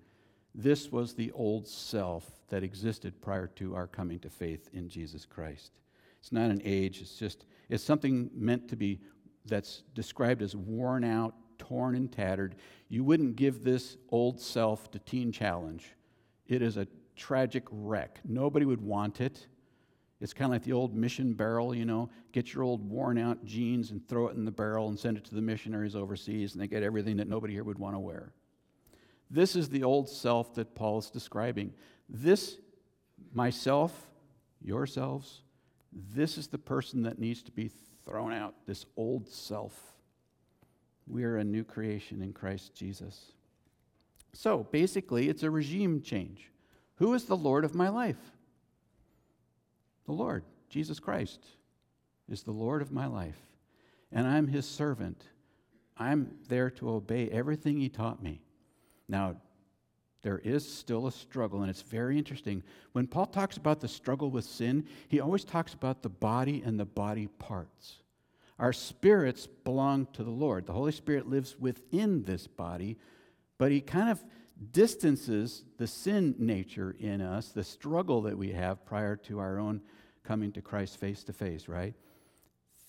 This 0.55 0.91
was 0.91 1.13
the 1.13 1.31
old 1.31 1.67
self 1.67 2.31
that 2.49 2.63
existed 2.63 3.21
prior 3.21 3.47
to 3.47 3.75
our 3.75 3.87
coming 3.87 4.19
to 4.19 4.29
faith 4.29 4.69
in 4.73 4.89
Jesus 4.89 5.25
Christ. 5.25 5.71
It's 6.19 6.31
not 6.31 6.49
an 6.49 6.61
age, 6.63 7.01
it's 7.01 7.17
just 7.17 7.45
it's 7.69 7.83
something 7.83 8.29
meant 8.33 8.67
to 8.69 8.75
be 8.75 8.99
that's 9.45 9.83
described 9.93 10.41
as 10.41 10.55
worn 10.55 11.03
out, 11.03 11.35
torn 11.57 11.95
and 11.95 12.11
tattered. 12.11 12.55
You 12.89 13.03
wouldn't 13.03 13.35
give 13.35 13.63
this 13.63 13.97
old 14.09 14.39
self 14.39 14.89
to 14.91 14.99
Teen 14.99 15.31
Challenge. 15.31 15.85
It 16.47 16.61
is 16.61 16.77
a 16.77 16.87
tragic 17.15 17.63
wreck. 17.71 18.19
Nobody 18.25 18.65
would 18.65 18.81
want 18.81 19.21
it. 19.21 19.47
It's 20.19 20.33
kind 20.33 20.51
of 20.51 20.55
like 20.55 20.63
the 20.63 20.73
old 20.73 20.95
mission 20.95 21.33
barrel, 21.33 21.75
you 21.75 21.85
know. 21.85 22.09
Get 22.31 22.53
your 22.53 22.63
old 22.63 22.89
worn 22.89 23.17
out 23.17 23.45
jeans 23.45 23.91
and 23.91 24.05
throw 24.07 24.27
it 24.27 24.35
in 24.35 24.45
the 24.45 24.51
barrel 24.51 24.89
and 24.89 24.97
send 24.97 25.17
it 25.17 25.25
to 25.25 25.35
the 25.35 25.41
missionaries 25.41 25.95
overseas, 25.95 26.53
and 26.53 26.61
they 26.61 26.67
get 26.67 26.81
everything 26.81 27.17
that 27.17 27.27
nobody 27.27 27.53
here 27.53 27.63
would 27.63 27.77
want 27.77 27.95
to 27.95 27.99
wear. 27.99 28.33
This 29.29 29.55
is 29.55 29.69
the 29.69 29.83
old 29.83 30.09
self 30.09 30.55
that 30.55 30.73
Paul 30.73 30.99
is 30.99 31.09
describing. 31.09 31.73
This, 32.09 32.57
myself, 33.33 34.09
yourselves, 34.61 35.41
this 35.91 36.37
is 36.37 36.47
the 36.47 36.57
person 36.57 37.03
that 37.03 37.19
needs 37.19 37.43
to 37.43 37.51
be 37.51 37.69
thrown 38.05 38.33
out, 38.33 38.55
this 38.65 38.85
old 38.95 39.27
self. 39.27 39.73
We 41.05 41.23
are 41.25 41.37
a 41.37 41.43
new 41.43 41.63
creation 41.63 42.21
in 42.21 42.33
Christ 42.33 42.73
Jesus. 42.73 43.33
So 44.33 44.67
basically, 44.71 45.29
it's 45.29 45.43
a 45.43 45.51
regime 45.51 46.01
change. 46.01 46.51
Who 46.95 47.13
is 47.13 47.25
the 47.25 47.37
Lord 47.37 47.65
of 47.65 47.75
my 47.75 47.89
life? 47.89 48.17
The 50.07 50.13
Lord, 50.13 50.43
Jesus 50.69 50.99
Christ, 50.99 51.45
is 52.27 52.43
the 52.43 52.51
Lord 52.51 52.81
of 52.81 52.91
my 52.91 53.05
life, 53.05 53.37
and 54.11 54.25
I'm 54.25 54.47
his 54.47 54.65
servant. 54.65 55.21
I'm 55.97 56.31
there 56.47 56.69
to 56.71 56.89
obey 56.89 57.29
everything 57.29 57.77
he 57.77 57.89
taught 57.89 58.23
me. 58.23 58.41
Now, 59.09 59.35
there 60.23 60.39
is 60.39 60.67
still 60.67 61.07
a 61.07 61.11
struggle, 61.11 61.61
and 61.61 61.69
it's 61.69 61.81
very 61.81 62.17
interesting. 62.17 62.63
When 62.93 63.07
Paul 63.07 63.27
talks 63.27 63.57
about 63.57 63.81
the 63.81 63.87
struggle 63.87 64.31
with 64.31 64.45
sin, 64.45 64.85
he 65.07 65.19
always 65.19 65.43
talks 65.43 65.73
about 65.73 66.01
the 66.01 66.09
body 66.09 66.63
and 66.65 66.79
the 66.79 66.85
body 66.85 67.27
parts. 67.27 67.97
Our 68.59 68.73
spirits 68.73 69.45
belong 69.45 70.07
to 70.13 70.23
the 70.23 70.31
Lord. 70.31 70.65
The 70.65 70.73
Holy 70.73 70.91
Spirit 70.91 71.29
lives 71.29 71.57
within 71.59 72.23
this 72.23 72.47
body, 72.47 72.97
but 73.57 73.71
he 73.71 73.81
kind 73.81 74.09
of 74.09 74.23
distances 74.71 75.63
the 75.77 75.87
sin 75.87 76.35
nature 76.39 76.95
in 76.99 77.21
us, 77.21 77.49
the 77.49 77.63
struggle 77.63 78.23
that 78.23 78.37
we 78.37 78.51
have 78.51 78.85
prior 78.85 79.15
to 79.15 79.39
our 79.39 79.59
own 79.59 79.81
coming 80.27 80.51
to 80.51 80.61
Christ 80.61 80.99
face 80.99 81.23
to 81.23 81.33
face, 81.33 81.67
right? 81.69 81.93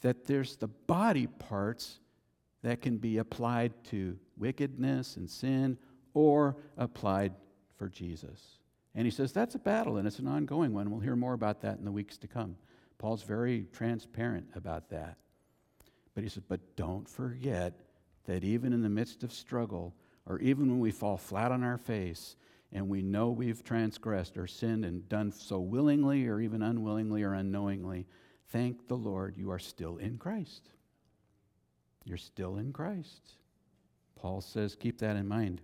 That 0.01 0.27
there's 0.27 0.57
the 0.57 0.67
body 0.67 1.27
parts 1.27 2.01
that 2.63 2.83
can 2.83 2.99
be 2.99 3.19
applied 3.19 3.73
to 3.85 4.19
wickedness 4.37 5.17
and 5.17 5.31
sin 5.31 5.79
or 6.15 6.57
applied 6.77 7.33
for 7.77 7.89
Jesus. 7.89 8.59
And 8.95 9.07
he 9.07 9.13
says 9.13 9.33
that's 9.33 9.55
a 9.55 9.61
battle 9.61 9.99
and 9.99 10.07
it's 10.07 10.19
an 10.19 10.27
ongoing 10.27 10.75
one. 10.75 10.91
We'll 10.91 11.01
hear 11.01 11.15
more 11.15 11.35
about 11.35 11.61
that 11.61 11.79
in 11.79 11.85
the 11.85 11.93
weeks 11.93 12.19
to 12.19 12.27
come. 12.27 12.57
Paul's 12.99 13.23
very 13.23 13.67
transparent 13.73 14.49
about 14.57 14.91
that. 14.91 15.17
But 16.15 16.25
he 16.25 16.29
says, 16.29 16.43
but 16.49 16.75
don't 16.75 17.09
forget 17.09 17.75
that 18.25 18.43
even 18.43 18.73
in 18.73 18.83
the 18.83 18.89
midst 18.89 19.23
of 19.23 19.33
struggle, 19.33 19.95
or 20.27 20.41
even 20.41 20.69
when 20.69 20.81
we 20.81 20.91
fall 20.91 21.17
flat 21.17 21.53
on 21.53 21.63
our 21.63 21.79
face, 21.79 22.35
and 22.73 22.89
we 22.89 23.03
know 23.03 23.31
we've 23.31 23.65
transgressed 23.65 24.37
or 24.37 24.47
sinned 24.47 24.85
and 24.85 25.09
done 25.09 25.33
so 25.33 25.59
willingly 25.59 26.27
or 26.27 26.41
even 26.41 26.63
unwillingly 26.63 27.23
or 27.23 27.33
unknowingly, 27.33 28.07
thank 28.51 28.89
the 28.89 28.97
Lord 28.97 29.37
you 29.37 29.51
are 29.51 29.59
still 29.59 29.97
in 29.97 30.19
Christ. 30.19 30.69
You're 32.05 32.19
still 32.19 32.57
in 32.57 32.73
Christ. 32.73 33.37
Paul 34.17 34.41
says, 34.41 34.75
keep 34.75 34.99
that 34.99 35.17
in 35.17 35.27
mind. 35.27 35.61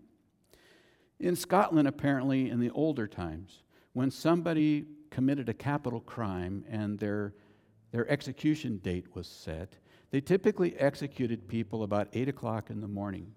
In 1.20 1.36
Scotland, 1.36 1.88
apparently, 1.88 2.50
in 2.50 2.60
the 2.60 2.70
older 2.70 3.06
times, 3.06 3.62
when 3.92 4.10
somebody 4.10 4.84
committed 5.10 5.48
a 5.48 5.54
capital 5.54 6.00
crime 6.00 6.64
and 6.68 6.98
their, 6.98 7.34
their 7.92 8.08
execution 8.10 8.78
date 8.78 9.14
was 9.14 9.26
set, 9.26 9.74
they 10.10 10.20
typically 10.20 10.76
executed 10.76 11.48
people 11.48 11.82
about 11.82 12.08
8 12.12 12.28
o'clock 12.28 12.70
in 12.70 12.80
the 12.80 12.88
morning. 12.88 13.32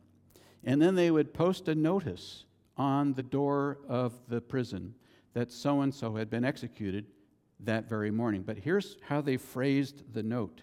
And 0.64 0.82
then 0.82 0.96
they 0.96 1.12
would 1.12 1.34
post 1.34 1.68
a 1.68 1.76
notice 1.76 2.46
on 2.78 3.14
the 3.14 3.24
door 3.24 3.80
of 3.88 4.14
the 4.28 4.42
prison 4.42 4.94
that 5.34 5.52
so 5.52 5.82
and 5.82 5.94
so 5.94 6.16
had 6.16 6.30
been 6.30 6.46
executed 6.46 7.06
that 7.60 7.90
very 7.90 8.12
morning. 8.12 8.44
But 8.44 8.58
here's 8.58 8.98
how 9.02 9.22
they 9.22 9.38
phrased 9.38 10.14
the 10.14 10.24
note 10.24 10.62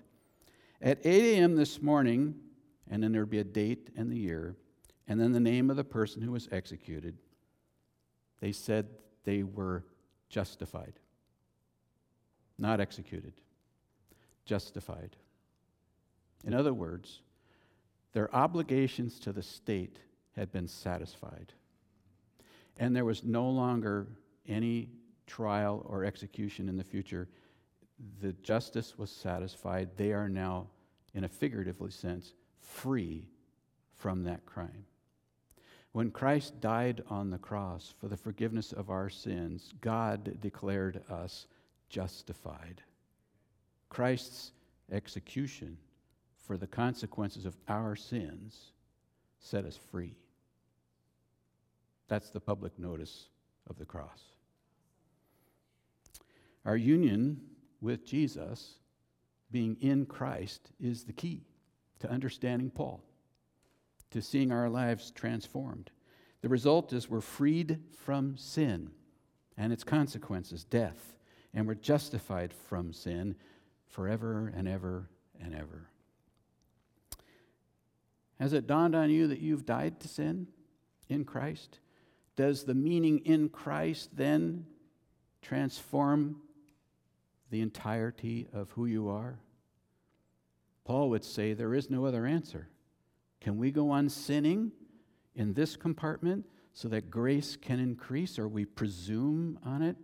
At 0.80 1.04
8 1.04 1.36
a.m. 1.36 1.56
this 1.56 1.82
morning, 1.82 2.36
and 2.90 3.02
then 3.02 3.12
there'd 3.12 3.30
be 3.30 3.38
a 3.38 3.44
date 3.44 3.90
and 3.96 4.10
the 4.10 4.18
year, 4.18 4.56
and 5.08 5.20
then 5.20 5.32
the 5.32 5.40
name 5.40 5.70
of 5.70 5.76
the 5.76 5.84
person 5.84 6.22
who 6.22 6.32
was 6.32 6.48
executed, 6.52 7.16
they 8.40 8.52
said 8.52 8.86
they 9.24 9.42
were 9.42 9.84
justified. 10.28 10.94
Not 12.58 12.80
executed, 12.80 13.32
justified. 14.44 15.16
In 16.44 16.54
other 16.54 16.74
words, 16.74 17.22
their 18.12 18.34
obligations 18.34 19.18
to 19.20 19.32
the 19.32 19.42
state 19.42 19.98
had 20.36 20.52
been 20.52 20.68
satisfied. 20.68 21.52
And 22.77 22.95
there 22.95 23.05
was 23.05 23.25
no 23.25 23.49
longer 23.49 24.09
any 24.47 24.89
trial 25.27 25.85
or 25.89 26.05
execution 26.05 26.68
in 26.68 26.77
the 26.77 26.85
future. 26.85 27.29
The 28.20 28.33
justice 28.35 28.99
was 28.99 29.11
satisfied. 29.11 29.91
They 29.97 30.12
are 30.12 30.29
now, 30.29 30.66
in 31.14 31.25
a 31.25 31.29
figuratively 31.29 31.91
sense, 31.91 32.35
free 32.61 33.29
from 33.95 34.25
that 34.25 34.45
crime. 34.45 34.85
When 35.93 36.11
Christ 36.11 36.61
died 36.61 37.05
on 37.09 37.31
the 37.31 37.39
cross 37.39 37.95
for 38.01 38.09
the 38.09 38.16
forgiveness 38.16 38.72
of 38.72 38.91
our 38.91 39.09
sins, 39.09 39.72
God 39.81 40.41
declared 40.41 41.03
us 41.09 41.47
justified. 41.89 42.83
Christ's 43.89 44.51
execution 44.91 45.77
for 46.37 46.57
the 46.57 46.66
consequences 46.66 47.47
of 47.47 47.57
our 47.68 47.95
sins 47.95 48.72
set 49.39 49.64
us 49.64 49.77
free. 49.77 50.16
That's 52.09 52.30
the 52.30 52.40
public 52.40 52.78
notice 52.78 53.28
of 53.68 53.78
the 53.78 53.84
cross. 53.84 54.20
Our 56.64 56.76
union 56.76 57.40
with 57.80 58.07
Jesus, 58.07 58.74
being 59.50 59.76
in 59.80 60.07
Christ, 60.07 60.70
is 60.80 61.05
the 61.05 61.12
key 61.12 61.42
to 62.00 62.11
understanding 62.11 62.70
Paul, 62.70 63.02
to 64.11 64.22
seeing 64.22 64.52
our 64.52 64.68
lives 64.68 65.11
transformed. 65.11 65.90
The 66.42 66.48
result 66.48 66.92
is 66.92 67.09
we're 67.09 67.20
freed 67.20 67.80
from 68.05 68.36
sin 68.36 68.90
and 69.57 69.72
its 69.72 69.84
consequences, 69.84 70.64
death, 70.64 71.16
and 71.52 71.66
we're 71.66 71.74
justified 71.74 72.52
from 72.52 72.92
sin 72.92 73.36
forever 73.88 74.52
and 74.55 74.66
ever 74.66 75.09
and 75.40 75.55
ever. 75.55 75.88
Has 78.40 78.52
it 78.52 78.66
dawned 78.66 78.94
on 78.94 79.11
you 79.11 79.28
that 79.28 79.40
you've 79.40 79.64
died 79.64 80.00
to 80.00 80.09
sin 80.09 80.48
in 81.09 81.24
Christ? 81.24 81.78
Does 82.37 82.64
the 82.64 82.74
meaning 82.74 83.20
in 83.20 83.49
Christ 83.49 84.11
then 84.16 84.66
transform 85.43 86.41
the 87.51 87.61
entirety 87.61 88.49
of 88.53 88.70
who 88.72 88.87
you 88.87 89.09
are? 89.09 89.39
Paul 90.85 91.11
would 91.11 91.24
say 91.24 91.53
there 91.53 91.74
is 91.74 91.91
no 91.91 92.05
other 92.05 92.26
answer. 92.26 92.68
Can 93.41 93.59
we 93.59 93.70
go 93.70 93.91
on 93.91 94.09
sinning 94.09 94.72
in 95.35 95.55
this 95.55 95.76
compartment 95.76 96.47
so 96.72 96.89
that 96.89 97.11
grace 97.11 97.57
can 97.57 97.78
increase, 97.78 98.39
or 98.39 98.49
we 98.49 98.64
presume 98.64 99.59
on 99.64 99.82
it? 99.82 99.97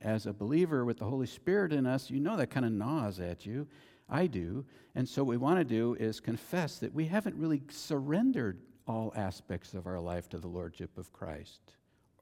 As 0.00 0.26
a 0.26 0.32
believer 0.32 0.84
with 0.84 0.98
the 0.98 1.06
Holy 1.06 1.26
Spirit 1.26 1.72
in 1.72 1.86
us, 1.86 2.10
you 2.10 2.20
know 2.20 2.36
that 2.36 2.50
kind 2.50 2.66
of 2.66 2.72
gnaws 2.72 3.18
at 3.18 3.46
you. 3.46 3.66
I 4.08 4.26
do. 4.26 4.64
And 4.94 5.08
so, 5.08 5.24
what 5.24 5.30
we 5.30 5.36
want 5.36 5.58
to 5.58 5.64
do 5.64 5.96
is 5.98 6.20
confess 6.20 6.78
that 6.78 6.94
we 6.94 7.06
haven't 7.06 7.36
really 7.36 7.62
surrendered 7.70 8.60
all 8.86 9.12
aspects 9.16 9.74
of 9.74 9.86
our 9.86 10.00
life 10.00 10.28
to 10.30 10.38
the 10.38 10.48
Lordship 10.48 10.96
of 10.98 11.12
Christ. 11.12 11.60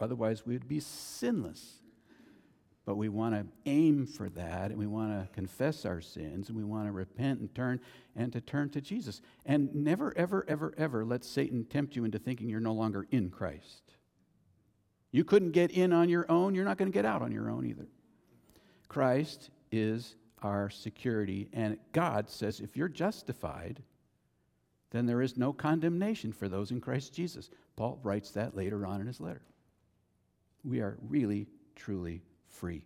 Otherwise, 0.01 0.47
we'd 0.47 0.69
be 0.69 0.81
sinless. 0.81 1.81
But 2.87 2.97
we 2.97 3.09
want 3.09 3.35
to 3.35 3.47
aim 3.65 4.07
for 4.07 4.29
that, 4.31 4.71
and 4.71 4.79
we 4.79 4.87
want 4.87 5.11
to 5.12 5.33
confess 5.35 5.87
our 5.87 6.03
sins, 6.03 6.49
and 6.49 6.59
we 6.59 6.65
want 6.65 6.87
to 6.87 6.93
repent 6.93 7.41
and 7.41 7.55
turn, 7.55 7.81
and 8.15 8.31
to 8.33 8.43
turn 8.43 8.69
to 8.71 8.81
Jesus. 8.81 9.23
And 9.47 9.75
never, 9.75 10.12
ever, 10.17 10.45
ever, 10.49 10.75
ever 10.77 11.05
let 11.05 11.25
Satan 11.25 11.65
tempt 11.65 11.97
you 11.97 12.05
into 12.05 12.19
thinking 12.19 12.49
you're 12.49 12.61
no 12.61 12.75
longer 12.75 13.07
in 13.11 13.31
Christ. 13.31 13.83
You 15.12 15.25
couldn't 15.25 15.53
get 15.53 15.71
in 15.71 15.93
on 15.93 16.11
your 16.11 16.31
own, 16.31 16.55
you're 16.55 16.65
not 16.65 16.77
going 16.77 16.91
to 16.91 16.95
get 16.95 17.07
out 17.07 17.23
on 17.23 17.33
your 17.33 17.49
own 17.49 17.65
either. 17.65 17.87
Christ 18.89 19.51
is 19.73 20.17
our 20.43 20.69
security, 20.69 21.49
and 21.55 21.79
God 21.93 22.29
says 22.29 22.61
if 22.61 22.77
you're 22.77 22.89
justified, 22.89 23.83
then 24.95 25.07
there 25.07 25.23
is 25.23 25.37
no 25.37 25.53
condemnation 25.53 26.33
for 26.33 26.49
those 26.49 26.71
in 26.71 26.81
Christ 26.81 27.13
Jesus. 27.13 27.51
Paul 27.75 27.99
writes 28.05 28.31
that 28.31 28.57
later 28.57 28.87
on 28.87 29.01
in 29.01 29.09
his 29.09 29.21
letter. 29.21 29.43
We 30.63 30.81
are 30.81 30.97
really, 31.09 31.49
truly 31.75 32.23
free. 32.47 32.85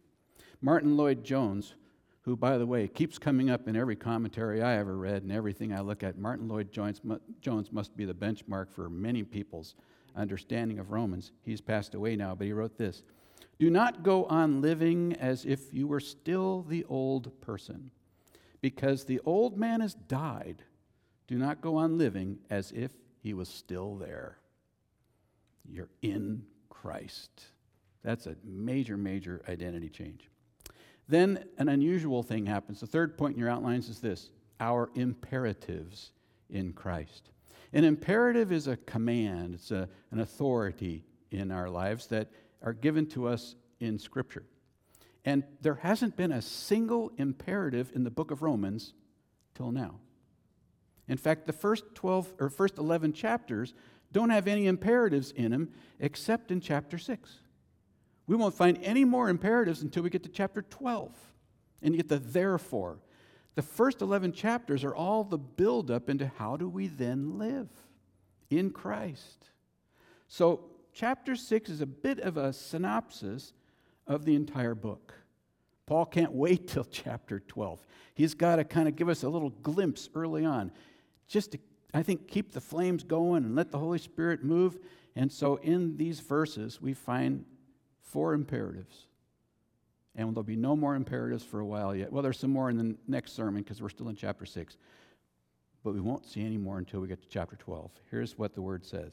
Martyn 0.63 0.97
Lloyd-Jones, 0.97 1.75
who, 2.23 2.35
by 2.35 2.57
the 2.57 2.67
way, 2.67 2.89
keeps 2.89 3.19
coming 3.19 3.51
up 3.51 3.69
in 3.69 3.77
every 3.77 3.95
commentary 3.95 4.63
I 4.63 4.79
ever 4.79 4.97
read 4.97 5.23
and 5.23 5.31
everything 5.31 5.75
I 5.75 5.81
look 5.81 6.03
at, 6.03 6.17
Martyn 6.17 6.49
Lloyd-Jones 6.49 7.03
Jones 7.43 7.73
must 7.73 7.95
be 7.95 8.07
the 8.07 8.15
benchmark 8.15 8.71
for 8.71 8.89
many 8.89 9.23
people's 9.23 9.75
understanding 10.17 10.79
of 10.79 10.91
Romans. 10.91 11.33
He's 11.43 11.61
passed 11.61 11.95
away 11.95 12.17
now, 12.17 12.35
but 12.35 12.47
he 12.47 12.55
wrote 12.55 12.79
this 12.79 13.03
Do 13.59 13.69
not 13.69 14.03
go 14.03 14.25
on 14.25 14.63
living 14.63 15.15
as 15.21 15.45
if 15.45 15.75
you 15.75 15.87
were 15.87 16.01
still 16.01 16.63
the 16.63 16.85
old 16.89 17.39
person, 17.43 17.91
because 18.63 19.05
the 19.05 19.21
old 19.27 19.59
man 19.59 19.83
has 19.83 19.93
died. 19.93 20.65
Do 21.29 21.37
not 21.37 21.61
go 21.61 21.77
on 21.77 21.99
living 21.99 22.39
as 22.51 22.73
if 22.73 22.91
he 23.21 23.35
was 23.35 23.49
still 23.49 23.97
there. 23.97 24.39
You're 25.71 25.91
in 26.03 26.45
Christ. 26.71 27.45
That's 28.03 28.27
a 28.27 28.37
major, 28.43 28.97
major 28.97 29.43
identity 29.49 29.91
change. 29.91 30.31
Then 31.09 31.45
an 31.59 31.69
unusual 31.69 32.23
thing 32.23 32.47
happens. 32.47 32.81
The 32.81 32.87
third 32.87 33.17
point 33.17 33.35
in 33.35 33.41
your 33.41 33.51
outlines 33.51 33.89
is 33.89 34.01
this 34.01 34.31
our 34.61 34.91
imperatives 34.95 36.13
in 36.51 36.73
Christ. 36.73 37.31
An 37.73 37.85
imperative 37.85 38.51
is 38.51 38.67
a 38.67 38.77
command, 38.77 39.55
it's 39.55 39.71
a, 39.71 39.89
an 40.11 40.21
authority 40.21 41.05
in 41.31 41.51
our 41.51 41.69
lives 41.69 42.07
that 42.07 42.29
are 42.63 42.73
given 42.73 43.07
to 43.07 43.29
us 43.29 43.55
in 43.79 43.99
Scripture. 43.99 44.45
And 45.25 45.45
there 45.61 45.75
hasn't 45.75 46.17
been 46.17 46.33
a 46.33 46.41
single 46.41 47.13
imperative 47.19 47.93
in 47.95 48.05
the 48.05 48.11
book 48.11 48.31
of 48.31 48.41
Romans 48.41 48.95
till 49.55 49.71
now. 49.71 49.97
In 51.09 51.17
fact, 51.17 51.47
the 51.47 51.53
first 51.53 51.85
12 51.95 52.35
or 52.39 52.51
first 52.51 52.79
11 52.79 53.13
chapters 53.13 53.75
don't 54.13 54.31
have 54.31 54.47
any 54.47 54.67
imperatives 54.67 55.33
in 55.33 55.51
them 55.51 55.71
except 56.01 56.51
in 56.51 56.61
chapter 56.61 56.99
6. 56.99 57.41
We 58.27 58.37
won't 58.37 58.55
find 58.55 58.79
any 58.83 59.05
more 59.05 59.29
imperatives 59.29 59.83
until 59.83 60.03
we 60.03 60.11
get 60.11 60.23
to 60.25 60.29
chapter 60.29 60.63
12 60.63 61.15
and 61.83 61.95
you 61.95 61.99
get 61.99 62.09
the 62.09 62.19
therefore. 62.19 62.99
The 63.55 63.63
first 63.63 64.03
11 64.03 64.33
chapters 64.33 64.85
are 64.85 64.95
all 64.95 65.25
the 65.25 65.39
buildup 65.39 66.09
into 66.09 66.31
how 66.39 66.57
do 66.57 66.69
we 66.69 66.87
then 66.87 67.39
live 67.39 67.69
in 68.51 68.71
Christ. 68.71 69.47
So, 70.29 70.61
chapter 70.93 71.35
6 71.35 71.71
is 71.71 71.81
a 71.81 71.87
bit 71.87 72.21
of 72.21 72.37
a 72.37 72.53
synopsis 72.53 73.53
of 74.07 74.25
the 74.25 74.35
entire 74.35 74.75
book. 74.75 75.15
Paul 75.87 76.07
can't 76.07 76.33
wait 76.35 76.69
till 76.69 76.85
chapter 76.85 77.41
12. 77.41 77.85
He's 78.15 78.35
got 78.35 78.57
to 78.57 78.65
kind 78.65 78.89
of 78.89 78.97
give 78.97 79.09
us 79.09 79.23
a 79.23 79.29
little 79.29 79.51
glimpse 79.51 80.09
early 80.15 80.45
on, 80.45 80.71
just 81.29 81.53
to, 81.53 81.59
I 81.95 82.03
think, 82.03 82.27
keep 82.27 82.53
the 82.53 82.61
flames 82.61 83.05
going 83.05 83.45
and 83.45 83.55
let 83.55 83.71
the 83.71 83.79
Holy 83.79 83.99
Spirit 83.99 84.43
move. 84.43 84.79
And 85.15 85.31
so, 85.31 85.57
in 85.57 85.97
these 85.97 86.21
verses, 86.21 86.81
we 86.81 86.95
find 86.95 87.45
Four 88.09 88.33
imperatives. 88.33 89.07
And 90.15 90.35
there'll 90.35 90.43
be 90.43 90.57
no 90.57 90.75
more 90.75 90.95
imperatives 90.95 91.45
for 91.45 91.61
a 91.61 91.67
while 91.67 91.95
yet. 91.95 92.11
Well, 92.11 92.23
there's 92.23 92.39
some 92.39 92.51
more 92.51 92.71
in 92.71 92.77
the 92.79 92.97
next 93.07 93.33
sermon 93.37 93.63
because 93.63 93.83
we're 93.83 93.91
still 93.91 94.09
in 94.09 94.17
chapter 94.17 94.47
6. 94.47 94.77
But 95.85 95.95
we 95.95 96.01
won't 96.01 96.27
see 96.27 96.45
any 96.45 96.57
more 96.57 96.79
until 96.79 97.01
we 97.01 97.09
get 97.09 97.23
to 97.23 97.29
chapter 97.29 97.57
12. 97.57 97.91
Here's 98.11 98.39
what 98.39 98.55
the 98.55 98.63
word 98.63 98.85
says 98.85 99.13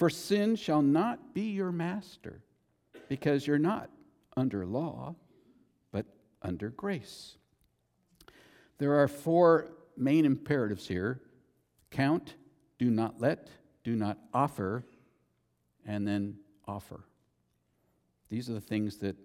For 0.00 0.08
sin 0.08 0.56
shall 0.56 0.80
not 0.80 1.34
be 1.34 1.50
your 1.50 1.70
master, 1.70 2.40
because 3.10 3.46
you're 3.46 3.58
not 3.58 3.90
under 4.34 4.64
law, 4.64 5.14
but 5.92 6.06
under 6.40 6.70
grace. 6.70 7.36
There 8.78 8.94
are 8.94 9.06
four 9.08 9.66
main 9.98 10.24
imperatives 10.24 10.88
here 10.88 11.20
count, 11.90 12.36
do 12.78 12.88
not 12.88 13.20
let, 13.20 13.50
do 13.84 13.94
not 13.94 14.16
offer, 14.32 14.86
and 15.84 16.08
then 16.08 16.38
offer. 16.66 17.04
These 18.30 18.48
are 18.48 18.54
the 18.54 18.60
things 18.62 18.96
that 19.00 19.16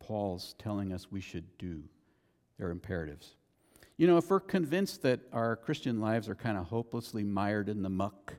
Paul's 0.00 0.54
telling 0.58 0.92
us 0.92 1.10
we 1.10 1.22
should 1.22 1.56
do. 1.56 1.82
They're 2.58 2.72
imperatives. 2.72 3.36
You 3.96 4.06
know, 4.06 4.18
if 4.18 4.28
we're 4.28 4.40
convinced 4.40 5.00
that 5.00 5.20
our 5.32 5.56
Christian 5.56 5.98
lives 5.98 6.28
are 6.28 6.34
kind 6.34 6.58
of 6.58 6.66
hopelessly 6.66 7.24
mired 7.24 7.70
in 7.70 7.80
the 7.80 7.88
muck, 7.88 8.34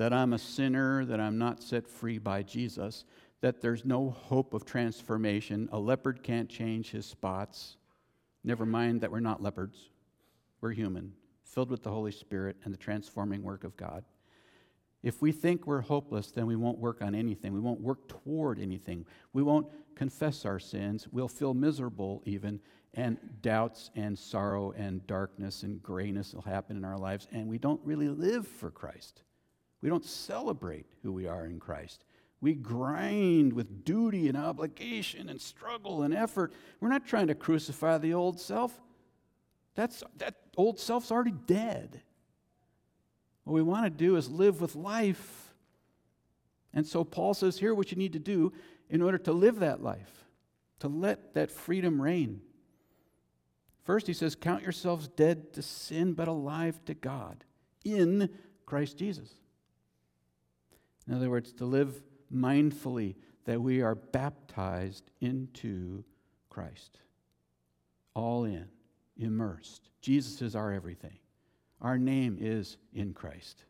that 0.00 0.14
I'm 0.14 0.32
a 0.32 0.38
sinner, 0.38 1.04
that 1.04 1.20
I'm 1.20 1.36
not 1.36 1.62
set 1.62 1.86
free 1.86 2.16
by 2.16 2.42
Jesus, 2.42 3.04
that 3.42 3.60
there's 3.60 3.84
no 3.84 4.08
hope 4.08 4.54
of 4.54 4.64
transformation, 4.64 5.68
a 5.72 5.78
leopard 5.78 6.22
can't 6.22 6.48
change 6.48 6.90
his 6.90 7.04
spots, 7.04 7.76
never 8.42 8.64
mind 8.64 9.02
that 9.02 9.10
we're 9.10 9.20
not 9.20 9.42
leopards, 9.42 9.90
we're 10.62 10.72
human, 10.72 11.12
filled 11.44 11.70
with 11.70 11.82
the 11.82 11.90
Holy 11.90 12.12
Spirit 12.12 12.56
and 12.64 12.72
the 12.72 12.78
transforming 12.78 13.42
work 13.42 13.62
of 13.62 13.76
God. 13.76 14.02
If 15.02 15.20
we 15.20 15.32
think 15.32 15.66
we're 15.66 15.82
hopeless, 15.82 16.30
then 16.30 16.46
we 16.46 16.56
won't 16.56 16.78
work 16.78 17.02
on 17.02 17.14
anything. 17.14 17.52
We 17.52 17.60
won't 17.60 17.82
work 17.82 18.08
toward 18.08 18.58
anything. 18.58 19.04
We 19.34 19.42
won't 19.42 19.66
confess 19.96 20.46
our 20.46 20.58
sins. 20.58 21.08
We'll 21.12 21.28
feel 21.28 21.52
miserable, 21.52 22.22
even, 22.24 22.60
and 22.94 23.18
doubts 23.42 23.90
and 23.94 24.18
sorrow 24.18 24.72
and 24.78 25.06
darkness 25.06 25.62
and 25.62 25.82
grayness 25.82 26.32
will 26.32 26.40
happen 26.40 26.78
in 26.78 26.86
our 26.86 26.96
lives, 26.96 27.28
and 27.32 27.46
we 27.46 27.58
don't 27.58 27.82
really 27.84 28.08
live 28.08 28.48
for 28.48 28.70
Christ. 28.70 29.24
We 29.82 29.88
don't 29.88 30.04
celebrate 30.04 30.86
who 31.02 31.12
we 31.12 31.26
are 31.26 31.46
in 31.46 31.58
Christ. 31.58 32.04
We 32.40 32.54
grind 32.54 33.52
with 33.52 33.84
duty 33.84 34.28
and 34.28 34.36
obligation 34.36 35.28
and 35.28 35.40
struggle 35.40 36.02
and 36.02 36.14
effort. 36.14 36.52
We're 36.80 36.88
not 36.88 37.06
trying 37.06 37.26
to 37.26 37.34
crucify 37.34 37.98
the 37.98 38.14
old 38.14 38.40
self. 38.40 38.78
That's, 39.74 40.02
that 40.16 40.36
old 40.56 40.78
self's 40.78 41.10
already 41.10 41.34
dead. 41.46 42.00
What 43.44 43.54
we 43.54 43.62
want 43.62 43.84
to 43.84 43.90
do 43.90 44.16
is 44.16 44.30
live 44.30 44.60
with 44.60 44.74
life. 44.74 45.54
And 46.72 46.86
so 46.86 47.04
Paul 47.04 47.34
says 47.34 47.58
here 47.58 47.74
what 47.74 47.90
you 47.90 47.98
need 47.98 48.12
to 48.14 48.18
do 48.18 48.52
in 48.88 49.02
order 49.02 49.18
to 49.18 49.32
live 49.32 49.60
that 49.60 49.82
life, 49.82 50.24
to 50.80 50.88
let 50.88 51.34
that 51.34 51.50
freedom 51.50 52.00
reign. 52.00 52.40
First, 53.84 54.06
he 54.06 54.12
says, 54.12 54.34
Count 54.34 54.62
yourselves 54.62 55.08
dead 55.08 55.52
to 55.54 55.62
sin, 55.62 56.12
but 56.12 56.28
alive 56.28 56.80
to 56.86 56.94
God 56.94 57.44
in 57.84 58.30
Christ 58.66 58.96
Jesus. 58.96 59.30
In 61.10 61.16
other 61.16 61.28
words, 61.28 61.52
to 61.54 61.64
live 61.64 62.04
mindfully 62.32 63.16
that 63.44 63.60
we 63.60 63.82
are 63.82 63.96
baptized 63.96 65.10
into 65.20 66.04
Christ. 66.50 67.00
All 68.14 68.44
in, 68.44 68.68
immersed. 69.16 69.90
Jesus 70.00 70.40
is 70.40 70.54
our 70.54 70.72
everything. 70.72 71.18
Our 71.80 71.98
name 71.98 72.38
is 72.40 72.76
in 72.94 73.12
Christ. 73.12 73.64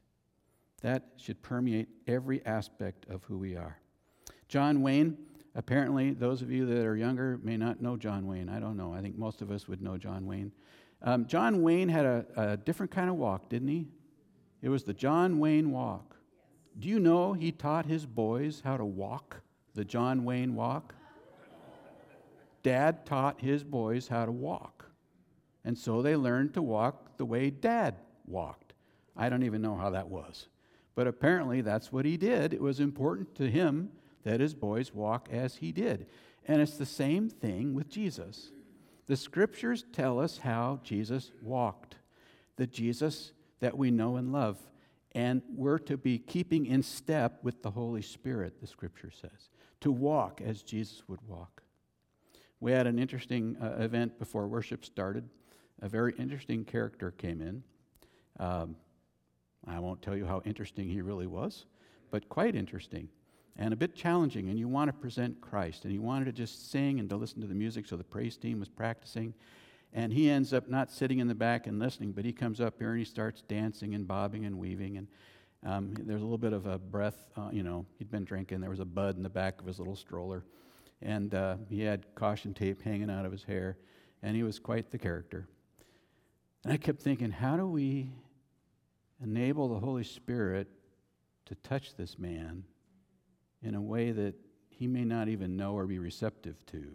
That 0.83 1.05
should 1.17 1.41
permeate 1.41 1.89
every 2.07 2.45
aspect 2.45 3.07
of 3.09 3.25
who 3.25 3.39
we 3.39 3.57
are. 3.57 3.79
John 4.47 4.83
Wayne, 4.83 5.17
apparently, 5.55 6.11
those 6.11 6.43
of 6.43 6.51
you 6.51 6.67
that 6.67 6.85
are 6.85 6.97
younger 6.97 7.41
may 7.43 7.57
not 7.57 7.81
know 7.81 7.97
John 7.97 8.27
Wayne. 8.27 8.51
I 8.51 8.61
don't 8.61 8.77
know. 8.77 8.93
I 8.93 9.01
think 9.01 9.17
most 9.17 9.41
of 9.41 9.51
us 9.51 9.67
would 9.67 9.81
know 9.81 9.97
John 9.97 10.27
Wayne. 10.27 10.53
Um, 11.01 11.25
John 11.25 11.63
Wayne 11.63 11.89
had 11.89 12.05
a, 12.05 12.27
a 12.37 12.57
different 12.59 12.93
kind 12.93 13.09
of 13.09 13.17
walk, 13.17 13.49
didn't 13.49 13.69
he? 13.69 13.89
It 14.61 14.69
was 14.69 14.85
the 14.85 14.93
John 14.93 15.39
Wayne 15.39 15.71
walk. 15.71 16.17
Do 16.79 16.89
you 16.89 16.99
know 16.99 17.33
he 17.33 17.53
taught 17.53 17.87
his 17.87 18.07
boys 18.07 18.63
how 18.65 18.77
to 18.77 18.85
walk 18.85 19.43
the 19.75 19.85
John 19.85 20.25
Wayne 20.25 20.55
walk? 20.55 20.95
Dad 22.63 23.07
taught 23.07 23.41
his 23.41 23.65
boys 23.65 24.09
how 24.09 24.27
to 24.27 24.33
walk. 24.33 24.87
And 25.65 25.77
so 25.77 26.03
they 26.03 26.17
learned 26.17 26.55
to 26.55 26.63
walk 26.63 27.17
the 27.17 27.25
way 27.25 27.51
dad 27.51 27.97
walked. 28.27 28.73
I 29.17 29.29
don't 29.29 29.43
even 29.43 29.63
know 29.63 29.77
how 29.77 29.91
that 29.91 30.09
was. 30.09 30.49
But 30.95 31.07
apparently 31.07 31.61
that's 31.61 31.93
what 31.93 32.05
he 32.05 32.17
did. 32.17 32.53
It 32.53 32.61
was 32.61 32.81
important 32.81 33.35
to 33.37 33.51
him 33.51 33.91
that 34.25 34.41
his 34.41 34.55
boys 34.55 34.95
walk 34.95 35.29
as 35.31 35.57
he 35.57 35.73
did. 35.73 36.07
And 36.47 36.61
it's 36.61 36.77
the 36.77 36.87
same 36.87 37.29
thing 37.29 37.75
with 37.75 37.89
Jesus. 37.89 38.51
The 39.07 39.17
scriptures 39.17 39.85
tell 39.93 40.19
us 40.21 40.39
how 40.39 40.81
Jesus 40.83 41.33
walked, 41.43 41.97
the 42.57 42.67
Jesus 42.67 43.33
that 43.61 43.77
we 43.77 43.91
know 43.91 44.17
and 44.17 44.33
love. 44.33 44.59
And 45.13 45.43
we're 45.49 45.79
to 45.79 45.97
be 45.97 46.19
keeping 46.19 46.67
in 46.67 46.83
step 46.83 47.41
with 47.43 47.63
the 47.63 47.71
Holy 47.71 48.03
Spirit, 48.03 48.61
the 48.61 48.67
scripture 48.67 49.11
says, 49.11 49.51
to 49.81 49.91
walk 49.91 50.41
as 50.41 50.63
Jesus 50.63 51.03
would 51.09 51.21
walk. 51.27 51.63
We 52.61 52.73
had 52.73 52.87
an 52.87 52.99
interesting 52.99 53.57
uh, 53.61 53.83
event 53.83 54.19
before 54.19 54.47
worship 54.47 54.85
started 54.85 55.29
a 55.83 55.89
very 55.89 56.15
interesting 56.19 56.65
character 56.65 57.11
came 57.11 57.41
in. 57.41 57.63
Um, 58.39 58.77
I 59.67 59.79
won't 59.79 60.03
tell 60.03 60.17
you 60.17 60.25
how 60.25 60.43
interesting 60.45 60.89
he 60.89 61.01
really 61.03 61.27
was, 61.27 61.67
but 62.11 62.29
quite 62.29 62.55
interesting 62.55 63.09
and 63.57 63.73
a 63.73 63.77
bit 63.77 63.95
challenging. 63.95 64.49
And 64.49 64.59
you 64.59 64.69
want 64.69 64.89
to 64.89 64.93
present 64.93 65.41
Christ, 65.41 65.85
and 65.85 65.93
he 65.93 65.99
wanted 65.99 66.27
to 66.27 66.33
just 66.33 66.71
sing 66.71 67.01
and 67.01 67.09
to 67.11 67.17
listen 67.17 67.41
to 67.41 67.47
the 67.47 67.55
music, 67.55 67.87
so 67.87 67.97
the 67.97 68.05
praise 68.05 68.37
team 68.37 68.61
was 68.61 68.69
practicing. 68.69 69.35
And 69.93 70.13
he 70.13 70.31
ends 70.31 70.53
up 70.53 70.69
not 70.69 70.91
sitting 70.91 71.19
in 71.19 71.27
the 71.27 71.35
back 71.35 71.67
and 71.67 71.79
listening, 71.79 72.13
but 72.13 72.25
he 72.25 72.33
comes 72.33 72.61
up 72.61 72.75
here 72.79 72.91
and 72.91 72.99
he 72.99 73.05
starts 73.05 73.43
dancing 73.43 73.95
and 73.95 74.07
bobbing 74.07 74.45
and 74.45 74.59
weaving. 74.59 74.99
And 74.99 75.09
um, 75.65 75.95
there's 75.99 76.21
a 76.21 76.25
little 76.25 76.39
bit 76.39 76.53
of 76.53 76.67
a 76.67 76.79
breath, 76.79 77.25
uh, 77.37 77.49
you 77.51 77.63
know, 77.63 77.85
he'd 77.99 78.11
been 78.11 78.25
drinking. 78.25 78.61
There 78.61 78.71
was 78.71 78.81
a 78.81 78.85
bud 78.85 79.17
in 79.17 79.23
the 79.23 79.29
back 79.29 79.61
of 79.61 79.67
his 79.67 79.79
little 79.79 79.97
stroller. 79.97 80.45
And 81.03 81.35
uh, 81.35 81.57
he 81.69 81.81
had 81.81 82.15
caution 82.15 82.55
tape 82.55 82.83
hanging 82.83 83.11
out 83.11 83.27
of 83.27 83.33
his 83.33 83.43
hair. 83.43 83.79
And 84.23 84.37
he 84.37 84.43
was 84.43 84.59
quite 84.59 84.91
the 84.91 84.99
character. 84.99 85.49
And 86.65 86.73
I 86.73 86.77
kept 86.77 87.01
thinking, 87.03 87.31
how 87.31 87.57
do 87.57 87.67
we 87.67 88.11
enable 89.23 89.69
the 89.69 89.81
Holy 89.81 90.05
Spirit 90.05 90.69
to 91.47 91.55
touch 91.57 91.97
this 91.97 92.19
man 92.19 92.65
in 93.63 93.75
a 93.75 93.81
way 93.81 94.13
that 94.13 94.35
he 94.69 94.87
may 94.87 95.05
not 95.05 95.29
even 95.29 95.57
know 95.57 95.73
or 95.73 95.87
be 95.87 95.99
receptive 95.99 96.65
to? 96.67 96.93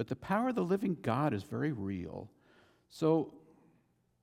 But 0.00 0.08
the 0.08 0.16
power 0.16 0.48
of 0.48 0.54
the 0.54 0.62
living 0.62 0.96
God 1.02 1.34
is 1.34 1.42
very 1.42 1.72
real. 1.72 2.30
So 2.88 3.34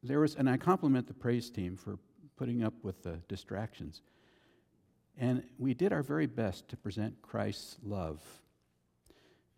there 0.01 0.19
was, 0.21 0.33
and 0.33 0.49
I 0.49 0.57
compliment 0.57 1.05
the 1.05 1.13
praise 1.13 1.51
team 1.51 1.77
for 1.77 1.99
putting 2.35 2.63
up 2.63 2.73
with 2.81 3.03
the 3.03 3.19
distractions. 3.27 4.01
And 5.19 5.43
we 5.59 5.75
did 5.75 5.93
our 5.93 6.01
very 6.01 6.25
best 6.25 6.67
to 6.69 6.77
present 6.77 7.21
Christ's 7.21 7.77
love. 7.83 8.23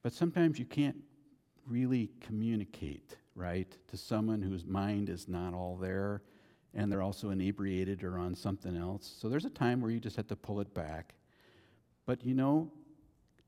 But 0.04 0.12
sometimes 0.12 0.60
you 0.60 0.66
can't 0.66 0.98
really 1.66 2.12
communicate 2.20 3.16
right, 3.34 3.74
to 3.88 3.96
someone 3.96 4.42
whose 4.42 4.66
mind 4.66 5.08
is 5.08 5.30
not 5.30 5.54
all 5.54 5.78
there 5.78 6.22
and 6.74 6.92
they're 6.92 7.02
also 7.02 7.30
inebriated 7.30 8.04
or 8.04 8.20
on 8.20 8.36
something 8.36 8.76
else. 8.76 9.16
So 9.22 9.30
there's 9.30 9.46
a 9.46 9.50
time 9.50 9.80
where 9.80 9.90
you 9.90 10.02
just 10.02 10.18
have 10.18 10.28
to 10.28 10.36
pull 10.36 10.60
it 10.60 10.74
back. 10.74 11.14
But 12.06 12.26
you 12.26 12.36
know, 12.36 12.70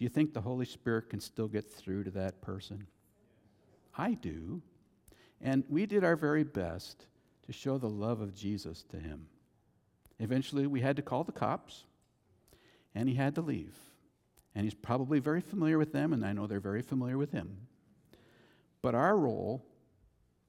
do 0.02 0.06
you 0.06 0.10
think 0.10 0.34
the 0.34 0.42
Holy 0.42 0.66
Spirit 0.66 1.12
can 1.12 1.20
still 1.20 1.48
get 1.48 1.72
through 1.72 2.06
to 2.06 2.10
that 2.10 2.42
person? 2.42 2.88
I 3.96 4.16
do. 4.16 4.64
And 5.40 5.64
we 5.70 5.86
did 5.86 6.04
our 6.04 6.16
very 6.16 6.44
best 6.44 7.06
to 7.46 7.54
show 7.54 7.78
the 7.78 7.88
love 7.88 8.20
of 8.20 8.34
Jesus 8.34 8.82
to 8.90 8.98
him. 8.98 9.28
Eventually, 10.18 10.66
we 10.66 10.82
had 10.82 10.96
to 10.96 11.04
call 11.04 11.24
the 11.24 11.32
cops, 11.32 11.84
and 12.96 13.08
he 13.08 13.14
had 13.14 13.36
to 13.36 13.42
leave. 13.42 13.78
And 14.56 14.64
he's 14.64 14.74
probably 14.74 15.20
very 15.20 15.40
familiar 15.40 15.78
with 15.78 15.94
them, 15.94 16.14
and 16.14 16.26
I 16.26 16.34
know 16.34 16.48
they're 16.48 16.60
very 16.60 16.82
familiar 16.82 17.20
with 17.20 17.32
him. 17.32 17.56
But 18.82 18.96
our 18.96 19.16
role 19.16 19.64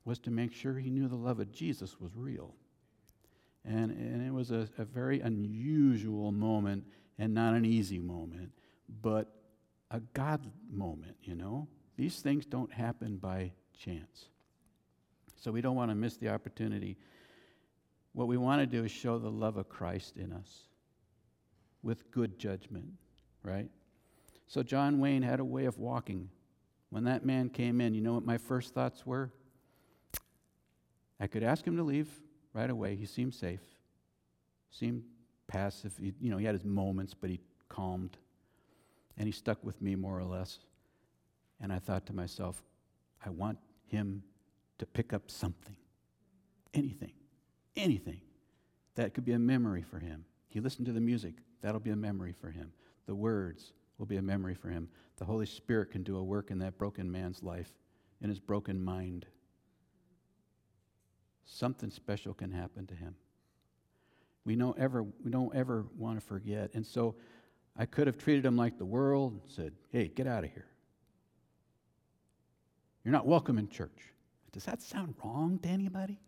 was 0.07 0.19
to 0.21 0.31
make 0.31 0.55
sure 0.55 0.79
he 0.79 0.89
knew 0.89 1.09
the 1.09 1.15
love 1.15 1.41
of 1.41 1.53
Jesus 1.53 2.01
was 2.01 2.17
real. 2.17 2.55
And, 3.67 3.91
and 3.91 4.27
it 4.27 4.33
was 4.33 4.51
a, 4.51 4.67
a 4.79 4.87
very 4.87 5.21
unusual 5.21 6.33
moment 6.33 6.87
and 7.19 7.35
not 7.35 7.53
an 7.53 7.67
easy 7.67 7.99
moment, 7.99 8.53
but 9.03 9.41
a 9.93 10.01
God 10.15 10.41
moment, 10.71 11.17
you 11.23 11.35
know? 11.35 11.69
These 11.97 12.21
things 12.21 12.47
don't 12.47 12.73
happen 12.73 13.19
by 13.19 13.53
chance. 13.79 14.27
So 15.37 15.53
we 15.53 15.61
don't 15.61 15.77
want 15.77 15.91
to 15.91 15.95
miss 15.95 16.17
the 16.17 16.31
opportunity. 16.31 16.97
What 18.13 18.27
we 18.27 18.37
want 18.37 18.61
to 18.61 18.67
do 18.67 18.85
is 18.85 18.91
show 18.91 19.19
the 19.19 19.31
love 19.31 19.57
of 19.57 19.69
Christ 19.69 20.17
in 20.17 20.33
us 20.33 20.69
with 21.83 22.11
good 22.11 22.39
judgment, 22.39 22.87
right? 23.43 23.69
So 24.47 24.63
John 24.63 24.99
Wayne 24.99 25.23
had 25.23 25.41
a 25.41 25.45
way 25.45 25.67
of 25.67 25.79
walking. 25.79 26.31
When 26.91 27.05
that 27.05 27.25
man 27.25 27.49
came 27.49 27.81
in, 27.81 27.95
you 27.95 28.01
know 28.01 28.15
what 28.15 28.25
my 28.25 28.39
first 28.39 28.75
thoughts 28.75 29.07
were? 29.07 29.31
I 31.21 31.27
could 31.27 31.43
ask 31.43 31.67
him 31.67 31.77
to 31.77 31.83
leave 31.83 32.09
right 32.53 32.69
away. 32.69 32.97
He 32.97 33.07
seemed 33.07 33.35
safe, 33.35 33.63
seemed 34.71 35.03
passive. 35.47 35.95
He, 36.01 36.13
you 36.21 36.31
know, 36.31 36.37
he 36.37 36.45
had 36.45 36.55
his 36.55 36.65
moments, 36.65 37.15
but 37.15 37.31
he 37.31 37.41
calmed. 37.69 38.17
And 39.17 39.27
he 39.27 39.33
stuck 39.33 39.63
with 39.63 39.81
me 39.81 39.95
more 39.95 40.19
or 40.19 40.25
less. 40.25 40.59
And 41.61 41.73
I 41.73 41.79
thought 41.79 42.07
to 42.07 42.13
myself, 42.13 42.63
I 43.25 43.31
want 43.31 43.59
him 43.87 44.23
to 44.79 44.87
pick 44.87 45.13
up 45.13 45.31
something, 45.31 45.77
anything, 46.75 47.13
anything. 47.77 48.21
That 48.95 49.15
could 49.15 49.25
be 49.25 49.33
a 49.33 49.39
memory 49.39 49.83
for 49.83 49.99
him. 49.99 50.25
He 50.49 50.61
listened 50.61 50.87
to 50.87 50.93
the 50.93 51.01
music, 51.01 51.35
that'll 51.61 51.81
be 51.81 51.91
a 51.91 51.97
memory 51.97 52.33
for 52.33 52.51
him. 52.51 52.73
The 53.07 53.15
words 53.15 53.73
will 53.99 54.07
be 54.07 54.17
a 54.17 54.23
memory 54.23 54.55
for 54.55 54.69
him. 54.69 54.89
The 55.17 55.25
Holy 55.25 55.47
Spirit 55.47 55.91
can 55.91 56.03
do 56.03 56.17
a 56.17 56.25
work 56.25 56.51
in 56.51 56.59
that 56.59 56.79
broken 56.79 57.11
man's 57.11 57.43
life, 57.43 57.73
in 58.21 58.29
his 58.29 58.41
broken 58.41 58.83
mind 58.83 59.27
something 61.53 61.91
special 61.91 62.35
can 62.35 62.51
happen 62.51 62.87
to 62.87 62.95
him. 62.95 63.15
We 64.45 64.57
don't 64.57 64.79
ever, 64.79 65.03
we 65.03 65.31
don't 65.31 65.55
ever 65.55 65.87
want 65.97 66.21
to 66.21 66.27
forget. 66.27 66.71
And 66.75 66.85
so 66.85 67.15
I 67.77 67.87
could 67.87 68.07
have 68.07 68.19
treated 68.19 68.45
him 68.45 68.57
like 68.57 68.79
the 68.79 68.85
world 68.85 69.33
and 69.33 69.43
said, 69.47 69.73
hey, 69.91 70.09
get 70.09 70.27
out 70.27 70.45
of 70.45 70.51
here. 70.51 70.67
You're 73.05 73.13
not 73.13 73.27
welcome 73.27 73.59
in 73.59 73.69
church. 73.69 74.13
Does 74.53 74.65
that 74.67 74.83
sound 74.83 75.15
wrong 75.25 75.59
to 75.61 75.69
anybody? 75.69 76.21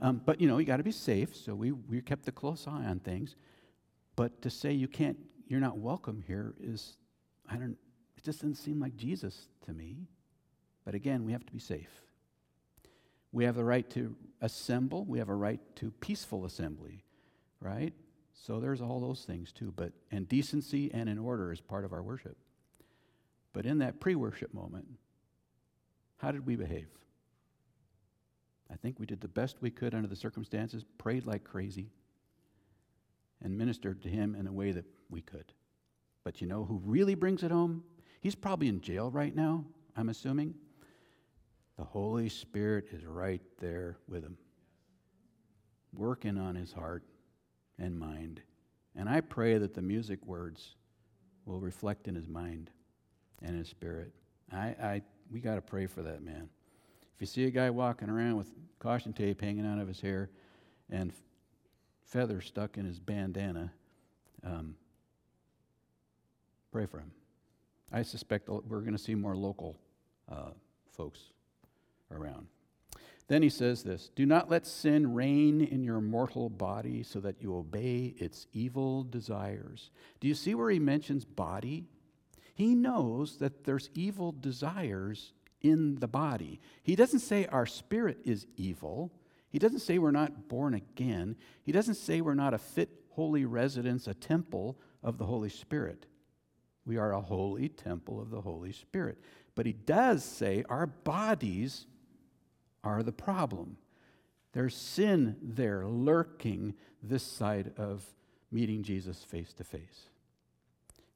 Um, 0.00 0.20
but 0.24 0.40
you 0.40 0.48
know, 0.48 0.58
you 0.58 0.66
got 0.66 0.78
to 0.78 0.82
be 0.82 0.92
safe, 0.92 1.34
so 1.36 1.54
we, 1.54 1.70
we 1.70 2.00
kept 2.00 2.26
a 2.26 2.32
close 2.32 2.66
eye 2.66 2.84
on 2.84 2.98
things. 2.98 3.36
But 4.16 4.42
to 4.42 4.50
say 4.50 4.72
you 4.72 4.88
can't, 4.88 5.16
you're 5.46 5.60
not 5.60 5.78
welcome 5.78 6.24
here 6.26 6.54
is, 6.60 6.96
I 7.48 7.54
don't, 7.54 7.76
it 8.16 8.24
just 8.24 8.40
doesn't 8.40 8.56
seem 8.56 8.80
like 8.80 8.96
Jesus 8.96 9.48
to 9.66 9.72
me. 9.72 10.08
But 10.84 10.94
again, 10.94 11.24
we 11.24 11.32
have 11.32 11.46
to 11.46 11.52
be 11.52 11.60
safe. 11.60 12.02
We 13.30 13.44
have 13.44 13.54
the 13.54 13.64
right 13.64 13.88
to 13.90 14.16
assemble, 14.40 15.04
we 15.04 15.18
have 15.20 15.28
a 15.28 15.34
right 15.34 15.60
to 15.76 15.92
peaceful 16.00 16.44
assembly, 16.44 17.04
right? 17.60 17.94
So 18.44 18.58
there's 18.58 18.80
all 18.80 18.98
those 18.98 19.24
things 19.24 19.52
too. 19.52 19.72
But 19.74 19.92
and 20.10 20.28
decency 20.28 20.90
and 20.92 21.08
in 21.08 21.18
order 21.18 21.52
is 21.52 21.60
part 21.60 21.84
of 21.84 21.92
our 21.92 22.02
worship. 22.02 22.36
But 23.52 23.66
in 23.66 23.78
that 23.78 24.00
pre-worship 24.00 24.52
moment, 24.52 24.86
how 26.16 26.32
did 26.32 26.44
we 26.44 26.56
behave? 26.56 26.88
I 28.70 28.76
think 28.76 28.98
we 28.98 29.06
did 29.06 29.20
the 29.20 29.28
best 29.28 29.58
we 29.60 29.70
could 29.70 29.94
under 29.94 30.08
the 30.08 30.16
circumstances, 30.16 30.84
prayed 30.98 31.26
like 31.26 31.44
crazy, 31.44 31.90
and 33.42 33.56
ministered 33.56 34.02
to 34.02 34.08
him 34.08 34.34
in 34.34 34.46
a 34.46 34.52
way 34.52 34.72
that 34.72 34.86
we 35.10 35.20
could. 35.20 35.52
But 36.24 36.40
you 36.40 36.46
know 36.46 36.64
who 36.64 36.80
really 36.84 37.14
brings 37.14 37.42
it 37.42 37.50
home? 37.50 37.84
He's 38.20 38.34
probably 38.34 38.68
in 38.68 38.80
jail 38.80 39.10
right 39.10 39.34
now, 39.34 39.64
I'm 39.96 40.08
assuming. 40.08 40.54
The 41.76 41.84
Holy 41.84 42.28
Spirit 42.28 42.86
is 42.92 43.04
right 43.04 43.42
there 43.60 43.98
with 44.08 44.24
him, 44.24 44.38
working 45.92 46.38
on 46.38 46.54
his 46.54 46.72
heart 46.72 47.04
and 47.78 47.98
mind. 47.98 48.40
And 48.94 49.08
I 49.08 49.20
pray 49.20 49.58
that 49.58 49.74
the 49.74 49.82
music 49.82 50.24
words 50.26 50.74
will 51.44 51.60
reflect 51.60 52.08
in 52.08 52.14
his 52.14 52.28
mind 52.28 52.70
and 53.42 53.56
his 53.56 53.68
spirit. 53.68 54.12
I, 54.52 54.76
I 54.80 55.02
we 55.30 55.40
got 55.40 55.54
to 55.54 55.62
pray 55.62 55.86
for 55.86 56.02
that 56.02 56.22
man. 56.22 56.48
If 57.14 57.20
you 57.20 57.26
see 57.26 57.44
a 57.44 57.50
guy 57.50 57.70
walking 57.70 58.10
around 58.10 58.36
with 58.36 58.48
caution 58.78 59.12
tape 59.12 59.40
hanging 59.40 59.66
out 59.66 59.78
of 59.78 59.88
his 59.88 60.00
hair 60.00 60.30
and 60.90 61.12
feathers 62.04 62.46
stuck 62.46 62.76
in 62.76 62.84
his 62.84 63.00
bandana, 63.00 63.72
um, 64.44 64.74
pray 66.70 66.86
for 66.86 66.98
him. 66.98 67.12
I 67.92 68.02
suspect 68.02 68.48
we're 68.48 68.80
going 68.80 68.92
to 68.92 68.98
see 68.98 69.14
more 69.14 69.36
local 69.36 69.78
uh, 70.30 70.50
folks 70.90 71.20
around. 72.10 72.46
Then 73.28 73.42
he 73.42 73.48
says 73.48 73.82
this 73.82 74.10
Do 74.14 74.26
not 74.26 74.50
let 74.50 74.66
sin 74.66 75.14
reign 75.14 75.60
in 75.60 75.84
your 75.84 76.00
mortal 76.00 76.50
body 76.50 77.02
so 77.02 77.20
that 77.20 77.40
you 77.40 77.56
obey 77.56 78.14
its 78.18 78.46
evil 78.52 79.04
desires. 79.04 79.90
Do 80.20 80.28
you 80.28 80.34
see 80.34 80.54
where 80.54 80.70
he 80.70 80.78
mentions 80.78 81.24
body? 81.24 81.84
He 82.54 82.74
knows 82.74 83.38
that 83.38 83.64
there's 83.64 83.90
evil 83.94 84.32
desires 84.32 85.32
in 85.62 85.96
the 85.96 86.08
body. 86.08 86.60
He 86.82 86.96
doesn't 86.96 87.20
say 87.20 87.46
our 87.46 87.66
spirit 87.66 88.18
is 88.24 88.46
evil. 88.56 89.12
He 89.48 89.58
doesn't 89.58 89.80
say 89.80 89.98
we're 89.98 90.10
not 90.10 90.48
born 90.48 90.74
again. 90.74 91.36
He 91.62 91.72
doesn't 91.72 91.94
say 91.94 92.20
we're 92.20 92.34
not 92.34 92.54
a 92.54 92.58
fit, 92.58 92.90
holy 93.10 93.44
residence, 93.44 94.06
a 94.06 94.14
temple 94.14 94.78
of 95.02 95.18
the 95.18 95.26
Holy 95.26 95.48
Spirit. 95.48 96.06
We 96.84 96.96
are 96.96 97.12
a 97.12 97.20
holy 97.20 97.68
temple 97.68 98.20
of 98.20 98.30
the 98.30 98.40
Holy 98.40 98.72
Spirit. 98.72 99.18
But 99.54 99.66
he 99.66 99.72
does 99.72 100.24
say 100.24 100.64
our 100.68 100.86
bodies 100.86 101.86
are 102.84 103.02
the 103.02 103.12
problem. 103.12 103.76
There's 104.52 104.76
sin 104.76 105.36
there 105.42 105.86
lurking 105.86 106.74
this 107.02 107.22
side 107.22 107.72
of 107.76 108.04
meeting 108.50 108.82
Jesus 108.82 109.24
face 109.24 109.52
to 109.54 109.64
face. 109.64 110.08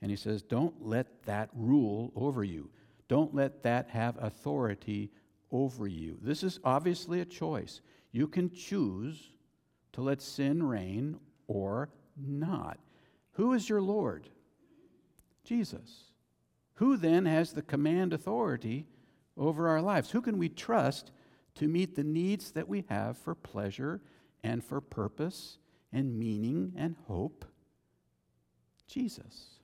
And 0.00 0.10
he 0.10 0.16
says, 0.16 0.42
Don't 0.42 0.86
let 0.86 1.24
that 1.24 1.50
rule 1.54 2.12
over 2.16 2.42
you. 2.44 2.70
Don't 3.08 3.34
let 3.34 3.62
that 3.62 3.90
have 3.90 4.16
authority 4.22 5.10
over 5.50 5.86
you. 5.86 6.18
This 6.22 6.42
is 6.42 6.58
obviously 6.64 7.20
a 7.20 7.26
choice. 7.26 7.80
You 8.12 8.26
can 8.26 8.50
choose 8.50 9.30
to 9.92 10.00
let 10.00 10.22
sin 10.22 10.62
reign 10.62 11.18
or 11.46 11.90
not. 12.16 12.78
Who 13.32 13.52
is 13.52 13.68
your 13.68 13.82
Lord? 13.82 14.28
Jesus. 15.44 16.04
Who 16.74 16.96
then 16.96 17.26
has 17.26 17.52
the 17.52 17.62
command 17.62 18.12
authority 18.12 18.86
over 19.36 19.68
our 19.68 19.80
lives? 19.80 20.10
Who 20.10 20.20
can 20.20 20.38
we 20.38 20.48
trust 20.48 21.10
to 21.56 21.68
meet 21.68 21.96
the 21.96 22.04
needs 22.04 22.52
that 22.52 22.68
we 22.68 22.84
have 22.88 23.18
for 23.18 23.34
pleasure 23.34 24.00
and 24.42 24.62
for 24.64 24.80
purpose 24.80 25.58
and 25.92 26.18
meaning 26.18 26.72
and 26.76 26.96
hope? 27.06 27.44
Jesus. 28.86 29.60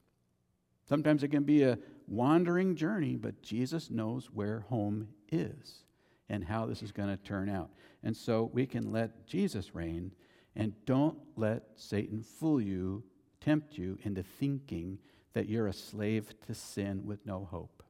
Sometimes 0.88 1.22
it 1.22 1.28
can 1.28 1.44
be 1.44 1.62
a 1.62 1.78
wandering 2.08 2.74
journey, 2.74 3.16
but 3.16 3.42
Jesus 3.42 3.90
knows 3.90 4.26
where 4.32 4.60
home 4.60 5.08
is 5.30 5.84
and 6.28 6.44
how 6.44 6.66
this 6.66 6.82
is 6.82 6.92
going 6.92 7.08
to 7.08 7.16
turn 7.16 7.48
out. 7.48 7.70
And 8.02 8.16
so 8.16 8.50
we 8.52 8.66
can 8.66 8.90
let 8.90 9.26
Jesus 9.26 9.74
reign 9.74 10.12
and 10.56 10.74
don't 10.84 11.18
let 11.36 11.62
Satan 11.76 12.22
fool 12.22 12.60
you, 12.60 13.04
tempt 13.40 13.78
you 13.78 13.98
into 14.02 14.22
thinking 14.22 14.98
that 15.32 15.48
you're 15.48 15.68
a 15.68 15.72
slave 15.72 16.34
to 16.46 16.54
sin 16.54 17.06
with 17.06 17.24
no 17.24 17.48
hope. 17.50 17.81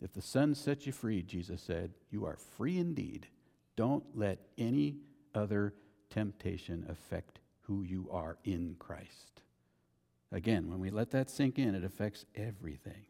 If 0.00 0.12
the 0.12 0.22
Son 0.22 0.54
sets 0.54 0.86
you 0.86 0.92
free, 0.92 1.22
Jesus 1.22 1.62
said, 1.62 1.94
you 2.10 2.26
are 2.26 2.36
free 2.36 2.78
indeed. 2.78 3.26
Don't 3.76 4.04
let 4.14 4.38
any 4.58 4.96
other 5.34 5.74
temptation 6.10 6.86
affect 6.88 7.40
who 7.62 7.82
you 7.82 8.08
are 8.10 8.38
in 8.44 8.76
Christ. 8.78 9.42
Again, 10.32 10.68
when 10.68 10.80
we 10.80 10.90
let 10.90 11.10
that 11.12 11.30
sink 11.30 11.58
in, 11.58 11.74
it 11.74 11.84
affects 11.84 12.24
everything. 12.34 13.06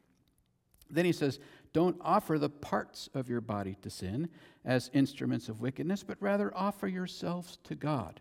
Then 0.91 1.05
he 1.05 1.13
says, 1.13 1.41
Don't 1.73 1.97
offer 2.01 2.39
the 2.39 2.49
parts 2.49 3.09
of 3.15 3.29
your 3.29 3.41
body 3.41 3.77
to 3.83 3.91
sin 3.91 4.29
as 4.65 4.91
instruments 4.93 5.49
of 5.49 5.61
wickedness, 5.61 6.03
but 6.03 6.21
rather 6.21 6.57
offer 6.57 6.87
yourselves 6.87 7.59
to 7.65 7.75
God 7.75 8.21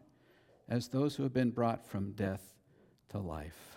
as 0.68 0.88
those 0.88 1.16
who 1.16 1.24
have 1.24 1.34
been 1.34 1.52
brought 1.52 1.86
from 1.86 2.14
death 2.14 2.56
to 3.10 3.20
life. 3.20 3.75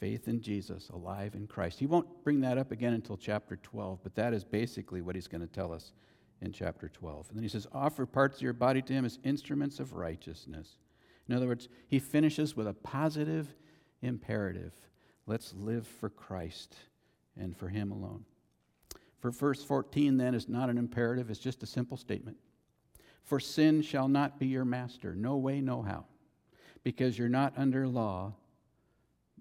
Faith 0.00 0.26
in 0.26 0.40
Jesus, 0.40 0.88
alive 0.88 1.34
in 1.34 1.46
Christ. 1.46 1.78
He 1.78 1.86
won't 1.86 2.24
bring 2.24 2.40
that 2.40 2.58
up 2.58 2.72
again 2.72 2.94
until 2.94 3.16
chapter 3.16 3.56
12, 3.56 4.00
but 4.02 4.14
that 4.16 4.32
is 4.32 4.44
basically 4.44 5.02
what 5.02 5.14
he's 5.14 5.28
going 5.28 5.42
to 5.42 5.46
tell 5.46 5.72
us 5.72 5.92
in 6.40 6.52
chapter 6.52 6.88
12. 6.88 7.28
And 7.28 7.36
then 7.36 7.42
he 7.42 7.48
says, 7.48 7.66
Offer 7.72 8.06
parts 8.06 8.38
of 8.38 8.42
your 8.42 8.54
body 8.54 8.80
to 8.82 8.92
him 8.92 9.04
as 9.04 9.18
instruments 9.24 9.78
of 9.78 9.92
righteousness. 9.92 10.78
In 11.28 11.36
other 11.36 11.46
words, 11.46 11.68
he 11.86 11.98
finishes 11.98 12.56
with 12.56 12.66
a 12.66 12.72
positive 12.72 13.54
imperative. 14.02 14.74
Let's 15.26 15.54
live 15.54 15.86
for 15.86 16.08
Christ 16.08 16.74
and 17.36 17.56
for 17.56 17.68
Him 17.68 17.92
alone. 17.92 18.24
For 19.20 19.30
verse 19.30 19.62
14, 19.62 20.16
then, 20.16 20.34
is 20.34 20.48
not 20.48 20.70
an 20.70 20.78
imperative, 20.78 21.30
it's 21.30 21.40
just 21.40 21.62
a 21.62 21.66
simple 21.66 21.96
statement. 21.96 22.38
For 23.24 23.38
sin 23.38 23.82
shall 23.82 24.08
not 24.08 24.38
be 24.38 24.46
your 24.46 24.64
master, 24.64 25.14
no 25.14 25.36
way, 25.36 25.60
no 25.60 25.82
how, 25.82 26.06
because 26.82 27.18
you're 27.18 27.28
not 27.28 27.52
under 27.56 27.86
law, 27.86 28.32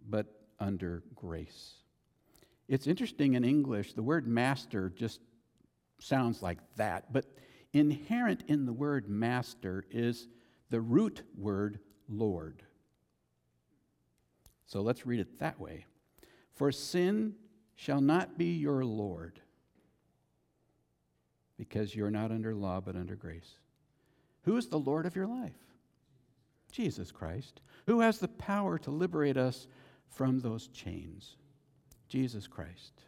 but 0.07 0.38
under 0.59 1.03
grace. 1.15 1.73
It's 2.67 2.87
interesting 2.87 3.33
in 3.33 3.43
English, 3.43 3.93
the 3.93 4.03
word 4.03 4.27
master 4.27 4.89
just 4.89 5.21
sounds 5.99 6.41
like 6.41 6.59
that, 6.75 7.11
but 7.11 7.25
inherent 7.73 8.43
in 8.47 8.65
the 8.65 8.73
word 8.73 9.09
master 9.09 9.85
is 9.89 10.27
the 10.69 10.81
root 10.81 11.23
word 11.37 11.79
Lord. 12.07 12.63
So 14.65 14.81
let's 14.81 15.05
read 15.05 15.19
it 15.19 15.39
that 15.39 15.59
way. 15.59 15.85
For 16.53 16.71
sin 16.71 17.33
shall 17.75 18.01
not 18.01 18.37
be 18.37 18.57
your 18.57 18.85
Lord, 18.85 19.39
because 21.57 21.95
you're 21.95 22.11
not 22.11 22.31
under 22.31 22.53
law, 22.53 22.79
but 22.79 22.95
under 22.95 23.15
grace. 23.15 23.57
Who 24.43 24.57
is 24.57 24.67
the 24.67 24.79
Lord 24.79 25.05
of 25.05 25.15
your 25.15 25.27
life? 25.27 25.57
Jesus 26.71 27.11
Christ. 27.11 27.61
Who 27.87 28.01
has 28.01 28.19
the 28.19 28.27
power 28.27 28.77
to 28.79 28.91
liberate 28.91 29.37
us 29.37 29.67
from 30.09 30.39
those 30.39 30.67
chains? 30.67 31.37
Jesus 32.07 32.47
Christ. 32.47 33.03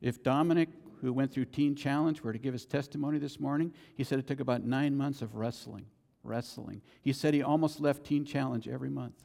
If 0.00 0.22
Dominic, 0.22 0.68
who 1.00 1.12
went 1.12 1.32
through 1.32 1.46
Teen 1.46 1.74
Challenge, 1.74 2.22
were 2.22 2.32
to 2.32 2.38
give 2.38 2.52
his 2.52 2.64
testimony 2.64 3.18
this 3.18 3.40
morning, 3.40 3.72
he 3.96 4.04
said 4.04 4.18
it 4.18 4.26
took 4.26 4.40
about 4.40 4.64
nine 4.64 4.96
months 4.96 5.22
of 5.22 5.34
wrestling. 5.34 5.86
Wrestling. 6.22 6.82
He 7.02 7.12
said 7.12 7.34
he 7.34 7.42
almost 7.42 7.80
left 7.80 8.04
Teen 8.04 8.24
Challenge 8.24 8.68
every 8.68 8.90
month. 8.90 9.24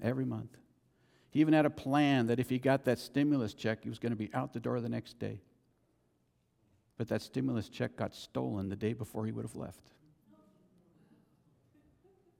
Every 0.00 0.24
month. 0.24 0.56
He 1.30 1.40
even 1.40 1.54
had 1.54 1.66
a 1.66 1.70
plan 1.70 2.28
that 2.28 2.38
if 2.38 2.48
he 2.48 2.58
got 2.58 2.84
that 2.84 3.00
stimulus 3.00 3.54
check, 3.54 3.82
he 3.82 3.88
was 3.88 3.98
going 3.98 4.12
to 4.12 4.16
be 4.16 4.30
out 4.32 4.52
the 4.52 4.60
door 4.60 4.80
the 4.80 4.88
next 4.88 5.18
day. 5.18 5.40
But 6.96 7.08
that 7.08 7.22
stimulus 7.22 7.68
check 7.68 7.96
got 7.96 8.14
stolen 8.14 8.68
the 8.68 8.76
day 8.76 8.92
before 8.92 9.26
he 9.26 9.32
would 9.32 9.44
have 9.44 9.56
left. 9.56 9.80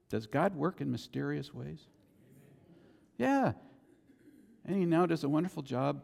Does 0.09 0.27
God 0.27 0.55
work 0.55 0.79
in 0.79 0.91
mysterious 0.91 1.53
ways? 1.53 1.81
Yeah. 3.17 3.53
And 4.65 4.75
he 4.77 4.85
now 4.85 5.05
does 5.05 5.23
a 5.23 5.29
wonderful 5.29 5.63
job 5.63 6.01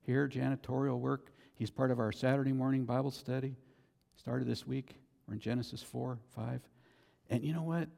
here, 0.00 0.28
janitorial 0.28 0.98
work. 0.98 1.32
He's 1.54 1.70
part 1.70 1.90
of 1.90 1.98
our 1.98 2.12
Saturday 2.12 2.52
morning 2.52 2.84
Bible 2.84 3.10
study. 3.10 3.56
Started 4.16 4.46
this 4.46 4.66
week. 4.66 4.96
We're 5.26 5.34
in 5.34 5.40
Genesis 5.40 5.82
4, 5.82 6.18
5. 6.34 6.60
And 7.30 7.44
you 7.44 7.52
know 7.52 7.62
what? 7.62 7.88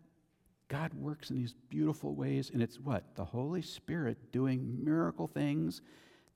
God 0.69 0.93
works 0.95 1.31
in 1.31 1.37
these 1.37 1.55
beautiful 1.69 2.15
ways, 2.15 2.51
and 2.53 2.63
it's 2.63 2.81
what? 2.81 3.15
The 3.15 3.25
Holy 3.25 3.63
Spirit 3.63 4.33
doing 4.33 4.83
miracle 4.83 5.27
things 5.27 5.83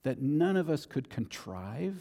that 0.03 0.21
none 0.21 0.57
of 0.57 0.69
us 0.71 0.87
could 0.87 1.09
contrive, 1.09 1.95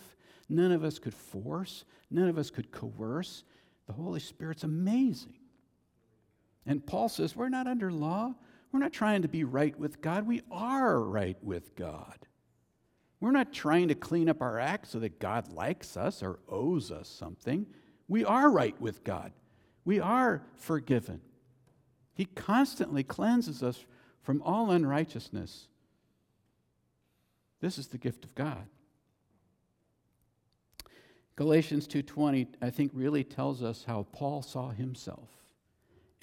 None 0.50 0.72
of 0.72 0.84
us 0.84 1.00
could 1.00 1.14
force, 1.14 1.86
none 2.12 2.30
of 2.30 2.38
us 2.38 2.50
could 2.50 2.72
coerce. 2.72 3.44
The 3.88 3.94
Holy 3.94 4.20
Spirit's 4.20 4.64
amazing. 4.64 5.38
And 6.66 6.86
Paul 6.86 7.10
says, 7.10 7.36
We're 7.36 7.50
not 7.50 7.68
under 7.68 7.92
law. 7.92 8.36
We're 8.76 8.82
not 8.82 8.92
trying 8.92 9.22
to 9.22 9.30
be 9.30 9.46
right 9.46 9.80
with 9.80 10.02
God. 10.02 10.28
We 10.28 10.42
are 10.52 11.00
right 11.00 11.42
with 11.42 11.78
God. 11.78 12.28
We're 13.22 13.32
not 13.32 13.54
trying 13.54 13.88
to 13.88 13.96
clean 13.96 14.28
up 14.28 14.42
our 14.42 14.60
act 14.60 14.88
so 14.88 15.00
that 15.00 15.18
God 15.18 15.54
likes 15.54 15.96
us 15.96 16.22
or 16.22 16.40
owes 16.50 16.92
us 16.92 17.08
something. 17.08 17.68
We 18.10 18.26
are 18.26 18.52
right 18.52 18.80
with 18.82 19.06
God. 19.06 19.32
We 19.86 20.02
are 20.02 20.44
forgiven. 20.56 21.22
He 22.16 22.26
constantly 22.26 23.02
cleanses 23.02 23.64
us 23.64 23.86
from 24.24 24.42
all 24.42 24.72
unrighteousness. 24.72 25.70
This 27.62 27.78
is 27.78 27.88
the 27.88 27.98
gift 27.98 28.26
of 28.26 28.36
God. 28.36 28.68
Galatians 31.38 31.88
2:20 31.88 32.48
I 32.62 32.72
think 32.72 32.92
really 32.94 33.24
tells 33.24 33.64
us 33.64 33.86
how 33.86 34.04
Paul 34.12 34.42
saw 34.42 34.72
himself. 34.72 35.45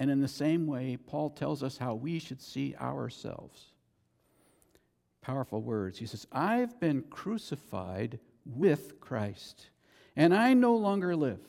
And 0.03 0.11
in 0.11 0.19
the 0.19 0.27
same 0.27 0.67
way 0.67 0.97
Paul 0.97 1.29
tells 1.29 1.63
us 1.63 1.77
how 1.77 1.95
we 1.95 2.19
should 2.19 2.41
see 2.41 2.75
ourselves. 2.75 3.67
Powerful 5.21 5.61
words. 5.61 5.97
He 5.97 6.05
says, 6.05 6.27
"I've 6.29 6.77
been 6.77 7.03
crucified 7.03 8.19
with 8.45 8.99
Christ, 8.99 9.69
and 10.17 10.33
I 10.33 10.55
no 10.55 10.75
longer 10.75 11.15
live. 11.15 11.39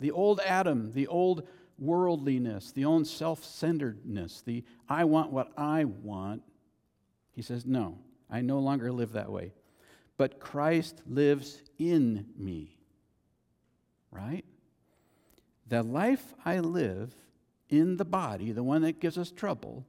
The 0.00 0.10
old 0.10 0.40
Adam, 0.40 0.92
the 0.92 1.06
old 1.08 1.46
worldliness, 1.78 2.72
the 2.72 2.86
own 2.86 3.04
self 3.04 3.44
centeredness, 3.44 4.40
the 4.40 4.64
I 4.88 5.04
want 5.04 5.32
what 5.32 5.52
I 5.58 5.84
want, 5.84 6.42
he 7.32 7.42
says, 7.42 7.66
No, 7.66 7.98
I 8.30 8.40
no 8.40 8.60
longer 8.60 8.90
live 8.90 9.12
that 9.12 9.30
way. 9.30 9.52
But 10.16 10.40
Christ 10.40 11.02
lives 11.06 11.60
in 11.78 12.24
me. 12.34 12.78
Right? 14.10 14.46
The 15.68 15.82
life 15.82 16.34
I 16.44 16.60
live 16.60 17.14
in 17.68 17.96
the 17.96 18.04
body, 18.04 18.52
the 18.52 18.62
one 18.62 18.82
that 18.82 19.00
gives 19.00 19.18
us 19.18 19.30
trouble, 19.30 19.84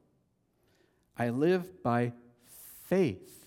I 1.18 1.30
live 1.30 1.84
by 1.84 2.14
faith. 2.86 3.46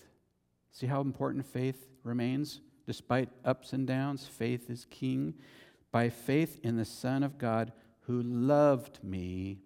See 0.71 0.87
how 0.87 1.01
important 1.01 1.45
faith 1.45 1.89
remains? 2.03 2.61
Despite 2.87 3.29
ups 3.43 3.73
and 3.73 3.85
downs, 3.85 4.25
faith 4.25 4.69
is 4.69 4.85
king. 4.89 5.33
By 5.91 6.09
faith 6.09 6.59
in 6.63 6.77
the 6.77 6.85
Son 6.85 7.23
of 7.23 7.37
God 7.37 7.73
who 8.01 8.21
loved 8.21 9.03
me 9.03 9.59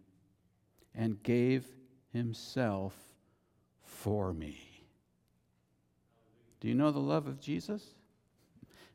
and 0.93 1.21
gave 1.21 1.65
himself 2.11 2.93
for 3.83 4.33
me. 4.33 4.57
Do 6.59 6.67
you 6.67 6.75
know 6.75 6.91
the 6.91 6.99
love 6.99 7.27
of 7.27 7.39
Jesus? 7.39 7.83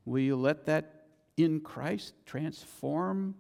Will 0.05 0.21
you 0.21 0.35
let 0.35 0.67
that 0.67 1.07
in 1.37 1.61
Christ 1.61 2.15
transform 2.27 3.35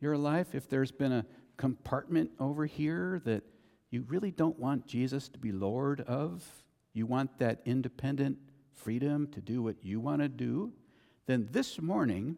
your 0.00 0.16
life? 0.16 0.54
If 0.54 0.68
there's 0.68 0.92
been 0.92 1.12
a 1.12 1.26
compartment 1.56 2.30
over 2.38 2.66
here 2.66 3.20
that 3.24 3.42
you 3.90 4.04
really 4.08 4.30
don't 4.30 4.58
want 4.58 4.86
Jesus 4.86 5.28
to 5.30 5.38
be 5.38 5.52
Lord 5.52 6.00
of, 6.02 6.44
you 6.92 7.06
want 7.06 7.38
that 7.38 7.60
independent 7.64 8.38
freedom 8.72 9.26
to 9.28 9.40
do 9.40 9.62
what 9.62 9.76
you 9.82 10.00
want 10.00 10.22
to 10.22 10.28
do, 10.28 10.72
then 11.26 11.48
this 11.50 11.80
morning 11.80 12.36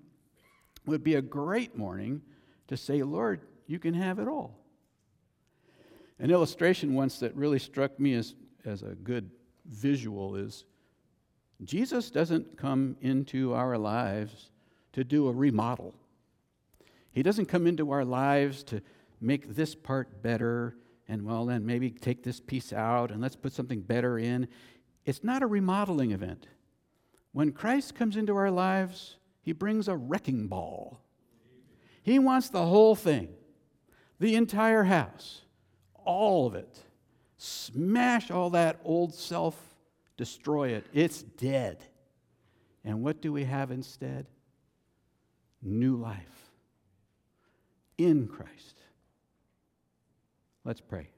would 0.87 1.05
be 1.05 1.15
a 1.15 1.23
great 1.23 1.77
morning 1.77 2.23
to 2.69 2.77
say, 2.77 3.03
Lord, 3.03 3.43
you 3.67 3.79
can 3.79 3.95
have 3.95 4.19
it 4.19 4.29
all. 4.29 4.59
An 6.19 6.31
illustration 6.31 6.95
once 6.95 7.19
that 7.21 7.35
really 7.35 7.59
struck 7.59 7.99
me 7.99 8.15
as, 8.15 8.35
as 8.65 8.83
a 8.83 8.95
good 8.95 9.31
visual 9.67 10.37
is 10.37 10.65
Jesus 11.65 12.11
doesn't 12.11 12.57
come 12.57 12.97
into 13.01 13.55
our 13.55 13.77
lives 13.77 14.51
to 14.93 15.05
do 15.05 15.29
a 15.29 15.33
remodel. 15.33 15.95
He 17.13 17.23
doesn't 17.23 17.47
come 17.47 17.67
into 17.67 17.91
our 17.91 18.05
lives 18.05 18.63
to 18.65 18.83
make 19.21 19.55
this 19.55 19.75
part 19.75 20.23
better 20.23 20.77
and, 21.09 21.25
well, 21.25 21.47
then 21.47 21.67
maybe 21.67 21.91
take 21.91 22.23
this 22.23 22.41
piece 22.41 22.73
out 22.73 23.11
and 23.11 23.21
let's 23.21 23.37
put 23.37 23.53
something 23.53 23.81
better 23.81 24.19
in. 24.19 24.47
It's 25.05 25.25
not 25.25 25.43
a 25.43 25.47
remodeling 25.47 26.13
event. 26.13 26.47
When 27.33 27.53
Christ 27.53 27.95
comes 27.95 28.17
into 28.17 28.37
our 28.37 28.51
lives, 28.51 29.17
he 29.43 29.53
brings 29.53 29.89
a 29.89 29.97
wrecking 29.97 30.47
ball. 30.47 31.01
He 32.03 32.19
wants 32.19 32.49
the 32.49 32.65
whole 32.65 32.95
thing, 32.95 33.29
the 34.19 34.37
entire 34.37 34.85
house, 34.85 35.43
all 36.05 36.47
of 36.47 36.55
it. 36.55 36.79
Smash 37.37 38.31
all 38.31 38.51
that 38.51 38.81
old 38.85 39.15
self, 39.15 39.57
destroy 40.17 40.69
it. 40.71 40.87
It's 40.93 41.23
dead. 41.23 41.85
And 42.85 43.03
what 43.03 43.21
do 43.21 43.33
we 43.33 43.45
have 43.45 43.71
instead? 43.71 44.27
New 45.63 45.97
life 45.97 46.40
in 48.07 48.29
Christ. 48.29 48.81
Let's 50.65 50.81
pray. 50.81 51.11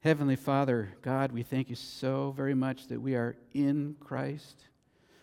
Heavenly 0.00 0.36
Father, 0.36 0.90
God, 1.02 1.32
we 1.32 1.42
thank 1.42 1.70
you 1.70 1.76
so 1.76 2.32
very 2.36 2.54
much 2.54 2.88
that 2.88 3.00
we 3.00 3.14
are 3.14 3.36
in 3.52 3.96
Christ. 4.00 4.64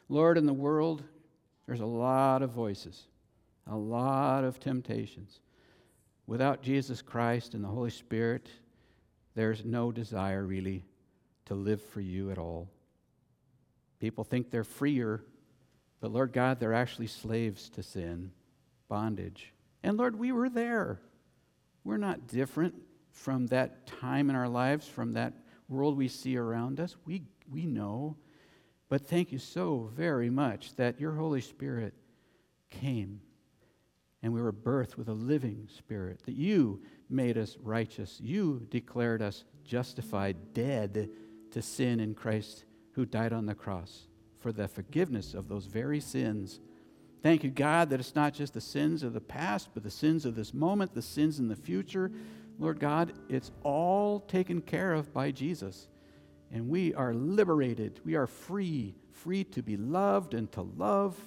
Lord, 0.09 0.37
in 0.37 0.45
the 0.45 0.53
world, 0.53 1.03
there's 1.65 1.79
a 1.79 1.85
lot 1.85 2.41
of 2.41 2.51
voices 2.51 3.05
a 3.69 3.75
lot 3.75 4.45
of 4.45 4.61
temptations. 4.61 5.41
Without 6.25 6.61
Jesus 6.61 7.01
Christ 7.01 7.53
and 7.53 7.61
the 7.61 7.67
Holy 7.67 7.89
Spirit, 7.89 8.47
there's 9.35 9.65
no 9.65 9.91
desire 9.91 10.45
really 10.45 10.85
to 11.47 11.53
live 11.53 11.81
for 11.81 11.99
you 11.99 12.31
at 12.31 12.37
all. 12.37 12.69
People 13.99 14.23
think 14.23 14.49
they're 14.49 14.63
freer, 14.63 15.21
but 15.99 16.13
Lord 16.13 16.31
God, 16.31 16.61
they're 16.61 16.73
actually 16.73 17.07
slaves 17.07 17.69
to 17.71 17.83
sin, 17.83 18.31
bondage. 18.87 19.51
And 19.83 19.97
Lord, 19.97 20.17
we 20.17 20.31
were 20.31 20.49
there. 20.49 20.99
We're 21.83 21.97
not 21.97 22.27
different 22.27 22.75
from 23.11 23.47
that 23.47 23.87
time 23.87 24.29
in 24.29 24.35
our 24.35 24.49
lives, 24.49 24.87
from 24.87 25.13
that 25.13 25.33
world 25.69 25.97
we 25.97 26.07
see 26.07 26.37
around 26.37 26.79
us. 26.79 26.95
We, 27.05 27.23
we 27.51 27.65
know. 27.65 28.17
But 28.89 29.07
thank 29.07 29.31
you 29.31 29.39
so 29.39 29.91
very 29.95 30.29
much 30.29 30.75
that 30.75 30.99
your 30.99 31.13
Holy 31.13 31.41
Spirit 31.41 31.93
came 32.69 33.21
and 34.23 34.33
we 34.33 34.41
were 34.41 34.53
birthed 34.53 34.97
with 34.97 35.09
a 35.09 35.13
living 35.13 35.67
spirit, 35.77 36.23
that 36.25 36.35
you 36.35 36.81
made 37.09 37.37
us 37.37 37.57
righteous. 37.61 38.19
You 38.19 38.65
declared 38.69 39.21
us 39.21 39.43
justified, 39.63 40.53
dead 40.53 41.09
to 41.51 41.61
sin 41.61 41.99
in 41.99 42.13
Christ 42.13 42.65
who 42.93 43.05
died 43.05 43.31
on 43.31 43.45
the 43.45 43.55
cross 43.55 44.07
for 44.39 44.51
the 44.51 44.67
forgiveness 44.67 45.33
of 45.33 45.47
those 45.47 45.65
very 45.65 45.99
sins. 45.99 46.59
Thank 47.23 47.43
you, 47.43 47.49
God, 47.49 47.89
that 47.89 47.99
it's 47.99 48.15
not 48.15 48.33
just 48.33 48.53
the 48.53 48.61
sins 48.61 49.03
of 49.03 49.13
the 49.13 49.21
past, 49.21 49.69
but 49.73 49.83
the 49.83 49.91
sins 49.91 50.25
of 50.25 50.35
this 50.35 50.53
moment, 50.53 50.93
the 50.93 51.01
sins 51.01 51.39
in 51.39 51.47
the 51.47 51.55
future. 51.55 52.11
Lord 52.59 52.79
God, 52.79 53.13
it's 53.29 53.51
all 53.63 54.19
taken 54.21 54.61
care 54.61 54.93
of 54.93 55.13
by 55.13 55.31
Jesus. 55.31 55.89
And 56.51 56.69
we 56.69 56.93
are 56.93 57.13
liberated. 57.13 57.99
We 58.05 58.15
are 58.15 58.27
free, 58.27 58.95
free 59.11 59.43
to 59.45 59.61
be 59.61 59.77
loved 59.77 60.33
and 60.33 60.51
to 60.53 60.61
love 60.61 61.17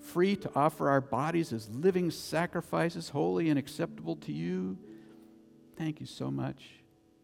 free 0.00 0.36
to 0.36 0.50
offer 0.54 0.88
our 0.88 1.00
bodies 1.00 1.52
as 1.52 1.68
living 1.68 2.10
sacrifices, 2.10 3.10
holy 3.10 3.50
and 3.50 3.58
acceptable 3.58 4.16
to 4.16 4.32
you. 4.32 4.78
Thank 5.76 6.00
you 6.00 6.06
so 6.06 6.30
much. 6.30 6.64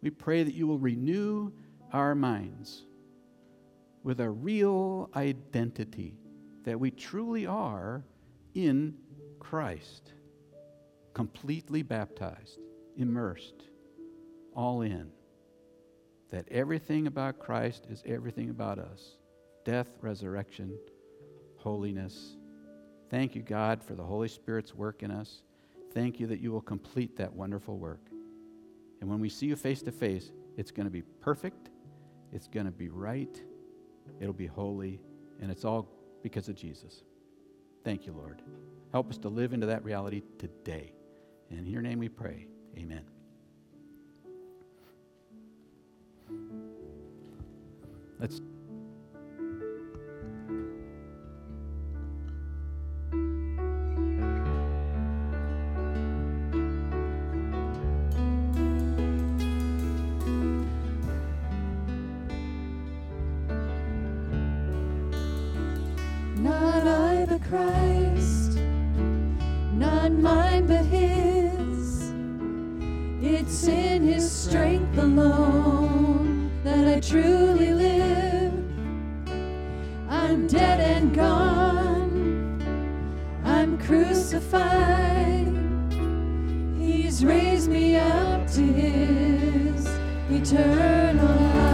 We 0.02 0.10
pray 0.10 0.42
that 0.42 0.54
you 0.54 0.66
will 0.66 0.78
renew 0.78 1.52
our 1.92 2.14
minds 2.14 2.84
with 4.02 4.20
a 4.20 4.28
real 4.28 5.10
identity 5.16 6.14
that 6.64 6.78
we 6.78 6.90
truly 6.90 7.46
are 7.46 8.04
in 8.54 8.94
Christ, 9.38 10.12
completely 11.12 11.82
baptized, 11.82 12.58
immersed, 12.96 13.64
all 14.54 14.82
in. 14.82 15.10
That 16.30 16.48
everything 16.50 17.06
about 17.06 17.38
Christ 17.38 17.86
is 17.90 18.02
everything 18.06 18.50
about 18.50 18.78
us 18.78 19.18
death, 19.64 19.88
resurrection, 20.02 20.76
holiness, 21.56 22.36
Thank 23.14 23.36
you, 23.36 23.42
God, 23.42 23.80
for 23.80 23.94
the 23.94 24.02
Holy 24.02 24.26
Spirit's 24.26 24.74
work 24.74 25.04
in 25.04 25.12
us. 25.12 25.42
Thank 25.92 26.18
you 26.18 26.26
that 26.26 26.40
you 26.40 26.50
will 26.50 26.60
complete 26.60 27.16
that 27.16 27.32
wonderful 27.32 27.78
work. 27.78 28.00
And 29.00 29.08
when 29.08 29.20
we 29.20 29.28
see 29.28 29.46
you 29.46 29.54
face 29.54 29.82
to 29.82 29.92
face, 29.92 30.32
it's 30.56 30.72
going 30.72 30.86
to 30.86 30.90
be 30.90 31.02
perfect, 31.20 31.70
it's 32.32 32.48
going 32.48 32.66
to 32.66 32.72
be 32.72 32.88
right, 32.88 33.40
it'll 34.20 34.32
be 34.32 34.48
holy, 34.48 35.00
and 35.40 35.48
it's 35.48 35.64
all 35.64 35.88
because 36.24 36.48
of 36.48 36.56
Jesus. 36.56 37.04
Thank 37.84 38.06
you, 38.06 38.12
Lord. 38.12 38.42
Help 38.92 39.10
us 39.10 39.18
to 39.18 39.28
live 39.28 39.52
into 39.52 39.66
that 39.66 39.84
reality 39.84 40.22
today. 40.38 40.92
In 41.50 41.66
your 41.66 41.82
name 41.82 41.98
we 41.98 42.08
pray. 42.08 42.46
Amen. 42.78 43.04
Let's 48.18 48.40
Christ, 67.48 68.58
not 69.74 70.12
mine 70.12 70.66
but 70.66 70.84
His. 70.84 72.12
It's 73.22 73.66
in 73.68 74.02
His 74.02 74.30
strength 74.30 74.96
alone 74.98 76.50
that 76.64 76.86
I 76.86 77.00
truly 77.00 77.72
live. 77.72 78.52
I'm 80.08 80.46
dead 80.46 80.80
and 80.80 81.14
gone, 81.14 82.62
I'm 83.44 83.78
crucified. 83.78 85.52
He's 86.78 87.24
raised 87.24 87.70
me 87.70 87.96
up 87.96 88.46
to 88.52 88.62
His 88.62 89.86
eternal 90.30 91.26
life. 91.26 91.73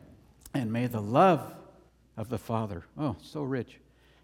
And 0.53 0.71
may 0.71 0.87
the 0.87 1.01
love 1.01 1.53
of 2.17 2.29
the 2.29 2.37
Father, 2.37 2.83
oh, 2.97 3.15
so 3.21 3.43
rich, 3.43 3.79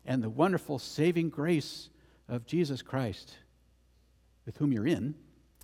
and 0.06 0.24
the 0.24 0.30
wonderful 0.30 0.80
saving 0.80 1.30
grace 1.30 1.90
of 2.28 2.46
Jesus 2.46 2.82
Christ, 2.82 3.38
with 4.46 4.58
whom 4.58 4.72
you're 4.72 4.88
in, 4.88 5.16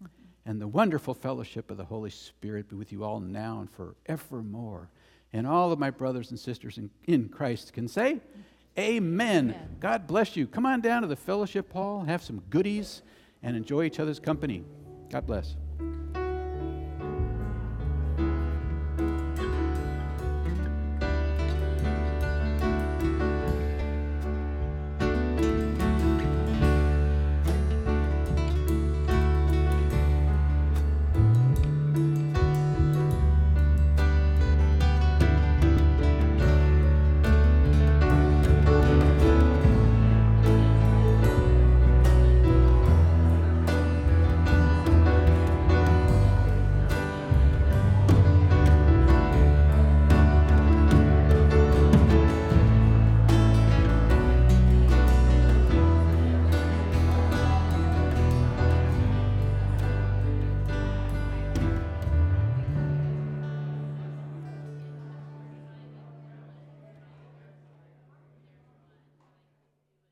mm-hmm. 0.02 0.06
and 0.46 0.62
the 0.62 0.68
wonderful 0.68 1.14
fellowship 1.14 1.70
of 1.70 1.78
the 1.78 1.86
Holy 1.86 2.10
Spirit 2.10 2.70
be 2.70 2.76
with 2.76 2.92
you 2.92 3.04
all 3.04 3.20
now 3.20 3.60
and 3.60 3.70
forevermore. 3.70 4.90
And 5.34 5.48
all 5.48 5.72
of 5.72 5.80
my 5.80 5.90
brothers 5.90 6.30
and 6.30 6.40
sisters 6.40 6.78
in, 6.78 6.90
in 7.06 7.28
Christ 7.28 7.74
can 7.74 7.88
say, 7.88 8.20
Amen. 8.78 9.50
Amen. 9.52 9.78
God 9.80 10.08
bless 10.08 10.36
you. 10.36 10.48
Come 10.48 10.66
on 10.66 10.82
down 10.82 11.04
to 11.04 11.08
the 11.08 11.16
fellowship 11.16 11.72
hall, 11.72 12.04
have 12.04 12.24
some 12.24 12.42
goodies, 12.50 13.04
and 13.44 13.56
enjoy 13.56 13.84
each 13.84 14.00
other's 14.00 14.20
company. 14.20 14.64
God 15.10 15.28
bless. 15.28 15.56